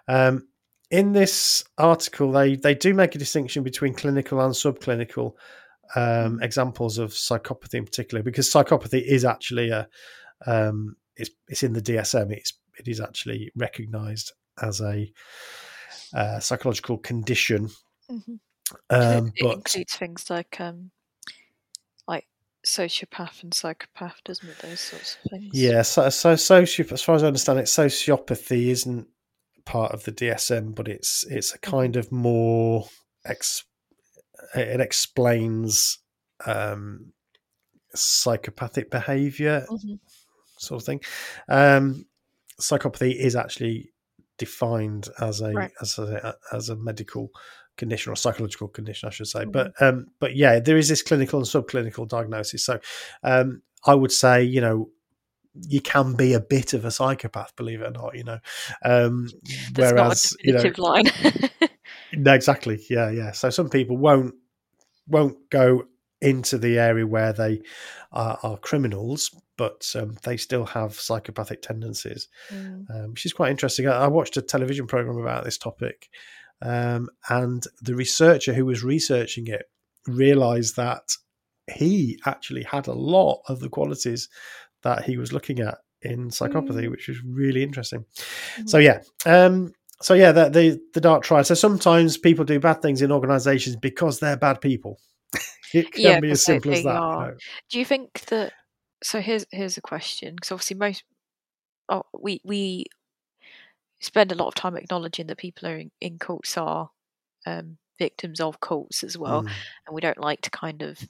Um, 0.07 0.47
in 0.91 1.13
this 1.13 1.63
article, 1.77 2.31
they, 2.31 2.55
they 2.55 2.75
do 2.75 2.93
make 2.93 3.15
a 3.15 3.19
distinction 3.19 3.63
between 3.63 3.93
clinical 3.93 4.39
and 4.39 4.53
subclinical 4.53 5.33
um, 5.95 6.41
examples 6.41 6.97
of 6.97 7.11
psychopathy 7.11 7.75
in 7.75 7.85
particular, 7.85 8.23
because 8.23 8.51
psychopathy 8.51 9.03
is 9.03 9.25
actually 9.25 9.69
a 9.69 9.87
um, 10.45 10.95
it's 11.15 11.31
it's 11.47 11.63
in 11.63 11.73
the 11.73 11.81
DSM. 11.81 12.31
It's 12.31 12.53
it 12.77 12.87
is 12.87 12.99
actually 12.99 13.51
recognised 13.55 14.31
as 14.61 14.81
a 14.81 15.11
uh, 16.13 16.39
psychological 16.39 16.97
condition. 16.97 17.69
Mm-hmm. 18.09 18.35
Um, 18.89 19.27
it, 19.27 19.33
but 19.41 19.55
includes 19.57 19.95
things 19.95 20.29
like 20.29 20.59
um, 20.59 20.91
like 22.07 22.27
sociopath 22.65 23.43
and 23.43 23.53
psychopath, 23.53 24.21
doesn't 24.25 24.49
it? 24.49 24.57
Those 24.59 24.79
sorts 24.79 25.17
of 25.23 25.31
things. 25.31 25.51
Yeah, 25.53 25.81
so, 25.83 26.09
so 26.09 26.33
sociopath, 26.33 26.93
as 26.93 27.01
far 27.01 27.15
as 27.15 27.23
I 27.23 27.27
understand 27.27 27.59
it, 27.59 27.65
sociopathy 27.65 28.67
isn't 28.67 29.07
part 29.65 29.91
of 29.91 30.03
the 30.03 30.11
DSM, 30.11 30.73
but 30.75 30.87
it's 30.87 31.25
it's 31.29 31.53
a 31.53 31.59
kind 31.59 31.93
mm-hmm. 31.93 31.99
of 31.99 32.11
more 32.11 32.87
ex, 33.25 33.63
it 34.55 34.79
explains 34.79 35.99
um, 36.45 37.11
psychopathic 37.93 38.91
behavior 38.91 39.65
mm-hmm. 39.69 39.95
sort 40.57 40.81
of 40.81 40.85
thing. 40.85 41.01
Um, 41.49 42.05
psychopathy 42.59 43.15
is 43.15 43.35
actually 43.35 43.91
defined 44.37 45.07
as 45.19 45.41
a 45.41 45.51
right. 45.51 45.71
as 45.81 45.97
a 45.97 46.35
as 46.51 46.69
a 46.69 46.75
medical 46.75 47.31
condition 47.77 48.11
or 48.11 48.15
psychological 48.15 48.67
condition, 48.67 49.07
I 49.07 49.11
should 49.11 49.27
say. 49.27 49.41
Mm-hmm. 49.41 49.51
But 49.51 49.81
um, 49.81 50.07
but 50.19 50.35
yeah, 50.35 50.59
there 50.59 50.77
is 50.77 50.89
this 50.89 51.01
clinical 51.01 51.39
and 51.39 51.47
subclinical 51.47 52.07
diagnosis. 52.07 52.65
So 52.65 52.79
um, 53.23 53.61
I 53.85 53.95
would 53.95 54.11
say, 54.11 54.43
you 54.43 54.61
know, 54.61 54.89
you 55.53 55.81
can 55.81 56.15
be 56.15 56.33
a 56.33 56.39
bit 56.39 56.73
of 56.73 56.85
a 56.85 56.91
psychopath, 56.91 57.55
believe 57.55 57.81
it 57.81 57.87
or 57.87 57.91
not. 57.91 58.15
You 58.15 58.23
know, 58.23 58.39
um, 58.83 59.29
whereas 59.75 60.35
you 60.41 60.53
know, 60.53 60.71
line. 60.77 61.05
no, 62.13 62.33
exactly. 62.33 62.83
Yeah, 62.89 63.09
yeah. 63.09 63.31
So 63.31 63.49
some 63.49 63.69
people 63.69 63.97
won't 63.97 64.35
won't 65.07 65.49
go 65.49 65.83
into 66.25 66.57
the 66.57 66.79
area 66.79 67.05
where 67.05 67.31
they 67.31 67.61
are, 68.11 68.39
are 68.41 68.57
criminals, 68.57 69.29
but 69.57 69.89
um, 69.95 70.17
they 70.23 70.37
still 70.37 70.65
have 70.65 70.93
psychopathic 70.95 71.61
tendencies, 71.61 72.27
mm. 72.49 72.89
um, 72.89 73.11
which 73.11 73.25
is 73.25 73.33
quite 73.33 73.51
interesting. 73.51 73.87
I, 73.87 74.05
I, 74.05 74.07
watched 74.07 74.35
a 74.37 74.41
television 74.41 74.87
program 74.87 75.17
about 75.17 75.43
this 75.43 75.57
topic, 75.57 76.09
um, 76.61 77.09
and 77.29 77.63
the 77.81 77.95
researcher 77.95 78.53
who 78.53 78.65
was 78.65 78.83
researching 78.83 79.47
it 79.47 79.65
realized 80.07 80.75
that 80.77 81.15
he 81.71 82.19
actually 82.25 82.63
had 82.63 82.87
a 82.87 82.93
lot 82.93 83.41
of 83.47 83.59
the 83.59 83.69
qualities 83.69 84.29
that 84.83 85.03
he 85.03 85.17
was 85.17 85.31
looking 85.31 85.59
at 85.59 85.77
in 86.01 86.29
psychopathy, 86.29 86.85
mm. 86.85 86.91
which 86.91 87.07
was 87.07 87.23
really 87.23 87.63
interesting. 87.63 88.05
Mm. 88.57 88.69
So 88.69 88.77
yeah, 88.79 89.01
um, 89.25 89.73
so 90.01 90.13
yeah, 90.15 90.31
the, 90.31 90.49
the, 90.49 90.81
the 90.93 91.01
dark 91.01 91.23
triad. 91.23 91.45
So 91.45 91.53
sometimes 91.53 92.17
people 92.17 92.45
do 92.45 92.59
bad 92.59 92.81
things 92.81 93.01
in 93.01 93.11
organisations 93.11 93.75
because 93.75 94.19
they're 94.19 94.37
bad 94.37 94.59
people. 94.59 94.99
It 95.75 95.91
can 95.91 96.01
yeah, 96.01 96.19
be 96.19 96.31
as 96.31 96.43
simple 96.43 96.73
as 96.73 96.83
that. 96.83 96.93
No. 96.93 97.33
Do 97.69 97.79
you 97.79 97.85
think 97.85 98.19
that? 98.27 98.53
So 99.03 99.21
here's 99.21 99.45
here's 99.51 99.77
a 99.77 99.81
question 99.81 100.35
because 100.35 100.51
obviously 100.51 100.77
most 100.77 101.03
oh, 101.89 102.03
we 102.19 102.41
we 102.43 102.85
spend 103.99 104.31
a 104.31 104.35
lot 104.35 104.47
of 104.47 104.55
time 104.55 104.75
acknowledging 104.75 105.27
that 105.27 105.37
people 105.37 105.67
are 105.67 105.77
in, 105.77 105.91
in 106.01 106.19
cults 106.19 106.57
are 106.57 106.89
um, 107.45 107.77
victims 107.97 108.39
of 108.39 108.59
cults 108.59 109.03
as 109.03 109.17
well, 109.17 109.43
mm. 109.43 109.49
and 109.85 109.93
we 109.93 110.01
don't 110.01 110.19
like 110.19 110.41
to 110.41 110.49
kind 110.49 110.81
of 110.81 111.07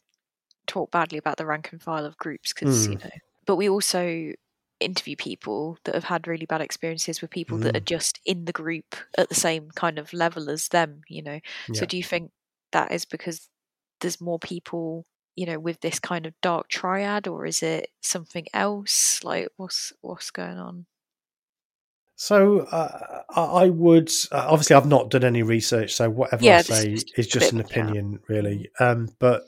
talk 0.68 0.92
badly 0.92 1.18
about 1.18 1.38
the 1.38 1.46
rank 1.46 1.70
and 1.72 1.82
file 1.82 2.06
of 2.06 2.18
groups 2.18 2.54
because 2.54 2.88
mm. 2.88 2.92
you 2.92 2.98
know. 2.98 3.12
But 3.46 3.58
we 3.58 3.70
also 3.70 4.34
interview 4.80 5.16
people 5.16 5.78
that 5.86 5.96
have 5.96 6.04
had 6.04 6.28
really 6.28 6.46
bad 6.46 6.62
experiences 6.62 7.22
with 7.22 7.32
people 7.32 7.58
mm. 7.58 7.64
that 7.64 7.78
are 7.78 7.82
mm. 7.82 7.86
just 7.86 8.20
in 8.26 8.46
the 8.46 8.52
group 8.52 8.96
at 9.18 9.30
the 9.30 9.36
same 9.36 9.70
kind 9.72 9.98
of 9.98 10.12
level 10.12 10.50
as 10.50 10.68
them 10.68 11.00
you 11.08 11.24
know 11.24 11.40
yeah. 11.70 11.80
so 11.80 11.86
do 11.86 11.96
you 11.96 12.04
think 12.04 12.30
that 12.74 12.92
is 12.92 13.06
because 13.06 13.48
there's 14.02 14.22
more 14.22 14.40
people 14.40 15.06
you 15.36 15.46
know 15.46 15.60
with 15.60 15.80
this 15.82 16.00
kind 16.00 16.26
of 16.26 16.34
dark 16.42 16.68
triad 16.68 17.28
or 17.28 17.46
is 17.46 17.62
it 17.64 17.90
something 18.02 18.46
else 18.54 19.24
like 19.24 19.50
what's 19.58 19.94
what's 20.02 20.32
going 20.32 20.58
on 20.58 20.86
so 22.16 22.60
uh, 22.60 23.24
I 23.36 23.70
would 23.70 24.10
uh, 24.32 24.48
obviously 24.50 24.76
I've 24.76 24.86
not 24.86 25.10
done 25.10 25.26
any 25.26 25.44
research, 25.44 25.94
so 25.94 26.10
whatever 26.10 26.44
yeah, 26.44 26.60
I 26.60 26.62
say 26.62 26.98
is 27.18 27.28
just 27.28 27.52
an 27.52 27.60
opinion, 27.60 28.20
really. 28.30 28.70
Mm. 28.80 28.92
Um, 28.92 29.10
but 29.20 29.44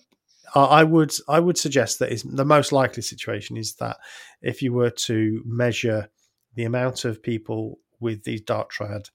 I 0.53 0.83
would 0.83 1.13
I 1.27 1.39
would 1.39 1.57
suggest 1.57 1.99
that 1.99 2.11
is 2.11 2.23
the 2.23 2.45
most 2.45 2.71
likely 2.71 3.03
situation 3.03 3.57
is 3.57 3.75
that 3.75 3.97
if 4.41 4.61
you 4.61 4.73
were 4.73 4.89
to 4.89 5.41
measure 5.45 6.09
the 6.55 6.65
amount 6.65 7.05
of 7.05 7.23
people 7.23 7.79
with 7.99 8.23
these 8.23 8.41
dark 8.41 8.69
triad 8.69 9.09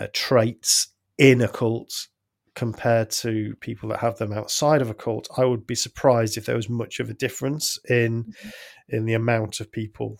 uh, 0.00 0.08
traits 0.12 0.88
in 1.16 1.40
a 1.40 1.48
cult 1.48 2.08
compared 2.54 3.10
to 3.10 3.54
people 3.60 3.88
that 3.88 4.00
have 4.00 4.18
them 4.18 4.32
outside 4.32 4.80
of 4.80 4.90
a 4.90 4.94
cult, 4.94 5.28
I 5.36 5.44
would 5.44 5.66
be 5.66 5.74
surprised 5.74 6.36
if 6.36 6.46
there 6.46 6.56
was 6.56 6.68
much 6.68 7.00
of 7.00 7.10
a 7.10 7.14
difference 7.14 7.78
in 7.88 8.24
mm-hmm. 8.24 8.48
in 8.88 9.06
the 9.06 9.14
amount 9.14 9.60
of 9.60 9.72
people 9.72 10.18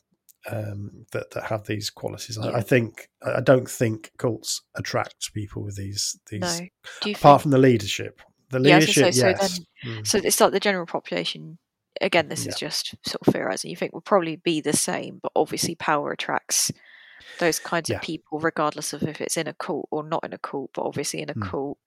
um, 0.51 1.07
that 1.13 1.31
that 1.33 1.45
have 1.45 1.67
these 1.67 1.91
qualities. 1.91 2.39
Yeah. 2.41 2.51
I, 2.51 2.59
I, 2.59 2.61
think 2.61 3.09
I 3.25 3.41
don't 3.41 3.69
think 3.69 4.11
cults 4.19 4.63
attract 4.77 5.33
people 5.33 5.63
with 5.63 5.77
these 5.77 6.19
these 6.31 6.41
no. 6.41 6.47
apart 6.47 7.03
think- 7.03 7.41
from 7.43 7.51
the 7.51 7.59
leadership. 7.59 8.21
The 8.51 8.59
leadership, 8.61 9.07
yeah, 9.07 9.11
so, 9.11 9.27
yes. 9.29 9.57
So, 9.57 9.63
then, 9.83 9.97
mm. 9.97 10.07
so 10.07 10.19
it's 10.23 10.41
like 10.41 10.53
the 10.53 10.61
general 10.61 10.87
population. 10.87 11.59
Again, 12.01 12.29
this 12.29 12.45
yeah. 12.45 12.51
is 12.51 12.59
just 12.59 12.95
sort 13.07 13.27
of 13.27 13.33
theorizing. 13.33 13.71
You 13.71 13.77
think 13.77 13.93
will 13.93 14.01
probably 14.01 14.37
be 14.37 14.61
the 14.61 14.73
same, 14.73 15.19
but 15.23 15.33
obviously 15.35 15.75
power 15.75 16.13
attracts 16.13 16.71
those 17.39 17.59
kinds 17.59 17.89
yeah. 17.89 17.97
of 17.97 18.03
people, 18.03 18.39
regardless 18.39 18.93
of 18.93 19.03
if 19.03 19.21
it's 19.21 19.37
in 19.37 19.49
a 19.49 19.55
cult 19.55 19.89
or 19.91 20.05
not 20.05 20.25
in 20.25 20.33
a 20.33 20.39
cult. 20.39 20.71
But 20.75 20.83
obviously, 20.83 21.23
in 21.23 21.31
a 21.31 21.35
mm. 21.35 21.43
cult, 21.43 21.79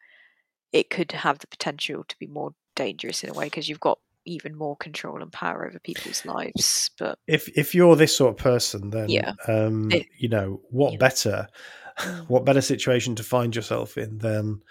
it 0.72 0.90
could 0.90 1.12
have 1.12 1.40
the 1.40 1.48
potential 1.48 2.04
to 2.08 2.16
be 2.20 2.28
more 2.28 2.54
dangerous 2.76 3.24
in 3.24 3.30
a 3.30 3.34
way 3.34 3.46
because 3.46 3.68
you've 3.70 3.80
got 3.80 4.00
even 4.26 4.56
more 4.56 4.76
control 4.76 5.22
and 5.22 5.32
power 5.32 5.66
over 5.66 5.80
people's 5.80 6.26
lives. 6.26 6.92
But 7.00 7.18
if 7.28 7.48
if 7.58 7.74
you're 7.74 7.96
this 7.96 8.16
sort 8.16 8.32
of 8.32 8.38
person, 8.38 8.90
then 8.90 9.10
Yeah. 9.10 9.34
um, 9.48 9.90
It- 9.92 10.08
you 10.18 10.28
know 10.30 10.62
what 10.70 10.94
yeah. 10.94 10.98
better, 11.00 11.48
Mm. 11.98 12.28
what 12.30 12.46
better 12.46 12.62
situation 12.62 13.16
to 13.16 13.24
find 13.24 13.56
yourself 13.56 13.98
in 13.98 14.18
than 14.20 14.62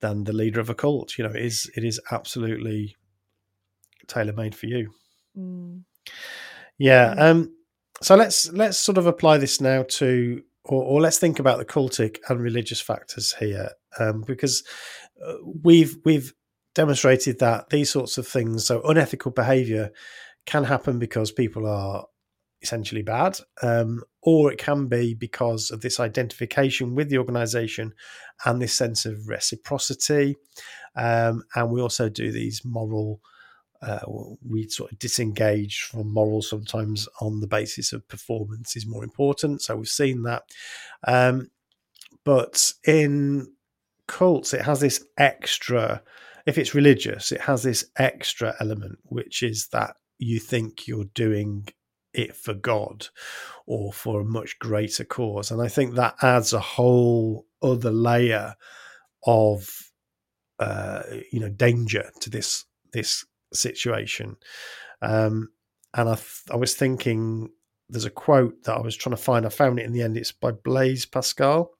than 0.00 0.24
the 0.24 0.32
leader 0.32 0.58
of 0.60 0.70
a 0.70 0.74
cult? 0.74 1.16
You 1.18 1.24
know, 1.24 1.30
it 1.34 1.44
is 1.44 1.70
it 1.76 1.84
is 1.84 2.00
absolutely 2.10 2.96
tailor 4.08 4.32
made 4.32 4.54
for 4.54 4.66
you. 4.66 4.90
mm, 5.36 5.82
Yeah. 6.78 7.14
Mm. 7.14 7.20
Um, 7.22 7.56
so 8.02 8.16
let's 8.16 8.50
let's 8.52 8.78
sort 8.78 8.98
of 8.98 9.06
apply 9.06 9.38
this 9.38 9.60
now 9.60 9.84
to, 9.84 10.42
or, 10.64 10.82
or 10.82 11.00
let's 11.00 11.18
think 11.18 11.38
about 11.38 11.58
the 11.58 11.64
cultic 11.64 12.18
and 12.28 12.40
religious 12.40 12.80
factors 12.80 13.34
here, 13.38 13.70
um, 13.98 14.22
because 14.26 14.64
uh, 15.24 15.34
we've 15.62 15.96
we've 16.04 16.32
demonstrated 16.74 17.38
that 17.38 17.70
these 17.70 17.90
sorts 17.90 18.18
of 18.18 18.26
things, 18.26 18.66
so 18.66 18.82
unethical 18.82 19.30
behaviour, 19.30 19.90
can 20.46 20.64
happen 20.64 20.98
because 20.98 21.30
people 21.30 21.66
are 21.66 22.06
essentially 22.62 23.02
bad, 23.02 23.38
um, 23.62 24.02
or 24.22 24.50
it 24.50 24.58
can 24.58 24.86
be 24.86 25.14
because 25.14 25.70
of 25.70 25.82
this 25.82 26.00
identification 26.00 26.94
with 26.94 27.10
the 27.10 27.18
organisation 27.18 27.92
and 28.46 28.60
this 28.60 28.72
sense 28.72 29.04
of 29.04 29.28
reciprocity, 29.28 30.34
um, 30.96 31.42
and 31.54 31.70
we 31.70 31.80
also 31.80 32.08
do 32.08 32.32
these 32.32 32.62
moral 32.64 33.20
uh, 33.82 34.00
we 34.48 34.68
sort 34.68 34.92
of 34.92 34.98
disengage 34.98 35.82
from 35.82 36.12
morals 36.12 36.48
sometimes 36.48 37.08
on 37.20 37.40
the 37.40 37.46
basis 37.46 37.92
of 37.92 38.08
performance 38.08 38.76
is 38.76 38.86
more 38.86 39.04
important. 39.04 39.62
So 39.62 39.76
we've 39.76 39.88
seen 39.88 40.22
that. 40.22 40.44
Um, 41.06 41.50
but 42.24 42.72
in 42.86 43.52
cults, 44.06 44.54
it 44.54 44.62
has 44.62 44.80
this 44.80 45.04
extra, 45.18 46.02
if 46.46 46.56
it's 46.56 46.74
religious, 46.74 47.32
it 47.32 47.42
has 47.42 47.62
this 47.62 47.84
extra 47.98 48.54
element, 48.60 48.98
which 49.04 49.42
is 49.42 49.68
that 49.68 49.96
you 50.18 50.38
think 50.38 50.86
you're 50.86 51.04
doing 51.14 51.68
it 52.14 52.36
for 52.36 52.54
God 52.54 53.08
or 53.66 53.92
for 53.92 54.20
a 54.20 54.24
much 54.24 54.58
greater 54.58 55.04
cause. 55.04 55.50
And 55.50 55.60
I 55.60 55.68
think 55.68 55.94
that 55.94 56.14
adds 56.22 56.52
a 56.52 56.60
whole 56.60 57.46
other 57.62 57.90
layer 57.90 58.54
of, 59.26 59.90
uh, 60.58 61.02
you 61.32 61.40
know, 61.40 61.48
danger 61.48 62.10
to 62.20 62.30
this 62.30 62.64
this 62.92 63.26
situation. 63.54 64.36
Um, 65.02 65.50
and 65.94 66.08
I, 66.08 66.14
th- 66.14 66.42
I 66.50 66.56
was 66.56 66.74
thinking, 66.74 67.50
there's 67.88 68.04
a 68.04 68.10
quote 68.10 68.62
that 68.64 68.76
I 68.76 68.80
was 68.80 68.96
trying 68.96 69.16
to 69.16 69.22
find. 69.22 69.46
I 69.46 69.50
found 69.50 69.78
it 69.78 69.86
in 69.86 69.92
the 69.92 70.02
end. 70.02 70.16
It's 70.16 70.32
by 70.32 70.52
Blaise 70.52 71.06
Pascal, 71.06 71.70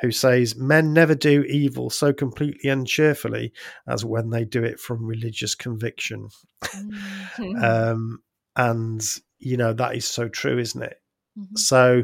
who 0.00 0.10
says, 0.10 0.56
Men 0.56 0.92
never 0.92 1.14
do 1.14 1.42
evil 1.44 1.90
so 1.90 2.12
completely 2.12 2.70
and 2.70 2.86
cheerfully 2.86 3.52
as 3.86 4.04
when 4.04 4.30
they 4.30 4.44
do 4.44 4.62
it 4.64 4.78
from 4.80 5.04
religious 5.06 5.54
conviction. 5.54 6.28
mm, 6.64 7.62
Um, 7.92 8.22
and, 8.56 9.02
you 9.38 9.56
know, 9.56 9.72
that 9.72 9.94
is 9.94 10.04
so 10.04 10.28
true, 10.28 10.58
isn't 10.58 10.82
it? 10.82 11.00
mhm. 11.38 11.56
So 11.56 12.02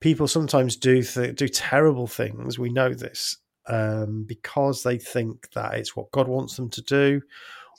people 0.00 0.28
sometimes 0.28 0.76
do 0.76 1.02
th- 1.02 1.36
do 1.36 1.48
terrible 1.48 2.06
things. 2.06 2.58
We 2.58 2.70
know 2.70 2.92
this 2.92 3.38
um, 3.68 4.24
because 4.28 4.82
they 4.82 4.98
think 4.98 5.50
that 5.52 5.74
it's 5.74 5.96
what 5.96 6.10
God 6.12 6.28
wants 6.28 6.56
them 6.56 6.68
to 6.70 6.82
do, 6.82 7.22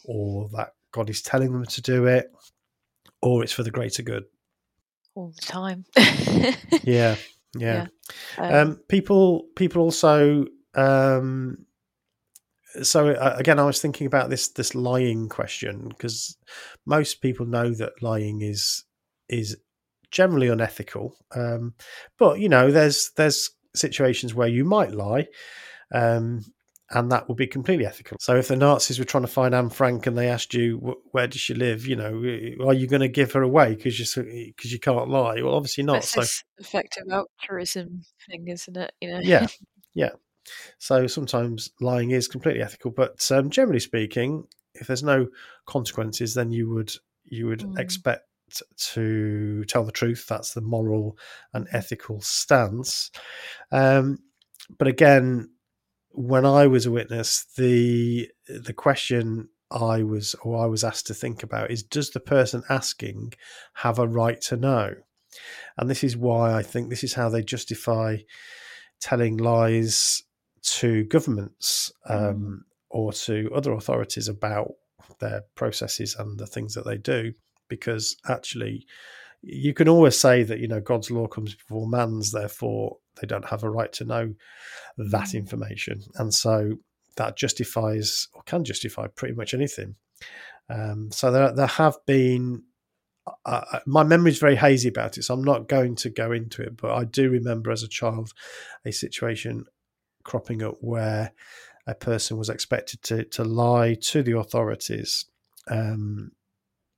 or 0.08 0.50
that 0.54 0.70
God 0.92 1.10
is 1.10 1.22
telling 1.22 1.52
them 1.52 1.66
to 1.66 1.82
do 1.82 2.06
it, 2.06 2.32
or 3.22 3.44
it's 3.44 3.54
for 3.54 3.64
the 3.64 3.72
greater 3.72 4.02
good. 4.02 4.24
all 5.16 5.34
the 5.36 5.42
time. 5.42 5.86
Yeah, 6.84 7.16
yeah. 7.56 7.88
Um, 8.38 8.54
Um, 8.54 8.80
people 8.88 9.48
people 9.56 9.82
also. 9.82 10.46
Um, 10.76 11.66
so 12.84 13.10
uh, 13.10 13.36
again, 13.38 13.60
I 13.60 13.66
was 13.66 13.82
thinking 13.82 14.08
about 14.08 14.30
this 14.30 14.50
this 14.50 14.76
lying 14.76 15.30
question 15.30 15.90
because 15.90 16.38
most 16.86 17.22
people 17.22 17.46
know 17.46 17.74
that 17.74 18.02
lying 18.02 18.42
is 18.42 18.84
is 19.30 19.58
generally 20.12 20.48
unethical. 20.48 21.18
Um, 21.36 21.74
but 22.18 22.40
you 22.40 22.50
know, 22.50 22.72
there's 22.72 23.12
there's 23.18 23.50
situations 23.76 24.34
where 24.34 24.48
you 24.48 24.64
might 24.64 24.92
lie, 24.92 25.28
um, 25.94 26.44
and 26.92 27.12
that 27.12 27.28
would 27.28 27.38
be 27.38 27.48
completely 27.48 27.86
ethical. 27.86 28.18
So 28.20 28.36
if 28.38 28.48
the 28.48 28.56
Nazis 28.56 29.00
were 29.00 29.06
trying 29.06 29.24
to 29.24 29.28
find 29.28 29.54
Anne 29.54 29.70
Frank 29.70 30.08
and 30.08 30.18
they 30.18 30.30
asked 30.30 30.54
you 30.54 30.98
where 31.12 31.28
does 31.28 31.42
she 31.42 31.54
live, 31.54 31.86
you 31.86 31.96
know, 31.96 32.14
are 32.66 32.74
you 32.74 32.88
going 32.88 33.02
to 33.02 33.08
give 33.10 33.34
her 33.34 33.42
away 33.42 33.76
because 33.76 34.00
you 34.00 34.24
because 34.56 34.72
you 34.72 34.80
can't 34.80 35.10
lie? 35.10 35.42
Well, 35.42 35.56
obviously 35.56 35.84
not. 35.84 35.98
it's 35.98 36.12
So 36.12 36.24
effective 36.58 37.04
altruism 37.12 38.04
thing, 38.30 38.48
isn't 38.48 38.78
it? 38.78 38.92
You 39.02 39.12
know. 39.12 39.20
yeah, 39.22 39.48
yeah. 39.94 40.12
So 40.78 41.08
sometimes 41.08 41.72
lying 41.82 42.12
is 42.12 42.28
completely 42.30 42.62
ethical, 42.62 42.92
but 42.92 43.30
um, 43.32 43.50
generally 43.50 43.82
speaking, 43.82 44.46
if 44.74 44.88
there's 44.88 45.04
no 45.04 45.28
consequences, 45.66 46.34
then 46.34 46.52
you 46.52 46.70
would 46.74 46.94
you 47.26 47.48
would 47.48 47.60
Mm. 47.60 47.80
expect 47.80 48.24
to 48.94 49.66
tell 49.66 49.84
the 49.84 49.92
truth. 49.92 50.26
That's 50.30 50.54
the 50.54 50.62
moral 50.62 51.18
and 51.54 51.68
ethical 51.74 52.22
stance. 52.22 53.12
Um, 53.74 54.20
but 54.78 54.88
again, 54.88 55.50
when 56.18 56.48
I 56.48 56.66
was 56.66 56.88
a 56.88 56.92
witness, 56.92 57.46
the 57.58 58.28
the 58.48 58.74
question 58.74 59.50
I 59.70 60.02
was 60.02 60.34
or 60.42 60.64
I 60.64 60.66
was 60.66 60.84
asked 60.84 61.06
to 61.08 61.14
think 61.14 61.44
about 61.44 61.70
is: 61.70 61.84
Does 61.84 62.10
the 62.10 62.20
person 62.20 62.64
asking 62.70 63.34
have 63.76 64.00
a 64.00 64.08
right 64.08 64.42
to 64.42 64.58
know? 64.58 64.96
And 65.78 65.88
this 65.88 66.04
is 66.04 66.18
why 66.18 66.54
I 66.56 66.64
think 66.64 66.90
this 66.90 67.04
is 67.04 67.14
how 67.14 67.30
they 67.30 67.44
justify 67.44 68.18
telling 69.00 69.38
lies 69.38 70.24
to 70.64 71.04
governments 71.04 71.92
um, 72.10 72.66
or 72.90 73.14
to 73.14 73.52
other 73.54 73.74
authorities 73.74 74.28
about 74.28 74.72
their 75.20 75.44
processes 75.54 76.16
and 76.18 76.40
the 76.40 76.48
things 76.48 76.74
that 76.74 76.86
they 76.86 76.98
do, 76.98 77.32
because 77.70 78.18
actually 78.28 78.88
you 79.44 79.72
can 79.72 79.88
always 79.88 80.20
say 80.20 80.42
that 80.42 80.58
you 80.58 80.68
know 80.68 80.82
God's 80.82 81.12
law 81.12 81.28
comes 81.28 81.54
before 81.54 81.88
man's, 81.88 82.32
therefore 82.32 82.98
they 83.20 83.28
don't 83.28 83.46
have 83.50 83.64
a 83.64 83.70
right 83.70 83.92
to 83.94 84.06
know 84.06 84.34
that 84.98 85.28
Mm. 85.30 85.36
information, 85.36 86.02
and 86.16 86.34
so 86.34 86.78
that 87.16 87.36
justifies 87.36 88.28
or 88.34 88.44
can 88.44 88.64
justify 88.64 89.08
pretty 89.08 89.34
much 89.34 89.54
anything. 89.54 89.96
Um, 90.70 91.12
so 91.12 91.32
there, 91.32 91.52
there 91.54 91.68
have 91.68 91.98
been. 92.06 92.64
Uh, 93.46 93.80
my 93.86 94.04
memory 94.04 94.32
is 94.32 94.40
very 94.40 94.56
hazy 94.56 94.88
about 94.88 95.18
it, 95.18 95.24
so 95.24 95.34
I'm 95.34 95.44
not 95.44 95.68
going 95.68 95.96
to 95.98 96.10
go 96.10 96.32
into 96.32 96.62
it. 96.62 96.78
But 96.78 96.92
I 96.92 97.04
do 97.04 97.30
remember 97.30 97.72
as 97.72 97.84
a 97.84 97.88
child 97.88 98.32
a 98.86 98.92
situation 98.92 99.66
cropping 100.24 100.64
up 100.64 100.76
where 100.80 101.34
a 101.86 101.96
person 101.96 102.38
was 102.38 102.50
expected 102.50 103.02
to 103.04 103.24
to 103.26 103.44
lie 103.44 103.96
to 103.96 104.24
the 104.24 104.38
authorities 104.38 105.26
um, 105.70 106.32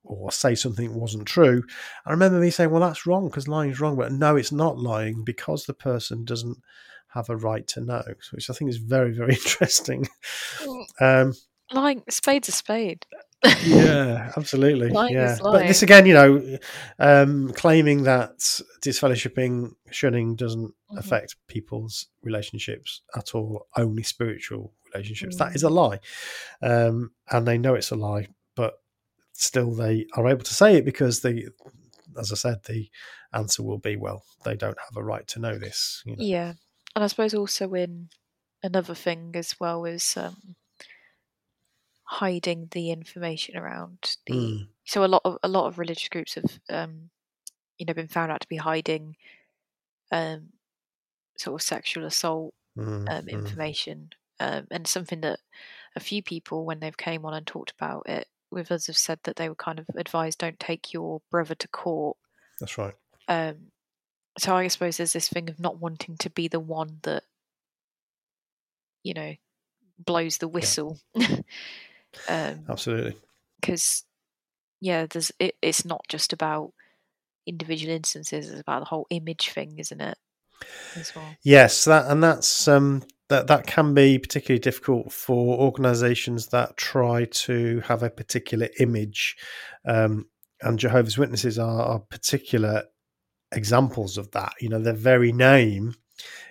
or 0.09 0.31
say 0.31 0.55
something 0.55 0.93
wasn't 0.95 1.27
true. 1.27 1.63
I 2.05 2.11
remember 2.11 2.39
me 2.39 2.49
saying, 2.49 2.71
"Well, 2.71 2.81
that's 2.81 3.05
wrong 3.05 3.27
because 3.29 3.47
lying 3.47 3.69
is 3.71 3.79
wrong," 3.79 3.95
but 3.95 4.11
no, 4.11 4.35
it's 4.35 4.51
not 4.51 4.77
lying 4.77 5.23
because 5.23 5.65
the 5.65 5.73
person 5.73 6.25
doesn't 6.25 6.57
have 7.09 7.29
a 7.29 7.37
right 7.37 7.65
to 7.69 7.81
know, 7.81 8.03
which 8.31 8.49
I 8.49 8.53
think 8.53 8.69
is 8.69 8.77
very 8.77 9.11
very 9.13 9.33
interesting. 9.45 10.07
Um, 10.99 11.33
Lying, 11.71 12.03
spade's 12.09 12.49
a 12.49 12.51
spade. 12.51 13.05
yeah, 13.63 14.31
absolutely. 14.37 14.89
Lying 14.89 15.13
yeah, 15.13 15.37
but 15.39 15.67
this 15.67 15.83
again, 15.83 16.05
you 16.07 16.13
know, 16.15 16.57
um, 16.97 17.53
claiming 17.53 18.03
that 18.03 18.39
disfellowshipping, 18.81 19.71
shunning 19.91 20.35
doesn't 20.35 20.73
Mhm. 20.91 20.97
affect 20.97 21.35
people's 21.47 22.07
relationships 22.23 23.03
at 23.15 23.35
all, 23.35 23.67
only 23.77 24.01
spiritual 24.01 24.73
relationships. 24.91 25.35
That 25.37 25.51
Mm. 25.51 25.55
is 25.55 25.63
a 25.63 25.69
lie, 25.69 25.99
um, 26.63 27.11
and 27.29 27.47
they 27.47 27.59
know 27.59 27.75
it's 27.75 27.91
a 27.91 27.95
lie, 27.95 28.27
still 29.39 29.71
they 29.71 30.05
are 30.15 30.27
able 30.27 30.43
to 30.43 30.53
say 30.53 30.75
it 30.75 30.85
because 30.85 31.21
they, 31.21 31.47
as 32.19 32.31
I 32.31 32.35
said, 32.35 32.63
the 32.63 32.89
answer 33.33 33.63
will 33.63 33.77
be, 33.77 33.95
well, 33.95 34.23
they 34.43 34.55
don't 34.55 34.77
have 34.77 34.97
a 34.97 35.03
right 35.03 35.27
to 35.29 35.39
know 35.39 35.57
this. 35.57 36.03
You 36.05 36.15
know? 36.15 36.23
Yeah, 36.23 36.53
and 36.95 37.03
I 37.03 37.07
suppose 37.07 37.33
also 37.33 37.73
in 37.73 38.09
another 38.61 38.93
thing 38.93 39.31
as 39.35 39.55
well 39.59 39.85
is 39.85 40.17
um, 40.17 40.55
hiding 42.03 42.67
the 42.71 42.91
information 42.91 43.55
around 43.55 44.17
the. 44.27 44.33
Mm, 44.33 44.67
So 44.85 45.05
a 45.05 45.07
lot 45.07 45.21
of 45.23 45.37
a 45.41 45.47
lot 45.47 45.67
of 45.67 45.79
religious 45.79 46.09
groups 46.09 46.35
have, 46.35 46.59
um, 46.69 47.09
you 47.77 47.85
know, 47.85 47.93
been 47.93 48.07
found 48.07 48.31
out 48.31 48.41
to 48.41 48.47
be 48.47 48.57
hiding, 48.57 49.15
um, 50.11 50.49
sort 51.37 51.61
of 51.61 51.65
sexual 51.65 52.05
assault 52.05 52.53
mm. 52.77 53.27
information, 53.29 54.09
um, 54.41 54.67
and 54.69 54.85
something 54.85 55.21
that 55.21 55.39
a 55.95 55.99
few 56.01 56.21
people, 56.21 56.65
when 56.65 56.79
they've 56.79 56.97
came 56.97 57.25
on 57.25 57.33
and 57.33 57.47
talked 57.47 57.71
about 57.71 58.09
it 58.09 58.27
with 58.51 58.71
us, 58.71 58.87
have 58.87 58.97
said 58.97 59.19
that 59.23 59.35
they 59.35 59.49
were 59.49 59.55
kind 59.55 59.79
of 59.79 59.85
advised 59.95 60.39
don't 60.39 60.59
take 60.59 60.93
your 60.93 61.21
brother 61.29 61.55
to 61.55 61.67
court. 61.67 62.17
That's 62.59 62.77
right. 62.77 62.93
Um, 63.27 63.71
so 64.37 64.55
I 64.55 64.67
suppose 64.67 64.97
there's 64.97 65.13
this 65.13 65.29
thing 65.29 65.49
of 65.49 65.59
not 65.59 65.79
wanting 65.79 66.17
to 66.17 66.29
be 66.29 66.47
the 66.47 66.59
one 66.59 66.99
that, 67.03 67.23
you 69.03 69.13
know, 69.13 69.35
blows 69.97 70.37
the 70.37 70.47
whistle. 70.47 70.99
um, 72.29 72.65
Absolutely. 72.69 73.15
because 73.59 74.03
yeah, 74.81 75.05
there's 75.07 75.31
it, 75.39 75.55
it's 75.61 75.85
not 75.85 76.05
just 76.07 76.33
about 76.33 76.73
individual 77.45 77.93
instances; 77.93 78.49
it's 78.49 78.61
about 78.61 78.79
the 78.79 78.85
whole 78.85 79.07
image 79.09 79.49
thing, 79.51 79.77
isn't 79.77 80.01
it? 80.01 80.17
As 80.95 81.15
well. 81.15 81.35
Yes, 81.43 81.85
that 81.85 82.09
and 82.09 82.23
that's 82.23 82.67
um, 82.67 83.03
that 83.29 83.47
that 83.47 83.67
can 83.67 83.93
be 83.93 84.17
particularly 84.19 84.59
difficult 84.59 85.11
for 85.11 85.57
organisations 85.59 86.47
that 86.47 86.77
try 86.77 87.25
to 87.25 87.79
have 87.81 88.03
a 88.03 88.09
particular 88.09 88.69
image, 88.79 89.37
um, 89.85 90.27
and 90.61 90.77
Jehovah's 90.77 91.17
Witnesses 91.17 91.57
are, 91.57 91.81
are, 91.81 91.99
particular 91.99 92.83
examples 93.51 94.17
of 94.17 94.31
that. 94.31 94.53
You 94.59 94.69
know, 94.69 94.79
their 94.79 94.93
very 94.93 95.31
name 95.31 95.95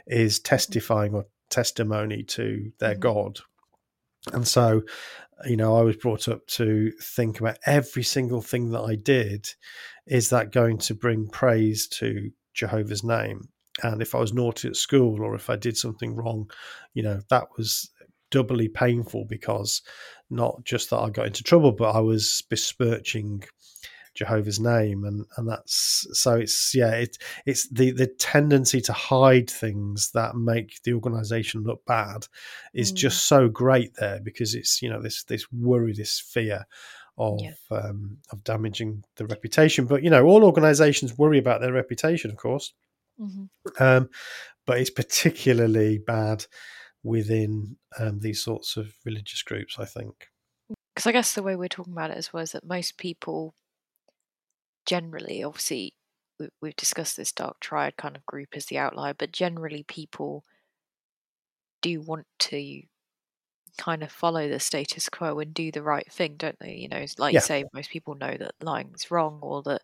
is 0.06 0.38
testifying 0.38 1.14
or 1.14 1.26
testimony 1.50 2.22
to 2.22 2.72
their 2.78 2.92
mm-hmm. 2.92 3.00
God, 3.00 3.40
and 4.32 4.46
so 4.46 4.82
you 5.46 5.56
know, 5.56 5.76
I 5.76 5.82
was 5.82 5.96
brought 5.96 6.28
up 6.28 6.46
to 6.48 6.90
think 7.00 7.40
about 7.40 7.58
every 7.64 8.02
single 8.02 8.42
thing 8.42 8.70
that 8.70 8.80
I 8.80 8.96
did. 8.96 9.48
Is 10.06 10.30
that 10.30 10.52
going 10.52 10.78
to 10.78 10.94
bring 10.94 11.28
praise 11.28 11.86
to 11.88 12.30
Jehovah's 12.54 13.04
name? 13.04 13.48
And 13.82 14.02
if 14.02 14.14
I 14.14 14.18
was 14.18 14.32
naughty 14.32 14.68
at 14.68 14.76
school 14.76 15.22
or 15.22 15.34
if 15.34 15.50
I 15.50 15.56
did 15.56 15.76
something 15.76 16.14
wrong, 16.14 16.50
you 16.94 17.02
know, 17.02 17.20
that 17.30 17.46
was 17.56 17.90
doubly 18.30 18.68
painful 18.68 19.24
because 19.24 19.82
not 20.30 20.64
just 20.64 20.90
that 20.90 20.98
I 20.98 21.10
got 21.10 21.26
into 21.26 21.42
trouble, 21.42 21.72
but 21.72 21.94
I 21.94 22.00
was 22.00 22.42
besmirching 22.48 23.44
Jehovah's 24.14 24.58
name, 24.58 25.04
and 25.04 25.24
and 25.36 25.48
that's 25.48 26.06
so 26.12 26.34
it's 26.34 26.74
yeah 26.74 26.90
it 26.90 27.18
it's 27.46 27.68
the 27.68 27.92
the 27.92 28.08
tendency 28.08 28.80
to 28.80 28.92
hide 28.92 29.48
things 29.48 30.10
that 30.10 30.34
make 30.34 30.82
the 30.82 30.92
organisation 30.92 31.62
look 31.62 31.84
bad 31.86 32.26
is 32.74 32.92
mm. 32.92 32.96
just 32.96 33.26
so 33.26 33.48
great 33.48 33.94
there 33.94 34.18
because 34.20 34.56
it's 34.56 34.82
you 34.82 34.90
know 34.90 35.00
this 35.00 35.22
this 35.24 35.46
worry 35.52 35.92
this 35.92 36.18
fear 36.18 36.66
of 37.16 37.40
yeah. 37.40 37.52
um, 37.70 38.18
of 38.32 38.42
damaging 38.42 39.04
the 39.16 39.26
reputation, 39.26 39.86
but 39.86 40.02
you 40.02 40.10
know 40.10 40.24
all 40.24 40.44
organisations 40.44 41.16
worry 41.16 41.38
about 41.38 41.60
their 41.60 41.72
reputation, 41.72 42.32
of 42.32 42.36
course, 42.36 42.72
mm-hmm. 43.20 43.82
um, 43.82 44.08
but 44.66 44.78
it's 44.78 44.90
particularly 44.90 45.98
bad 45.98 46.46
within 47.02 47.76
um, 47.98 48.20
these 48.20 48.42
sorts 48.42 48.76
of 48.76 48.92
religious 49.04 49.42
groups, 49.42 49.78
I 49.78 49.84
think. 49.84 50.28
Because 50.94 51.06
I 51.06 51.12
guess 51.12 51.32
the 51.32 51.42
way 51.42 51.56
we're 51.56 51.68
talking 51.68 51.92
about 51.92 52.10
it 52.10 52.16
as 52.16 52.32
well 52.32 52.42
is 52.42 52.52
that 52.52 52.66
most 52.66 52.98
people 52.98 53.54
generally, 54.84 55.42
obviously, 55.42 55.94
we've 56.60 56.76
discussed 56.76 57.16
this 57.16 57.32
dark 57.32 57.60
triad 57.60 57.96
kind 57.96 58.16
of 58.16 58.26
group 58.26 58.48
as 58.54 58.66
the 58.66 58.78
outlier, 58.78 59.14
but 59.14 59.32
generally, 59.32 59.84
people 59.84 60.44
do 61.82 62.00
want 62.00 62.26
to 62.40 62.82
kind 63.78 64.02
of 64.02 64.10
follow 64.10 64.48
the 64.48 64.58
status 64.58 65.08
quo 65.08 65.38
and 65.38 65.54
do 65.54 65.70
the 65.70 65.82
right 65.82 66.10
thing, 66.12 66.34
don't 66.36 66.58
they? 66.60 66.74
You 66.74 66.88
know, 66.88 67.04
like 67.18 67.32
yeah. 67.32 67.38
you 67.38 67.42
say, 67.42 67.64
most 67.72 67.90
people 67.90 68.16
know 68.16 68.36
that 68.36 68.52
lying's 68.60 69.10
wrong, 69.10 69.38
or 69.40 69.62
that 69.62 69.82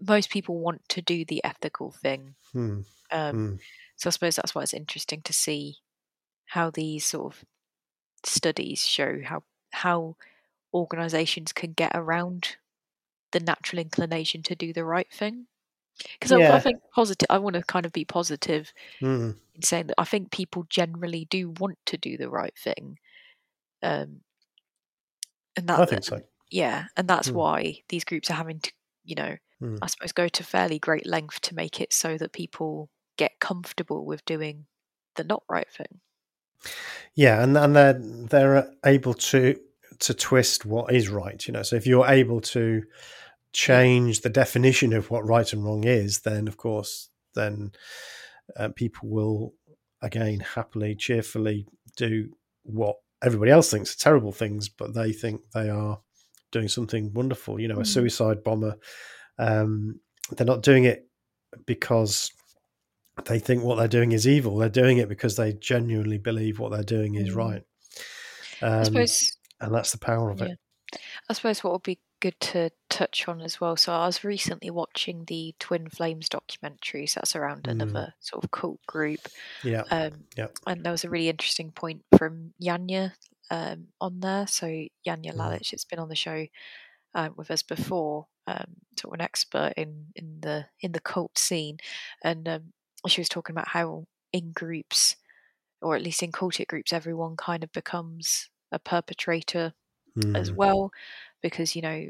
most 0.00 0.30
people 0.30 0.58
want 0.58 0.88
to 0.90 1.02
do 1.02 1.24
the 1.24 1.42
ethical 1.44 1.90
thing. 1.90 2.34
Hmm. 2.52 2.80
Um, 3.10 3.34
hmm. 3.34 3.54
So 3.96 4.08
I 4.08 4.10
suppose 4.10 4.36
that's 4.36 4.54
why 4.54 4.62
it's 4.62 4.74
interesting 4.74 5.22
to 5.22 5.32
see 5.32 5.78
how 6.46 6.70
these 6.70 7.04
sort 7.04 7.34
of 7.34 7.44
studies 8.24 8.86
show 8.86 9.20
how 9.24 9.42
how 9.70 10.16
organizations 10.74 11.52
can 11.52 11.72
get 11.72 11.92
around 11.94 12.56
the 13.32 13.40
natural 13.40 13.80
inclination 13.80 14.42
to 14.42 14.54
do 14.54 14.72
the 14.72 14.84
right 14.84 15.10
thing. 15.12 15.46
Because 16.12 16.32
yeah. 16.32 16.52
I, 16.52 16.56
I, 16.56 16.60
think 16.60 16.78
positive. 16.94 17.26
I 17.30 17.38
want 17.38 17.54
to 17.56 17.62
kind 17.62 17.86
of 17.86 17.92
be 17.92 18.04
positive 18.04 18.72
mm. 19.00 19.34
in 19.54 19.62
saying 19.62 19.86
that 19.86 19.94
I 19.98 20.04
think 20.04 20.30
people 20.30 20.66
generally 20.68 21.26
do 21.30 21.50
want 21.58 21.78
to 21.86 21.96
do 21.96 22.18
the 22.18 22.28
right 22.28 22.52
thing. 22.56 22.98
Um, 23.82 24.20
and 25.56 25.66
that 25.68 25.80
I 25.80 25.86
think 25.86 26.04
so. 26.04 26.20
Yeah, 26.50 26.84
and 26.96 27.08
that's 27.08 27.30
mm. 27.30 27.34
why 27.34 27.78
these 27.88 28.04
groups 28.04 28.30
are 28.30 28.34
having 28.34 28.60
to, 28.60 28.72
you 29.04 29.14
know, 29.14 29.36
mm. 29.62 29.78
I 29.82 29.86
suppose 29.86 30.12
go 30.12 30.28
to 30.28 30.44
fairly 30.44 30.78
great 30.78 31.06
length 31.06 31.40
to 31.42 31.54
make 31.54 31.80
it 31.80 31.92
so 31.92 32.16
that 32.18 32.32
people 32.32 32.90
get 33.16 33.40
comfortable 33.40 34.04
with 34.04 34.24
doing 34.24 34.66
the 35.16 35.24
not 35.24 35.42
right 35.48 35.68
thing. 35.70 36.00
Yeah, 37.14 37.42
and 37.42 37.56
and 37.56 37.74
they're 37.74 37.98
they're 38.00 38.70
able 38.84 39.14
to 39.14 39.58
to 40.00 40.14
twist 40.14 40.66
what 40.66 40.92
is 40.92 41.08
right. 41.08 41.46
You 41.46 41.52
know, 41.52 41.62
so 41.62 41.76
if 41.76 41.86
you're 41.86 42.06
able 42.06 42.40
to 42.42 42.82
change 43.52 44.20
the 44.20 44.28
definition 44.28 44.92
of 44.92 45.10
what 45.10 45.26
right 45.26 45.50
and 45.52 45.64
wrong 45.64 45.84
is, 45.84 46.20
then 46.20 46.48
of 46.48 46.56
course, 46.56 47.08
then 47.34 47.72
uh, 48.56 48.68
people 48.74 49.08
will 49.08 49.54
again 50.02 50.40
happily, 50.40 50.94
cheerfully 50.94 51.66
do 51.96 52.28
what 52.64 52.96
everybody 53.22 53.50
else 53.50 53.70
thinks 53.70 53.94
are 53.94 53.98
terrible 53.98 54.32
things, 54.32 54.68
but 54.68 54.94
they 54.94 55.12
think 55.12 55.40
they 55.54 55.70
are 55.70 56.00
doing 56.52 56.68
something 56.68 57.12
wonderful. 57.14 57.58
You 57.60 57.68
know, 57.68 57.76
mm. 57.76 57.82
a 57.82 57.86
suicide 57.86 58.44
bomber. 58.44 58.76
Um, 59.38 60.00
they're 60.30 60.46
not 60.46 60.62
doing 60.62 60.84
it 60.84 61.08
because 61.66 62.32
they 63.24 63.38
think 63.38 63.62
what 63.62 63.76
they're 63.76 63.88
doing 63.88 64.12
is 64.12 64.26
evil. 64.26 64.56
They're 64.56 64.68
doing 64.68 64.98
it 64.98 65.08
because 65.08 65.36
they 65.36 65.52
genuinely 65.54 66.18
believe 66.18 66.58
what 66.58 66.72
they're 66.72 66.82
doing 66.82 67.14
is 67.14 67.30
mm. 67.30 67.36
right. 67.36 67.62
Um, 68.62 68.80
I 68.80 68.82
suppose, 68.84 69.36
and 69.60 69.74
that's 69.74 69.92
the 69.92 69.98
power 69.98 70.30
of 70.30 70.40
yeah. 70.40 70.46
it. 70.46 70.58
I 71.28 71.32
suppose 71.32 71.64
what 71.64 71.72
would 71.72 71.82
be 71.82 71.98
good 72.20 72.38
to 72.40 72.70
touch 72.88 73.28
on 73.28 73.40
as 73.40 73.60
well. 73.60 73.76
So 73.76 73.92
I 73.92 74.06
was 74.06 74.24
recently 74.24 74.70
watching 74.70 75.24
the 75.26 75.54
Twin 75.58 75.88
Flames 75.88 76.28
documentary. 76.28 77.06
So 77.06 77.20
that's 77.20 77.36
around 77.36 77.64
mm. 77.64 77.72
another 77.72 78.14
sort 78.20 78.44
of 78.44 78.50
cult 78.50 78.80
group. 78.86 79.20
Yeah. 79.62 79.82
Um, 79.90 80.24
yeah. 80.36 80.48
And 80.66 80.84
there 80.84 80.92
was 80.92 81.04
a 81.04 81.10
really 81.10 81.28
interesting 81.28 81.72
point 81.72 82.02
from 82.16 82.52
Janja 82.62 83.12
um, 83.50 83.88
on 84.00 84.20
there. 84.20 84.46
So 84.46 84.66
Janja 84.66 85.32
mm. 85.32 85.36
Lalich, 85.36 85.72
it's 85.72 85.84
been 85.84 85.98
on 85.98 86.08
the 86.08 86.16
show 86.16 86.46
um, 87.16 87.32
with 87.36 87.50
us 87.50 87.62
before, 87.62 88.26
um, 88.46 88.76
sort 88.96 89.14
of 89.14 89.20
an 89.20 89.24
expert 89.24 89.72
in 89.76 90.06
in 90.14 90.38
the 90.42 90.66
in 90.80 90.92
the 90.92 91.00
cult 91.00 91.36
scene, 91.36 91.78
and 92.22 92.46
um, 92.46 92.72
she 93.08 93.20
was 93.20 93.28
talking 93.28 93.54
about 93.54 93.68
how 93.68 94.06
in 94.32 94.52
groups, 94.52 95.16
or 95.82 95.96
at 95.96 96.02
least 96.02 96.22
in 96.22 96.30
cultic 96.30 96.68
groups, 96.68 96.92
everyone 96.92 97.36
kind 97.36 97.64
of 97.64 97.72
becomes 97.72 98.50
a 98.70 98.78
perpetrator 98.78 99.72
mm. 100.16 100.36
as 100.36 100.52
well 100.52 100.92
because 101.42 101.74
you 101.74 101.82
know 101.82 102.06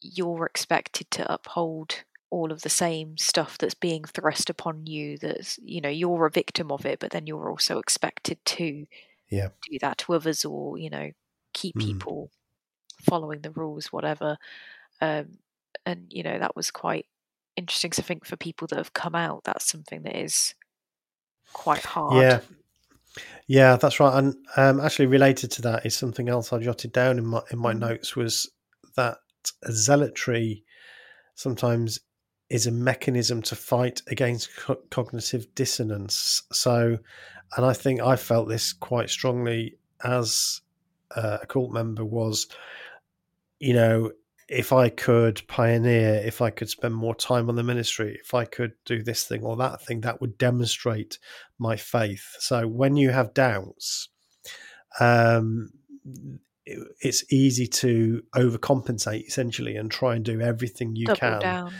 you're 0.00 0.46
expected 0.46 1.10
to 1.10 1.30
uphold 1.32 2.04
all 2.30 2.52
of 2.52 2.62
the 2.62 2.68
same 2.68 3.16
stuff 3.16 3.58
that's 3.58 3.74
being 3.74 4.04
thrust 4.04 4.48
upon 4.50 4.86
you 4.86 5.18
that's 5.18 5.58
you 5.62 5.80
know 5.80 5.88
you're 5.88 6.26
a 6.26 6.30
victim 6.30 6.70
of 6.70 6.86
it 6.86 6.98
but 7.00 7.10
then 7.10 7.26
you're 7.26 7.50
also 7.50 7.78
expected 7.78 8.38
to 8.44 8.86
yeah. 9.30 9.48
do 9.68 9.78
that 9.80 9.98
to 9.98 10.12
others 10.12 10.44
or 10.44 10.78
you 10.78 10.90
know 10.90 11.10
keep 11.52 11.74
mm. 11.74 11.80
people 11.80 12.30
following 13.00 13.40
the 13.40 13.50
rules 13.50 13.86
whatever 13.86 14.36
um, 15.00 15.38
and 15.86 16.06
you 16.10 16.22
know 16.22 16.38
that 16.38 16.56
was 16.56 16.70
quite 16.70 17.06
interesting 17.56 17.92
so 17.92 18.00
i 18.00 18.04
think 18.04 18.24
for 18.24 18.36
people 18.36 18.66
that 18.66 18.78
have 18.78 18.92
come 18.92 19.14
out 19.14 19.42
that's 19.44 19.70
something 19.70 20.02
that 20.02 20.16
is 20.16 20.54
quite 21.52 21.84
hard 21.84 22.22
yeah 22.22 22.40
yeah, 23.46 23.76
that's 23.76 23.98
right. 23.98 24.16
And 24.16 24.36
um, 24.56 24.80
actually, 24.80 25.06
related 25.06 25.50
to 25.52 25.62
that 25.62 25.86
is 25.86 25.94
something 25.94 26.28
else 26.28 26.52
I 26.52 26.58
jotted 26.58 26.92
down 26.92 27.18
in 27.18 27.26
my 27.26 27.42
in 27.50 27.58
my 27.58 27.72
mm. 27.72 27.80
notes 27.80 28.14
was 28.14 28.48
that 28.96 29.18
zealotry 29.70 30.64
sometimes 31.34 32.00
is 32.50 32.66
a 32.66 32.72
mechanism 32.72 33.42
to 33.42 33.54
fight 33.54 34.02
against 34.08 34.54
co- 34.56 34.80
cognitive 34.90 35.54
dissonance. 35.54 36.42
So, 36.52 36.98
and 37.56 37.66
I 37.66 37.72
think 37.72 38.00
I 38.00 38.16
felt 38.16 38.48
this 38.48 38.72
quite 38.72 39.10
strongly 39.10 39.78
as 40.02 40.60
uh, 41.14 41.38
a 41.42 41.46
cult 41.46 41.72
member 41.72 42.04
was, 42.04 42.46
you 43.58 43.74
know, 43.74 44.12
if 44.48 44.72
I 44.72 44.88
could 44.88 45.46
pioneer, 45.46 46.22
if 46.24 46.40
I 46.40 46.50
could 46.50 46.70
spend 46.70 46.94
more 46.94 47.14
time 47.14 47.48
on 47.48 47.56
the 47.56 47.62
ministry, 47.62 48.18
if 48.22 48.32
I 48.32 48.46
could 48.46 48.72
do 48.86 49.02
this 49.02 49.24
thing 49.24 49.42
or 49.42 49.56
that 49.56 49.82
thing, 49.82 50.00
that 50.00 50.20
would 50.20 50.38
demonstrate 50.38 51.18
my 51.58 51.76
faith. 51.76 52.34
So 52.38 52.66
when 52.66 52.96
you 52.96 53.10
have 53.10 53.34
doubts, 53.34 54.08
um, 55.00 55.70
it's 56.64 57.30
easy 57.30 57.66
to 57.66 58.22
overcompensate 58.34 59.26
essentially 59.26 59.76
and 59.76 59.90
try 59.90 60.14
and 60.14 60.24
do 60.24 60.40
everything 60.40 60.96
you 60.96 61.06
Double 61.06 61.18
can. 61.18 61.40
Down. 61.40 61.72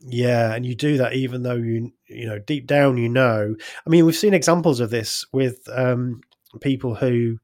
Yeah, 0.00 0.54
and 0.54 0.64
you 0.64 0.74
do 0.74 0.98
that 0.98 1.14
even 1.14 1.42
though 1.42 1.56
you 1.56 1.92
you 2.08 2.26
know 2.26 2.38
deep 2.38 2.66
down 2.66 2.98
you 2.98 3.08
know. 3.08 3.54
I 3.86 3.90
mean, 3.90 4.04
we've 4.06 4.14
seen 4.16 4.34
examples 4.34 4.80
of 4.80 4.90
this 4.90 5.24
with 5.32 5.68
um, 5.68 6.20
people 6.60 6.94
who 6.94 7.38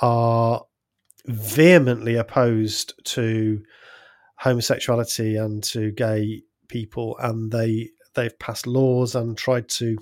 are 0.00 0.62
vehemently 1.26 2.16
opposed 2.16 2.94
to 3.04 3.62
homosexuality 4.36 5.36
and 5.36 5.62
to 5.64 5.92
gay 5.92 6.42
people, 6.68 7.16
and 7.18 7.52
they 7.52 7.90
they've 8.14 8.38
passed 8.38 8.66
laws 8.66 9.14
and 9.14 9.36
tried 9.38 9.68
to, 9.68 9.96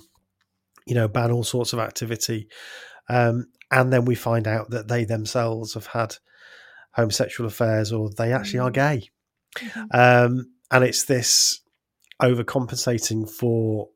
you 0.87 0.95
know, 0.95 1.09
ban 1.09 1.31
all 1.31 1.45
sorts 1.45 1.73
of 1.73 1.79
activity. 1.79 2.49
Um, 3.09 3.47
and 3.71 3.93
then 3.93 4.05
we 4.05 4.15
find 4.15 4.49
out 4.49 4.71
that 4.71 4.89
they 4.89 5.05
themselves 5.05 5.75
have 5.75 5.87
had 5.87 6.17
homosexual 6.93 7.47
affairs 7.47 7.93
or 7.93 8.11
they 8.11 8.33
actually 8.33 8.59
are 8.61 8.71
mm. 8.71 8.75
gay. 8.75 9.09
Mm-hmm. 9.57 9.85
Um, 9.93 10.53
and 10.71 10.85
it's 10.85 11.05
this 11.05 11.61
overcompensating 12.21 13.29
for 13.31 13.89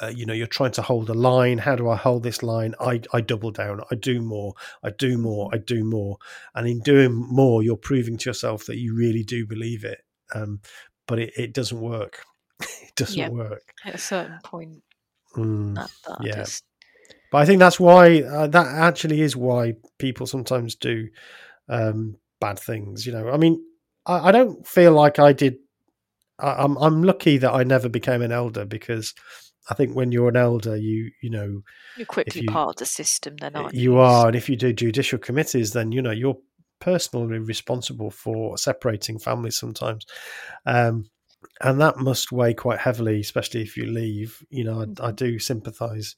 uh, 0.00 0.08
you 0.08 0.24
know 0.24 0.32
you're 0.32 0.46
trying 0.46 0.70
to 0.70 0.82
hold 0.82 1.10
a 1.10 1.14
line 1.14 1.58
how 1.58 1.76
do 1.76 1.88
i 1.88 1.96
hold 1.96 2.22
this 2.22 2.42
line 2.42 2.74
i 2.80 3.00
i 3.12 3.20
double 3.20 3.50
down 3.50 3.80
i 3.90 3.94
do 3.94 4.20
more 4.20 4.54
i 4.82 4.90
do 4.90 5.18
more 5.18 5.50
i 5.52 5.58
do 5.58 5.84
more 5.84 6.16
and 6.54 6.66
in 6.66 6.80
doing 6.80 7.12
more 7.12 7.62
you're 7.62 7.76
proving 7.76 8.16
to 8.16 8.30
yourself 8.30 8.66
that 8.66 8.78
you 8.78 8.94
really 8.96 9.22
do 9.22 9.46
believe 9.46 9.84
it 9.84 10.00
um, 10.34 10.60
but 11.06 11.18
it, 11.18 11.32
it 11.36 11.52
doesn't 11.52 11.80
work 11.80 12.24
it 12.60 12.94
doesn't 12.96 13.18
yeah. 13.18 13.28
work 13.28 13.72
at 13.84 13.94
a 13.94 13.98
certain 13.98 14.38
point 14.42 14.82
mm, 15.36 15.74
that, 15.74 15.90
that 16.06 16.26
yeah. 16.26 16.36
Just, 16.36 16.64
But 17.30 17.38
I 17.38 17.44
think 17.44 17.58
that's 17.58 17.80
why 17.80 18.22
uh, 18.22 18.46
that 18.48 18.66
actually 18.66 19.20
is 19.20 19.36
why 19.36 19.74
people 19.98 20.26
sometimes 20.26 20.74
do 20.74 21.08
um, 21.68 22.16
bad 22.40 22.58
things. 22.58 23.06
You 23.06 23.12
know, 23.12 23.30
I 23.30 23.36
mean, 23.38 23.62
I, 24.06 24.28
I 24.28 24.32
don't 24.32 24.66
feel 24.66 24.92
like 24.92 25.18
I 25.18 25.32
did. 25.32 25.56
I, 26.38 26.64
I'm 26.64 26.76
I'm 26.76 27.02
lucky 27.02 27.38
that 27.38 27.52
I 27.52 27.64
never 27.64 27.88
became 27.88 28.22
an 28.22 28.32
elder 28.32 28.64
because 28.64 29.14
I 29.70 29.74
think 29.74 29.94
when 29.94 30.12
you're 30.12 30.28
an 30.28 30.36
elder, 30.36 30.76
you 30.76 31.10
you 31.22 31.30
know 31.30 31.62
You're 31.96 32.06
quickly 32.06 32.42
you- 32.42 32.48
part 32.52 32.70
of 32.70 32.76
the 32.76 32.86
system, 32.86 33.36
then 33.36 33.56
aren't 33.56 33.74
you 33.74 33.98
are, 33.98 34.26
and 34.26 34.36
if 34.36 34.48
you 34.48 34.56
do 34.56 34.72
judicial 34.72 35.18
committees, 35.18 35.72
then 35.72 35.92
you 35.92 36.02
know 36.02 36.10
you're 36.10 36.38
personally 36.80 37.38
responsible 37.38 38.10
for 38.10 38.58
separating 38.58 39.18
families 39.18 39.56
sometimes, 39.56 40.04
um, 40.66 41.08
and 41.60 41.80
that 41.80 41.98
must 41.98 42.32
weigh 42.32 42.54
quite 42.54 42.78
heavily, 42.80 43.20
especially 43.20 43.62
if 43.62 43.76
you 43.76 43.86
leave. 43.86 44.44
You 44.50 44.64
know, 44.64 44.86
I, 45.00 45.08
I 45.08 45.12
do 45.12 45.38
sympathise 45.38 46.16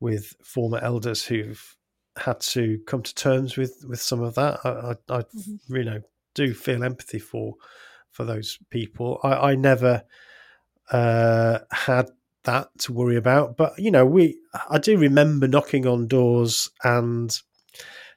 with 0.00 0.34
former 0.44 0.78
elders 0.78 1.24
who've 1.24 1.76
had 2.16 2.40
to 2.40 2.78
come 2.86 3.02
to 3.02 3.14
terms 3.14 3.56
with 3.56 3.84
with 3.88 4.00
some 4.00 4.22
of 4.22 4.34
that. 4.36 4.60
I, 4.64 4.70
I, 4.70 5.18
I 5.18 5.22
Mhm. 5.22 5.58
you 5.68 5.84
know 5.84 6.02
do 6.34 6.54
feel 6.54 6.84
empathy 6.84 7.18
for 7.18 7.54
for 8.12 8.24
those 8.24 8.58
people. 8.70 9.18
I, 9.24 9.50
I 9.50 9.54
never 9.56 10.04
uh, 10.90 11.58
had 11.70 12.10
that 12.44 12.68
to 12.78 12.92
worry 12.92 13.16
about, 13.16 13.56
but 13.56 13.78
you 13.78 13.90
know, 13.90 14.06
we 14.06 14.38
I 14.70 14.78
do 14.78 14.96
remember 14.96 15.48
knocking 15.48 15.86
on 15.86 16.08
doors 16.08 16.70
and 16.84 17.36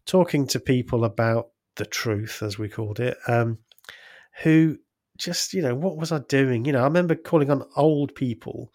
talking 0.06 0.48
to 0.48 0.60
people 0.60 1.04
about 1.06 1.50
the 1.76 1.86
truth, 1.86 2.42
as 2.44 2.58
we 2.58 2.70
called 2.70 3.00
it, 3.00 3.18
um, 3.28 3.58
who 4.44 4.78
just 5.18 5.54
you 5.54 5.62
know 5.62 5.76
what 5.76 5.98
was 5.98 6.12
I 6.12 6.20
doing? 6.20 6.66
You 6.66 6.74
know, 6.74 6.82
I 6.82 6.86
remember 6.86 7.16
calling 7.16 7.50
on 7.50 7.66
old 7.76 8.16
people. 8.16 8.74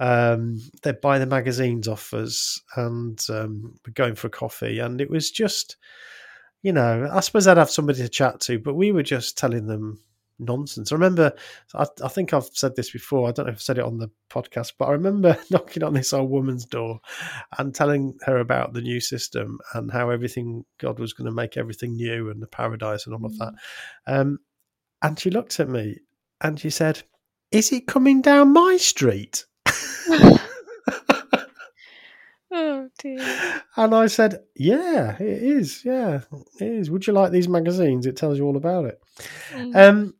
Um, 0.00 0.60
they'd 0.84 1.00
buy 1.00 1.18
the 1.18 1.26
magazines 1.26 1.88
off 1.88 2.14
us, 2.14 2.60
and 2.76 3.20
um, 3.30 3.76
we're 3.86 3.92
going 3.94 4.14
for 4.14 4.28
a 4.28 4.30
coffee, 4.30 4.78
and 4.78 5.00
it 5.00 5.10
was 5.10 5.30
just 5.30 5.76
you 6.62 6.72
know, 6.72 7.08
I 7.10 7.20
suppose 7.20 7.46
I'd 7.46 7.56
have 7.56 7.70
somebody 7.70 8.00
to 8.00 8.08
chat 8.08 8.40
to, 8.40 8.58
but 8.58 8.74
we 8.74 8.90
were 8.90 9.02
just 9.02 9.38
telling 9.38 9.66
them 9.66 10.00
nonsense. 10.38 10.92
I 10.92 10.94
remember, 10.94 11.32
I, 11.74 11.86
I 12.02 12.08
think 12.08 12.32
I've 12.32 12.48
said 12.52 12.76
this 12.76 12.90
before. 12.90 13.28
I 13.28 13.32
don't 13.32 13.46
know 13.46 13.52
if 13.52 13.56
I've 13.56 13.62
said 13.62 13.78
it 13.78 13.84
on 13.84 13.98
the 13.98 14.10
podcast, 14.30 14.74
but 14.78 14.86
I 14.86 14.92
remember 14.92 15.36
knocking 15.50 15.82
on 15.82 15.94
this 15.94 16.12
old 16.12 16.30
woman's 16.30 16.64
door 16.64 17.00
and 17.58 17.74
telling 17.74 18.18
her 18.22 18.38
about 18.38 18.72
the 18.72 18.80
new 18.80 19.00
system 19.00 19.58
and 19.74 19.90
how 19.90 20.10
everything, 20.10 20.64
God 20.78 20.98
was 20.98 21.12
going 21.12 21.26
to 21.26 21.32
make 21.32 21.56
everything 21.56 21.96
new 21.96 22.30
and 22.30 22.42
the 22.42 22.46
paradise 22.46 23.06
and 23.06 23.14
all 23.14 23.26
of 23.26 23.38
that. 23.38 23.52
Um, 24.06 24.38
and 25.02 25.18
she 25.18 25.30
looked 25.30 25.60
at 25.60 25.68
me 25.68 25.98
and 26.40 26.58
she 26.58 26.70
said, 26.70 27.02
Is 27.50 27.72
it 27.72 27.86
coming 27.86 28.22
down 28.22 28.52
my 28.52 28.76
street? 28.78 29.44
Oh 32.50 32.88
dear. 32.98 33.62
And 33.76 33.94
I 33.94 34.06
said, 34.06 34.42
Yeah, 34.56 35.16
it 35.20 35.42
is. 35.42 35.84
Yeah, 35.84 36.22
it 36.60 36.66
is. 36.66 36.90
Would 36.90 37.06
you 37.06 37.12
like 37.12 37.30
these 37.30 37.48
magazines? 37.48 38.06
It 38.06 38.16
tells 38.16 38.38
you 38.38 38.46
all 38.46 38.56
about 38.56 38.86
it. 38.86 39.00
Mm. 39.52 39.76
Um, 39.76 40.14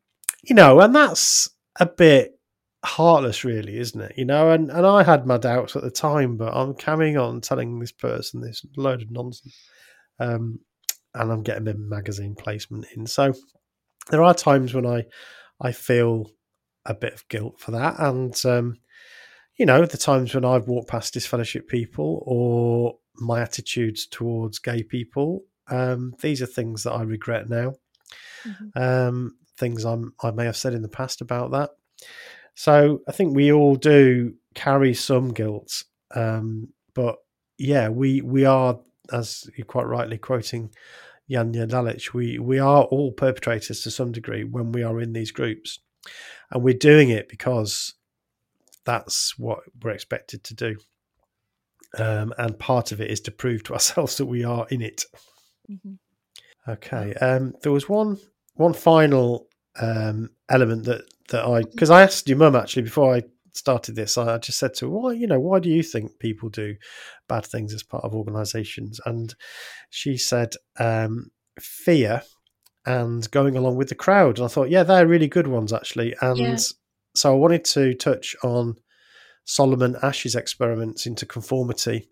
you 0.48 0.54
know, 0.54 0.80
and 0.80 0.94
that's 0.94 1.48
a 1.78 1.86
bit 1.86 2.38
heartless, 2.84 3.44
really, 3.44 3.78
isn't 3.78 4.00
it? 4.00 4.14
You 4.16 4.24
know, 4.24 4.50
and, 4.50 4.70
and 4.70 4.86
I 4.86 5.02
had 5.02 5.26
my 5.26 5.36
doubts 5.36 5.76
at 5.76 5.82
the 5.82 5.90
time, 5.90 6.36
but 6.36 6.54
I'm 6.54 6.74
carrying 6.74 7.16
on 7.16 7.40
telling 7.40 7.78
this 7.78 7.92
person 7.92 8.40
this 8.40 8.64
load 8.76 9.02
of 9.02 9.10
nonsense. 9.10 9.56
Um, 10.18 10.60
and 11.14 11.32
I'm 11.32 11.42
getting 11.42 11.66
a 11.68 11.74
magazine 11.74 12.34
placement 12.34 12.86
in. 12.96 13.06
So 13.06 13.32
there 14.10 14.22
are 14.22 14.34
times 14.34 14.74
when 14.74 14.86
I 14.86 15.04
I 15.60 15.72
feel 15.72 16.30
a 16.86 16.94
bit 16.94 17.14
of 17.14 17.28
guilt 17.28 17.58
for 17.58 17.72
that. 17.72 17.98
And 17.98 18.34
um, 18.44 18.76
you 19.56 19.66
know, 19.66 19.84
the 19.84 19.98
times 19.98 20.34
when 20.34 20.44
I've 20.44 20.68
walked 20.68 20.88
past 20.88 21.14
disfellowship 21.14 21.68
people 21.68 22.22
or 22.24 22.98
my 23.16 23.40
attitudes 23.40 24.06
towards 24.06 24.58
gay 24.60 24.82
people, 24.82 25.44
um, 25.68 26.14
these 26.20 26.40
are 26.40 26.46
things 26.46 26.84
that 26.84 26.92
I 26.92 27.02
regret 27.02 27.48
now. 27.48 27.74
Mhm. 28.46 28.76
Um, 28.76 29.37
things 29.58 29.84
I'm, 29.84 30.14
I 30.22 30.30
may 30.30 30.44
have 30.44 30.56
said 30.56 30.74
in 30.74 30.82
the 30.82 30.88
past 30.88 31.20
about 31.20 31.50
that. 31.50 31.70
So 32.54 33.00
I 33.08 33.12
think 33.12 33.34
we 33.34 33.52
all 33.52 33.76
do 33.76 34.34
carry 34.54 34.94
some 34.94 35.32
guilt. 35.32 35.84
Um, 36.14 36.68
but 36.94 37.16
yeah, 37.58 37.88
we, 37.88 38.20
we 38.22 38.44
are, 38.44 38.78
as 39.12 39.48
you're 39.56 39.64
quite 39.66 39.86
rightly 39.86 40.18
quoting 40.18 40.70
Janja 41.30 41.68
Lalich, 41.68 42.12
we, 42.14 42.38
we 42.38 42.58
are 42.58 42.84
all 42.84 43.12
perpetrators 43.12 43.82
to 43.82 43.90
some 43.90 44.12
degree 44.12 44.44
when 44.44 44.72
we 44.72 44.82
are 44.82 45.00
in 45.00 45.12
these 45.12 45.30
groups. 45.30 45.80
And 46.50 46.62
we're 46.62 46.74
doing 46.74 47.10
it 47.10 47.28
because 47.28 47.94
that's 48.84 49.38
what 49.38 49.60
we're 49.82 49.90
expected 49.90 50.42
to 50.44 50.54
do. 50.54 50.76
Um, 51.96 52.32
and 52.38 52.58
part 52.58 52.92
of 52.92 53.00
it 53.00 53.10
is 53.10 53.20
to 53.22 53.30
prove 53.30 53.64
to 53.64 53.72
ourselves 53.74 54.16
that 54.16 54.26
we 54.26 54.44
are 54.44 54.66
in 54.70 54.82
it. 54.82 55.04
Mhm. 55.70 55.98
Okay. 56.66 57.14
Um, 57.14 57.54
there 57.62 57.72
was 57.72 57.88
one 57.88 58.18
one 58.54 58.74
final 58.74 59.47
um, 59.80 60.30
element 60.48 60.84
that 60.84 61.02
that 61.30 61.44
I 61.44 61.62
because 61.62 61.90
I 61.90 62.02
asked 62.02 62.28
your 62.28 62.38
mum 62.38 62.56
actually 62.56 62.82
before 62.82 63.14
I 63.14 63.22
started 63.52 63.96
this. 63.96 64.16
I 64.16 64.38
just 64.38 64.58
said 64.58 64.74
to 64.74 64.86
her, 64.86 64.90
"Why, 64.90 65.12
you 65.12 65.26
know, 65.26 65.40
why 65.40 65.58
do 65.58 65.68
you 65.68 65.82
think 65.82 66.18
people 66.18 66.48
do 66.48 66.76
bad 67.28 67.44
things 67.44 67.74
as 67.74 67.82
part 67.82 68.04
of 68.04 68.14
organisations? 68.14 69.00
And 69.04 69.34
she 69.90 70.16
said, 70.16 70.54
um, 70.78 71.30
"Fear 71.60 72.22
and 72.86 73.30
going 73.30 73.56
along 73.56 73.76
with 73.76 73.88
the 73.88 73.94
crowd." 73.94 74.38
And 74.38 74.44
I 74.44 74.48
thought, 74.48 74.70
yeah, 74.70 74.82
they're 74.82 75.06
really 75.06 75.28
good 75.28 75.46
ones 75.46 75.72
actually. 75.72 76.14
And 76.20 76.38
Yeah. 76.38 76.58
so 77.14 77.32
I 77.32 77.36
wanted 77.36 77.64
to 77.66 77.94
touch 77.94 78.36
on 78.42 78.76
Solomon 79.44 79.96
Asch's 80.02 80.34
experiments 80.34 81.06
into 81.06 81.26
conformity. 81.26 82.08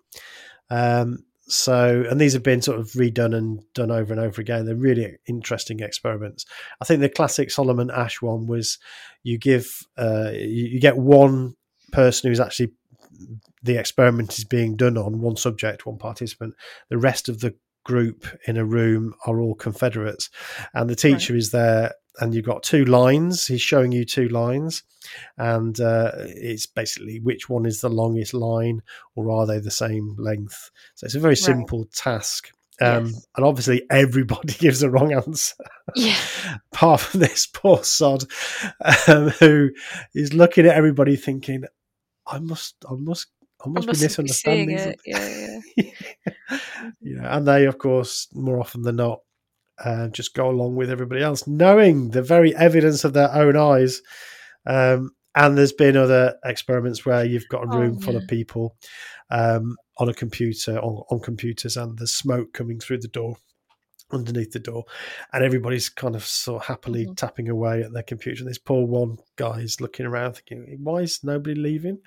Um, 0.70 1.24
so, 1.48 2.04
and 2.10 2.20
these 2.20 2.32
have 2.32 2.42
been 2.42 2.62
sort 2.62 2.80
of 2.80 2.88
redone 2.92 3.34
and 3.34 3.62
done 3.72 3.90
over 3.90 4.12
and 4.12 4.20
over 4.20 4.40
again. 4.40 4.66
They're 4.66 4.74
really 4.74 5.16
interesting 5.26 5.80
experiments. 5.80 6.44
I 6.80 6.84
think 6.84 7.00
the 7.00 7.08
classic 7.08 7.50
Solomon 7.50 7.90
Asch 7.90 8.20
one 8.20 8.46
was 8.46 8.78
you 9.22 9.38
give, 9.38 9.86
uh, 9.96 10.30
you, 10.32 10.66
you 10.66 10.80
get 10.80 10.96
one 10.96 11.54
person 11.92 12.28
who's 12.28 12.40
actually 12.40 12.72
the 13.62 13.78
experiment 13.78 14.36
is 14.38 14.44
being 14.44 14.76
done 14.76 14.98
on, 14.98 15.20
one 15.20 15.36
subject, 15.36 15.86
one 15.86 15.98
participant. 15.98 16.54
The 16.90 16.98
rest 16.98 17.28
of 17.28 17.40
the 17.40 17.54
group 17.84 18.26
in 18.46 18.56
a 18.56 18.64
room 18.64 19.14
are 19.26 19.40
all 19.40 19.54
Confederates, 19.54 20.30
and 20.74 20.90
the 20.90 20.96
teacher 20.96 21.36
is 21.36 21.52
there. 21.52 21.94
And 22.18 22.34
you've 22.34 22.46
got 22.46 22.62
two 22.62 22.84
lines. 22.86 23.46
He's 23.46 23.60
showing 23.60 23.92
you 23.92 24.04
two 24.04 24.28
lines, 24.28 24.82
and 25.36 25.78
uh, 25.80 26.12
it's 26.16 26.64
basically 26.66 27.20
which 27.20 27.48
one 27.50 27.66
is 27.66 27.80
the 27.80 27.90
longest 27.90 28.32
line, 28.32 28.82
or 29.14 29.30
are 29.30 29.46
they 29.46 29.58
the 29.58 29.70
same 29.70 30.16
length? 30.18 30.70
So 30.94 31.04
it's 31.04 31.14
a 31.14 31.20
very 31.20 31.36
simple 31.36 31.84
task. 31.94 32.50
Um, 32.80 33.06
Yes. 33.06 33.26
And 33.36 33.46
obviously, 33.46 33.82
everybody 33.90 34.52
gives 34.54 34.80
the 34.80 34.90
wrong 34.90 35.12
answer, 35.12 35.54
Yeah. 35.94 36.16
apart 36.72 37.00
from 37.00 37.20
this 37.20 37.46
poor 37.46 37.82
sod 37.84 38.24
um, 39.08 39.30
who 39.30 39.70
is 40.14 40.34
looking 40.34 40.66
at 40.66 40.74
everybody 40.74 41.16
thinking, 41.16 41.64
"I 42.26 42.38
must, 42.38 42.76
I 42.88 42.94
must, 42.94 43.28
I 43.62 43.68
I 43.68 43.68
must 43.70 43.86
be 43.86 43.90
mustn't 43.92 43.98
be 44.00 44.04
misunderstanding." 44.04 44.70
it. 44.78 45.00
something." 45.04 45.62
Yeah, 45.76 45.92
yeah. 46.50 46.58
yeah, 47.00 47.36
and 47.36 47.46
they, 47.48 47.64
of 47.66 47.78
course, 47.78 48.28
more 48.34 48.60
often 48.60 48.82
than 48.82 48.96
not, 48.96 49.20
uh, 49.84 50.08
just 50.08 50.34
go 50.34 50.48
along 50.48 50.76
with 50.76 50.90
everybody 50.90 51.22
else, 51.22 51.46
knowing 51.46 52.10
the 52.10 52.22
very 52.22 52.54
evidence 52.56 53.04
of 53.04 53.12
their 53.12 53.32
own 53.32 53.56
eyes. 53.56 54.02
Um, 54.66 55.10
and 55.34 55.56
there's 55.56 55.72
been 55.72 55.96
other 55.96 56.34
experiments 56.44 57.04
where 57.04 57.24
you've 57.24 57.48
got 57.48 57.64
a 57.64 57.68
Oh, 57.70 57.78
room 57.78 58.00
full 58.00 58.14
yeah. 58.14 58.20
of 58.20 58.28
people 58.28 58.76
um, 59.30 59.76
on 59.98 60.08
a 60.08 60.14
computer, 60.14 60.78
on, 60.78 61.02
on 61.10 61.20
computers, 61.20 61.76
and 61.76 61.98
there's 61.98 62.12
smoke 62.12 62.52
coming 62.54 62.80
through 62.80 62.98
the 63.00 63.08
door, 63.08 63.36
underneath 64.12 64.52
the 64.52 64.58
door, 64.58 64.84
and 65.32 65.44
everybody's 65.44 65.88
kind 65.88 66.14
of 66.14 66.24
sort 66.24 66.62
of 66.62 66.66
happily 66.68 67.06
Mhm. 67.06 67.16
tapping 67.16 67.48
away 67.48 67.82
at 67.82 67.92
their 67.92 68.02
computer. 68.02 68.42
And 68.42 68.48
this 68.50 68.58
poor 68.58 68.86
one 68.86 69.18
guy 69.36 69.58
is 69.60 69.80
looking 69.80 70.06
around, 70.06 70.34
thinking, 70.34 70.78
"Why 70.82 70.98
is 71.02 71.24
nobody 71.24 71.54
leaving?" 71.54 71.98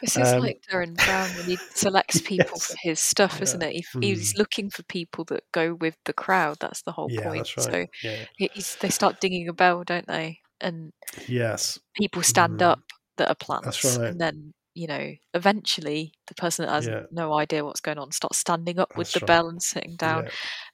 This 0.00 0.16
is 0.16 0.28
Um, 0.32 0.40
like 0.40 0.62
Derren 0.70 0.94
Brown 0.96 1.28
when 1.36 1.46
he 1.46 1.56
selects 1.74 2.20
people 2.20 2.46
Yes. 2.54 2.66
for 2.66 2.76
his 2.80 3.00
stuff, 3.00 3.42
isn't 3.42 3.62
it? 3.62 3.72
He, 3.72 3.82
Mm. 3.94 4.04
He's 4.04 4.36
looking 4.36 4.70
for 4.70 4.82
people 4.84 5.24
that 5.26 5.42
go 5.52 5.74
with 5.74 5.96
the 6.04 6.12
crowd. 6.12 6.58
That's 6.60 6.82
the 6.82 6.92
whole 6.92 7.10
yeah, 7.10 7.22
point. 7.22 7.56
right. 7.56 7.64
So 7.64 7.86
yeah. 8.02 8.26
he- 8.36 8.50
they 8.80 8.90
start 8.90 9.20
dinging 9.20 9.48
a 9.48 9.52
bell, 9.52 9.82
don't 9.84 10.06
they? 10.06 10.40
And 10.60 10.92
Yes. 11.26 11.78
people 11.94 12.22
stand 12.22 12.60
Mm. 12.60 12.66
up 12.66 12.80
that 13.16 13.28
are 13.28 13.34
plants, 13.34 13.84
right. 13.84 14.08
and 14.10 14.20
then 14.20 14.54
you 14.74 14.86
know, 14.88 15.12
eventually, 15.34 16.12
the 16.26 16.34
person 16.34 16.66
that 16.66 16.72
has 16.72 16.86
Yeah. 16.86 17.02
no 17.12 17.32
idea 17.34 17.64
what's 17.64 17.80
going 17.80 17.98
on 17.98 18.10
starts 18.12 18.38
standing 18.38 18.78
up 18.78 18.96
with 18.96 19.06
That's 19.08 19.14
the 19.14 19.20
right. 19.20 19.26
bell 19.26 19.48
and 19.48 19.62
sitting 19.62 19.96
down. 19.96 20.24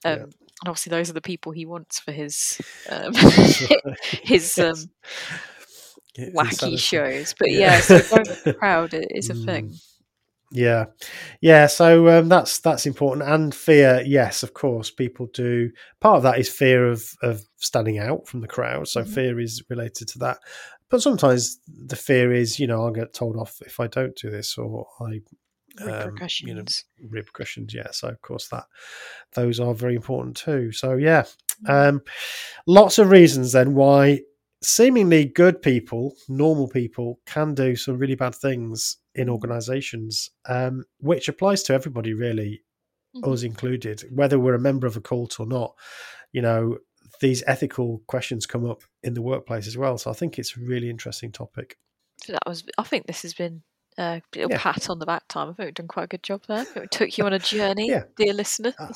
Yeah. 0.05 0.11
Um, 0.13 0.19
yeah. 0.19 0.25
And 0.25 0.69
obviously, 0.69 0.91
those 0.91 1.11
are 1.11 1.15
the 1.15 1.21
people 1.21 1.53
he 1.53 1.67
wants 1.67 2.01
for 2.01 2.13
his 2.13 2.61
um, 2.89 3.13
his 4.23 4.59
um, 4.59 4.75
wacky 6.19 6.51
insanity. 6.51 6.77
shows. 6.77 7.35
But 7.39 7.51
Yeah. 7.51 7.81
so 7.81 7.99
going 8.01 8.27
with 8.29 8.45
the 8.45 8.55
crowd 8.55 8.95
is 9.11 9.31
a 9.31 9.35
Mm. 9.35 9.45
thing. 9.45 9.75
Yeah, 10.53 10.87
yeah. 11.41 11.69
So 11.69 12.09
um, 12.09 12.29
that's 12.29 12.59
that's 12.59 12.85
important. 12.85 13.29
And 13.29 13.55
fear, 13.55 14.03
yes, 14.05 14.43
of 14.43 14.53
course, 14.53 14.91
people 14.91 15.29
do. 15.33 15.71
Part 16.01 16.17
of 16.17 16.23
that 16.25 16.41
is 16.41 16.49
fear 16.49 16.89
of 16.91 17.05
of 17.23 17.45
standing 17.59 17.99
out 18.01 18.27
from 18.27 18.41
the 18.41 18.49
crowd. 18.49 18.89
So 18.89 19.03
Mhm. 19.03 19.15
fear 19.15 19.41
is 19.41 19.63
related 19.71 20.09
to 20.09 20.19
that. 20.19 20.39
But 20.91 21.03
sometimes 21.03 21.59
the 21.67 21.97
fear 21.97 22.33
is, 22.33 22.59
you 22.59 22.67
know, 22.67 22.83
I'll 22.83 22.91
get 22.91 23.15
told 23.15 23.37
off 23.37 23.61
if 23.65 23.79
I 23.81 23.87
don't 23.87 24.17
do 24.17 24.31
this, 24.31 24.59
or 24.59 24.87
I 25.01 25.21
repercussions. 25.79 26.51
Um, 26.51 26.57
you 26.57 26.63
know, 26.63 27.11
repercussions. 27.11 27.75
Yeah. 27.75 27.91
So 27.93 28.09
of 28.09 28.21
course 28.23 28.49
that 28.49 28.65
those 29.35 29.61
are 29.61 29.75
very 29.75 29.95
important 29.95 30.37
too. 30.37 30.73
So 30.73 30.97
yeah, 30.97 31.25
mm. 31.65 31.89
um, 31.89 32.03
lots 32.67 32.99
of 32.99 33.11
reasons 33.11 33.53
then 33.53 33.75
why 33.75 34.21
seemingly 34.63 35.25
good 35.25 35.63
people, 35.63 36.15
normal 36.29 36.69
people, 36.69 37.19
can 37.27 37.55
do 37.55 37.77
some 37.77 37.99
really 37.99 38.15
bad 38.15 38.35
things 38.35 38.99
in 39.15 39.29
mm. 39.29 39.33
organisations, 39.33 40.31
um, 40.47 40.85
which 40.99 41.29
applies 41.29 41.63
to 41.65 41.75
everybody 41.75 42.15
really, 42.15 42.63
mm-hmm. 43.17 43.33
us 43.33 43.43
included, 43.43 44.05
whether 44.13 44.39
we're 44.39 44.55
a 44.55 44.61
member 44.61 44.87
of 44.87 44.97
a 44.97 45.01
cult 45.01 45.41
or 45.41 45.47
not. 45.47 45.75
You 46.33 46.43
know, 46.43 46.79
these 47.21 47.43
ethical 47.47 48.03
questions 48.07 48.47
come 48.47 48.69
up 48.69 48.83
in 49.03 49.15
the 49.15 49.23
workplace 49.23 49.67
as 49.67 49.77
well. 49.77 49.99
So 49.99 50.11
I 50.11 50.15
think 50.15 50.39
it's 50.39 50.57
a 50.57 50.61
really 50.61 50.91
interesting 50.91 51.33
topic. 51.33 51.79
So 52.23 52.33
that 52.33 52.43
was. 52.47 52.65
I 52.79 52.83
think 52.83 53.07
this 53.07 53.23
has 53.23 53.35
been 53.35 53.63
a 53.99 54.23
little 54.35 54.51
yeah. 54.51 54.59
pat 54.59 54.91
on 54.91 54.99
the 54.99 55.07
back 55.07 55.27
time. 55.29 55.51
I 55.51 55.53
think 55.53 55.67
we've 55.67 55.75
done 55.75 55.89
quite 55.89 56.05
a 56.05 56.09
good 56.09 56.23
job 56.23 56.43
there. 56.49 56.67
It 56.77 56.91
took 56.91 57.17
you 57.17 57.25
on 57.25 57.33
a 57.33 57.39
journey, 57.39 57.89
yeah. 57.89 58.05
dear 58.17 58.33
listeners. 58.33 58.75
Uh, 58.79 58.93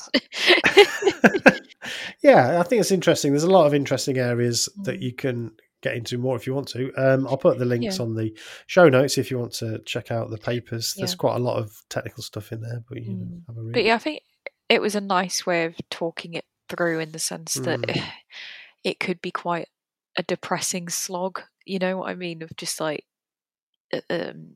yeah, 2.23 2.59
I 2.59 2.63
think 2.63 2.81
it's 2.81 2.91
interesting. 2.91 3.31
There's 3.31 3.43
a 3.43 3.51
lot 3.51 3.67
of 3.67 3.73
interesting 3.73 4.17
areas 4.17 4.69
mm. 4.77 4.85
that 4.85 5.01
you 5.01 5.13
can 5.13 5.51
get 5.81 5.95
into 5.95 6.17
more 6.17 6.35
if 6.35 6.47
you 6.47 6.55
want 6.55 6.67
to. 6.69 6.91
Um, 6.95 7.27
I'll 7.27 7.37
put 7.37 7.59
the 7.59 7.65
links 7.65 7.97
yeah. 7.97 8.03
on 8.03 8.15
the 8.15 8.35
show 8.65 8.89
notes 8.89 9.17
if 9.17 9.29
you 9.29 9.37
want 9.37 9.53
to 9.53 9.79
check 9.85 10.11
out 10.11 10.29
the 10.29 10.37
papers. 10.37 10.95
There's 10.97 11.15
quite 11.15 11.35
a 11.35 11.39
lot 11.39 11.57
of 11.57 11.79
technical 11.89 12.23
stuff 12.23 12.51
in 12.51 12.61
there, 12.61 12.83
but 12.87 13.01
you 13.01 13.11
mm. 13.11 13.19
know, 13.19 13.41
have 13.47 13.57
a 13.57 13.61
read. 13.61 13.73
But 13.73 13.83
yeah, 13.83 13.95
I 13.95 13.99
think 13.99 14.21
it 14.69 14.81
was 14.81 14.95
a 14.95 15.01
nice 15.01 15.45
way 15.45 15.65
of 15.65 15.75
talking 15.89 16.33
it 16.33 16.45
through 16.69 16.99
in 16.99 17.11
the 17.11 17.19
sense 17.19 17.55
that 17.55 17.81
mm. 17.81 18.03
it 18.83 18.99
could 18.99 19.21
be 19.21 19.31
quite 19.31 19.67
a 20.17 20.23
depressing 20.23 20.89
slog. 20.89 21.41
You 21.65 21.79
know 21.79 21.97
what 21.97 22.09
I 22.09 22.15
mean? 22.15 22.41
Of 22.41 22.55
just 22.55 22.79
like, 22.79 23.05
uh, 23.93 24.01
um, 24.09 24.55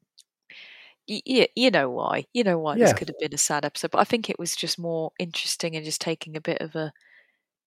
you, 1.07 1.47
you 1.55 1.71
know 1.71 1.89
why? 1.89 2.25
You 2.33 2.43
know 2.43 2.59
why 2.59 2.75
yeah. 2.75 2.85
this 2.85 2.93
could 2.93 3.07
have 3.07 3.19
been 3.19 3.33
a 3.33 3.37
sad 3.37 3.65
episode. 3.65 3.91
But 3.91 3.99
I 3.99 4.03
think 4.03 4.29
it 4.29 4.39
was 4.39 4.55
just 4.55 4.77
more 4.77 5.11
interesting 5.17 5.75
and 5.75 5.83
just 5.83 6.01
taking 6.01 6.35
a 6.35 6.41
bit 6.41 6.61
of 6.61 6.75
a 6.75 6.93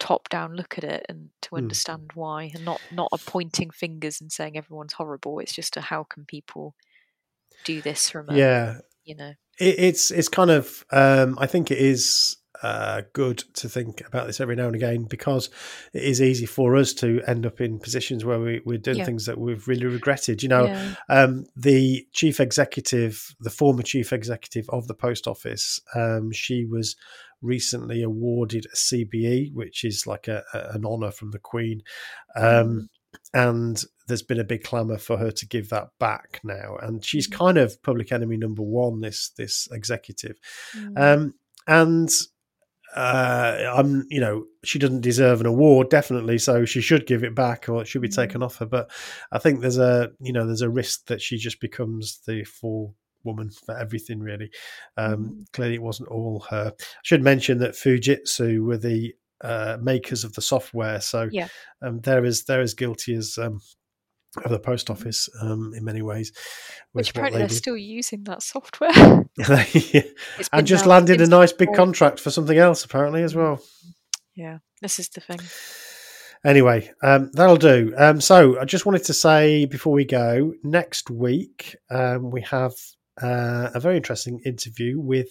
top 0.02 0.28
down 0.28 0.54
look 0.54 0.76
at 0.78 0.84
it 0.84 1.06
and 1.08 1.30
to 1.40 1.50
hmm. 1.50 1.56
understand 1.56 2.08
mm. 2.08 2.16
why 2.16 2.50
and 2.52 2.64
not 2.64 2.80
not 2.90 3.08
a 3.12 3.18
pointing 3.18 3.70
fingers 3.70 4.20
and 4.20 4.32
saying 4.32 4.56
everyone's 4.56 4.94
horrible 4.94 5.38
it's 5.38 5.52
just 5.52 5.76
a 5.76 5.80
how 5.80 6.02
can 6.02 6.24
people 6.24 6.74
do 7.64 7.80
this 7.80 8.10
from 8.10 8.28
a, 8.28 8.36
yeah 8.36 8.78
you 9.04 9.14
know 9.14 9.32
it, 9.60 9.78
it's 9.78 10.10
it's 10.10 10.28
kind 10.28 10.50
of 10.50 10.84
um 10.90 11.38
i 11.38 11.46
think 11.46 11.70
it 11.70 11.78
is 11.78 12.36
uh, 12.62 13.02
good 13.12 13.38
to 13.54 13.68
think 13.68 14.02
about 14.06 14.26
this 14.26 14.40
every 14.40 14.56
now 14.56 14.66
and 14.66 14.74
again 14.74 15.04
because 15.04 15.48
it 15.92 16.02
is 16.02 16.20
easy 16.20 16.46
for 16.46 16.76
us 16.76 16.92
to 16.92 17.22
end 17.26 17.46
up 17.46 17.60
in 17.60 17.78
positions 17.78 18.24
where 18.24 18.38
we, 18.38 18.60
we're 18.64 18.78
doing 18.78 18.98
yeah. 18.98 19.04
things 19.04 19.26
that 19.26 19.38
we've 19.38 19.66
really 19.66 19.86
regretted. 19.86 20.42
You 20.42 20.48
know, 20.48 20.66
yeah. 20.66 20.94
um, 21.08 21.46
the 21.56 22.06
chief 22.12 22.40
executive, 22.40 23.34
the 23.40 23.50
former 23.50 23.82
chief 23.82 24.12
executive 24.12 24.68
of 24.68 24.86
the 24.86 24.94
post 24.94 25.26
office, 25.26 25.80
um, 25.94 26.30
she 26.30 26.64
was 26.64 26.96
recently 27.40 28.02
awarded 28.02 28.66
a 28.66 28.76
CBE, 28.76 29.52
which 29.54 29.84
is 29.84 30.06
like 30.06 30.28
a, 30.28 30.44
a, 30.54 30.74
an 30.74 30.84
honour 30.84 31.10
from 31.10 31.32
the 31.32 31.38
Queen. 31.38 31.82
Um, 32.36 32.44
mm. 32.44 32.88
and 33.34 33.82
there's 34.06 34.22
been 34.22 34.40
a 34.40 34.44
big 34.44 34.62
clamour 34.62 34.98
for 34.98 35.16
her 35.16 35.30
to 35.30 35.46
give 35.46 35.70
that 35.70 35.88
back 35.98 36.40
now, 36.44 36.76
and 36.80 37.04
she's 37.04 37.28
mm. 37.28 37.36
kind 37.36 37.58
of 37.58 37.82
public 37.82 38.12
enemy 38.12 38.36
number 38.36 38.62
one. 38.62 39.00
This 39.00 39.30
this 39.36 39.68
executive, 39.72 40.38
mm. 40.76 40.98
um, 40.98 41.34
and 41.66 42.10
uh, 42.94 43.72
I'm, 43.74 44.04
you 44.10 44.20
know, 44.20 44.44
she 44.64 44.78
doesn't 44.78 45.00
deserve 45.00 45.40
an 45.40 45.46
award, 45.46 45.88
definitely. 45.90 46.38
So 46.38 46.64
she 46.64 46.80
should 46.80 47.06
give 47.06 47.24
it 47.24 47.34
back, 47.34 47.68
or 47.68 47.82
it 47.82 47.88
should 47.88 48.02
be 48.02 48.08
mm. 48.08 48.14
taken 48.14 48.42
off 48.42 48.58
her. 48.58 48.66
But 48.66 48.90
I 49.30 49.38
think 49.38 49.60
there's 49.60 49.78
a, 49.78 50.10
you 50.20 50.32
know, 50.32 50.46
there's 50.46 50.62
a 50.62 50.70
risk 50.70 51.06
that 51.06 51.20
she 51.20 51.38
just 51.38 51.60
becomes 51.60 52.20
the 52.26 52.44
full 52.44 52.94
woman 53.24 53.50
for 53.50 53.76
everything. 53.76 54.20
Really, 54.20 54.50
um, 54.96 55.16
mm. 55.16 55.52
clearly 55.52 55.76
it 55.76 55.82
wasn't 55.82 56.10
all 56.10 56.46
her. 56.50 56.72
I 56.78 56.84
should 57.02 57.22
mention 57.22 57.58
that 57.58 57.74
Fujitsu 57.74 58.64
were 58.64 58.78
the 58.78 59.14
uh, 59.42 59.78
makers 59.80 60.24
of 60.24 60.34
the 60.34 60.42
software, 60.42 61.00
so 61.00 61.28
yeah. 61.32 61.48
um, 61.80 62.00
they're 62.00 62.24
as 62.24 62.44
they're 62.44 62.60
as 62.60 62.74
guilty 62.74 63.14
as 63.14 63.38
um, 63.38 63.60
of 64.44 64.50
the 64.50 64.58
post 64.58 64.90
office 64.90 65.28
um, 65.40 65.72
in 65.76 65.84
many 65.84 66.02
ways. 66.02 66.32
Which 66.92 67.10
apparently 67.10 67.40
they 67.40 67.46
are 67.46 67.48
still 67.48 67.76
using 67.76 68.24
that 68.24 68.42
software. 68.42 68.90
yeah. 69.36 70.02
And 70.52 70.66
just 70.66 70.86
landed 70.86 71.20
a 71.20 71.26
nice 71.26 71.52
big 71.52 71.72
contract 71.74 72.20
for 72.20 72.30
something 72.30 72.56
else 72.56 72.84
apparently 72.84 73.22
as 73.22 73.34
well. 73.34 73.60
Yeah, 74.34 74.58
this 74.80 74.98
is 74.98 75.08
the 75.10 75.20
thing. 75.20 75.40
Anyway, 76.44 76.90
um, 77.02 77.30
that'll 77.34 77.56
do. 77.56 77.94
Um, 77.96 78.20
so 78.20 78.58
I 78.58 78.64
just 78.64 78.84
wanted 78.84 79.04
to 79.04 79.14
say 79.14 79.64
before 79.66 79.92
we 79.92 80.04
go, 80.04 80.52
next 80.64 81.10
week 81.10 81.76
um, 81.90 82.30
we 82.30 82.40
have 82.42 82.72
uh, 83.22 83.70
a 83.74 83.80
very 83.80 83.96
interesting 83.96 84.40
interview 84.44 84.98
with 84.98 85.28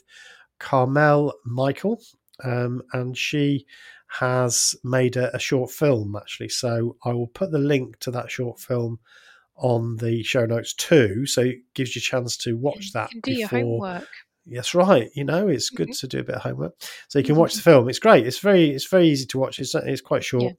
Carmel 0.60 1.34
Mikol, 1.46 1.98
um, 2.44 2.82
and 2.94 3.18
she 3.18 3.66
has 4.20 4.76
made 4.84 5.16
a, 5.16 5.34
a, 5.36 5.40
short 5.40 5.72
film 5.72 6.16
actually. 6.20 6.50
So 6.50 6.98
I 7.06 7.14
will 7.14 7.28
put 7.28 7.52
the 7.52 7.60
link 7.60 7.98
to 8.00 8.12
that 8.12 8.30
short 8.30 8.60
film 8.60 9.00
on 9.56 9.98
the 9.98 10.22
show 10.24 10.46
notes 10.46 10.74
too, 10.74 11.26
so 11.26 11.42
it 11.42 11.60
gives 11.74 11.96
you 11.96 12.00
a 12.00 12.02
chance 12.02 12.36
to 12.38 12.58
watch 12.58 12.92
that. 12.94 13.10
do 13.12 13.20
before. 13.22 13.40
your 13.40 13.48
homework. 13.48 14.08
Yes, 14.46 14.74
right. 14.74 15.10
You 15.16 15.24
know, 15.24 15.48
it's 15.48 15.70
good 15.70 15.90
mm-hmm. 15.90 16.08
to 16.08 16.08
do 16.08 16.20
a 16.20 16.24
bit 16.24 16.36
of 16.36 16.42
homework, 16.42 16.74
so 17.08 17.20
you 17.20 17.26
can 17.26 17.36
watch 17.36 17.54
the 17.54 17.60
mm-hmm. 17.62 17.70
film. 17.70 17.90
It's 17.90 18.00
great. 18.00 18.26
It's 18.26 18.40
very, 18.40 18.72
it's 18.72 18.88
very 18.88 19.08
easy 19.08 19.26
to 19.28 19.38
watch. 19.38 19.60
It's 19.60 19.76
it's 19.76 20.02
quite 20.02 20.24
short. 20.24 20.56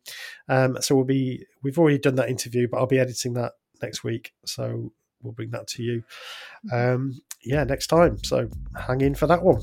Yeah. 0.49 0.65
Um, 0.65 0.79
so 0.81 0.95
we'll 0.95 1.05
be, 1.05 1.45
we've 1.63 1.79
already 1.79 1.99
done 1.99 2.15
that 2.15 2.31
interview, 2.31 2.69
but 2.71 2.79
I'll 2.79 2.87
be 2.87 3.01
editing 3.01 3.35
that 3.35 3.53
next 3.83 4.05
week. 4.05 4.33
So 4.47 4.93
we'll 5.21 5.35
bring 5.35 5.51
that 5.51 5.67
to 5.69 5.83
you. 5.83 6.05
Mm-hmm. 6.73 6.95
Um, 6.95 7.21
yeah, 7.45 7.65
next 7.65 7.89
time. 7.89 8.23
So 8.25 8.49
hang 8.77 9.01
in 9.01 9.15
for 9.15 9.27
that 9.27 9.43
one. 9.43 9.61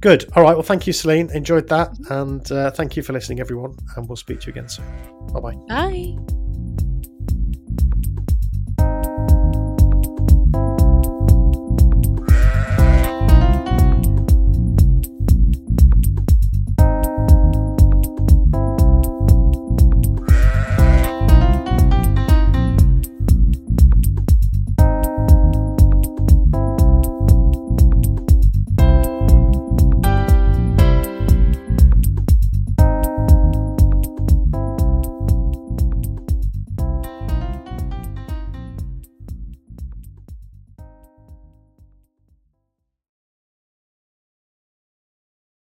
Good. 0.00 0.26
All 0.34 0.42
right. 0.42 0.54
Well, 0.54 0.62
thank 0.62 0.86
you, 0.86 0.92
Celine. 0.92 1.30
Enjoyed 1.30 1.68
that. 1.68 1.96
And 2.10 2.50
uh, 2.52 2.70
thank 2.70 2.96
you 2.96 3.02
for 3.02 3.12
listening, 3.12 3.40
everyone. 3.40 3.76
And 3.96 4.08
we'll 4.08 4.16
speak 4.16 4.40
to 4.40 4.46
you 4.46 4.52
again 4.52 4.68
soon. 4.68 4.86
Bye-bye. 5.32 5.54
Bye. 5.68 6.47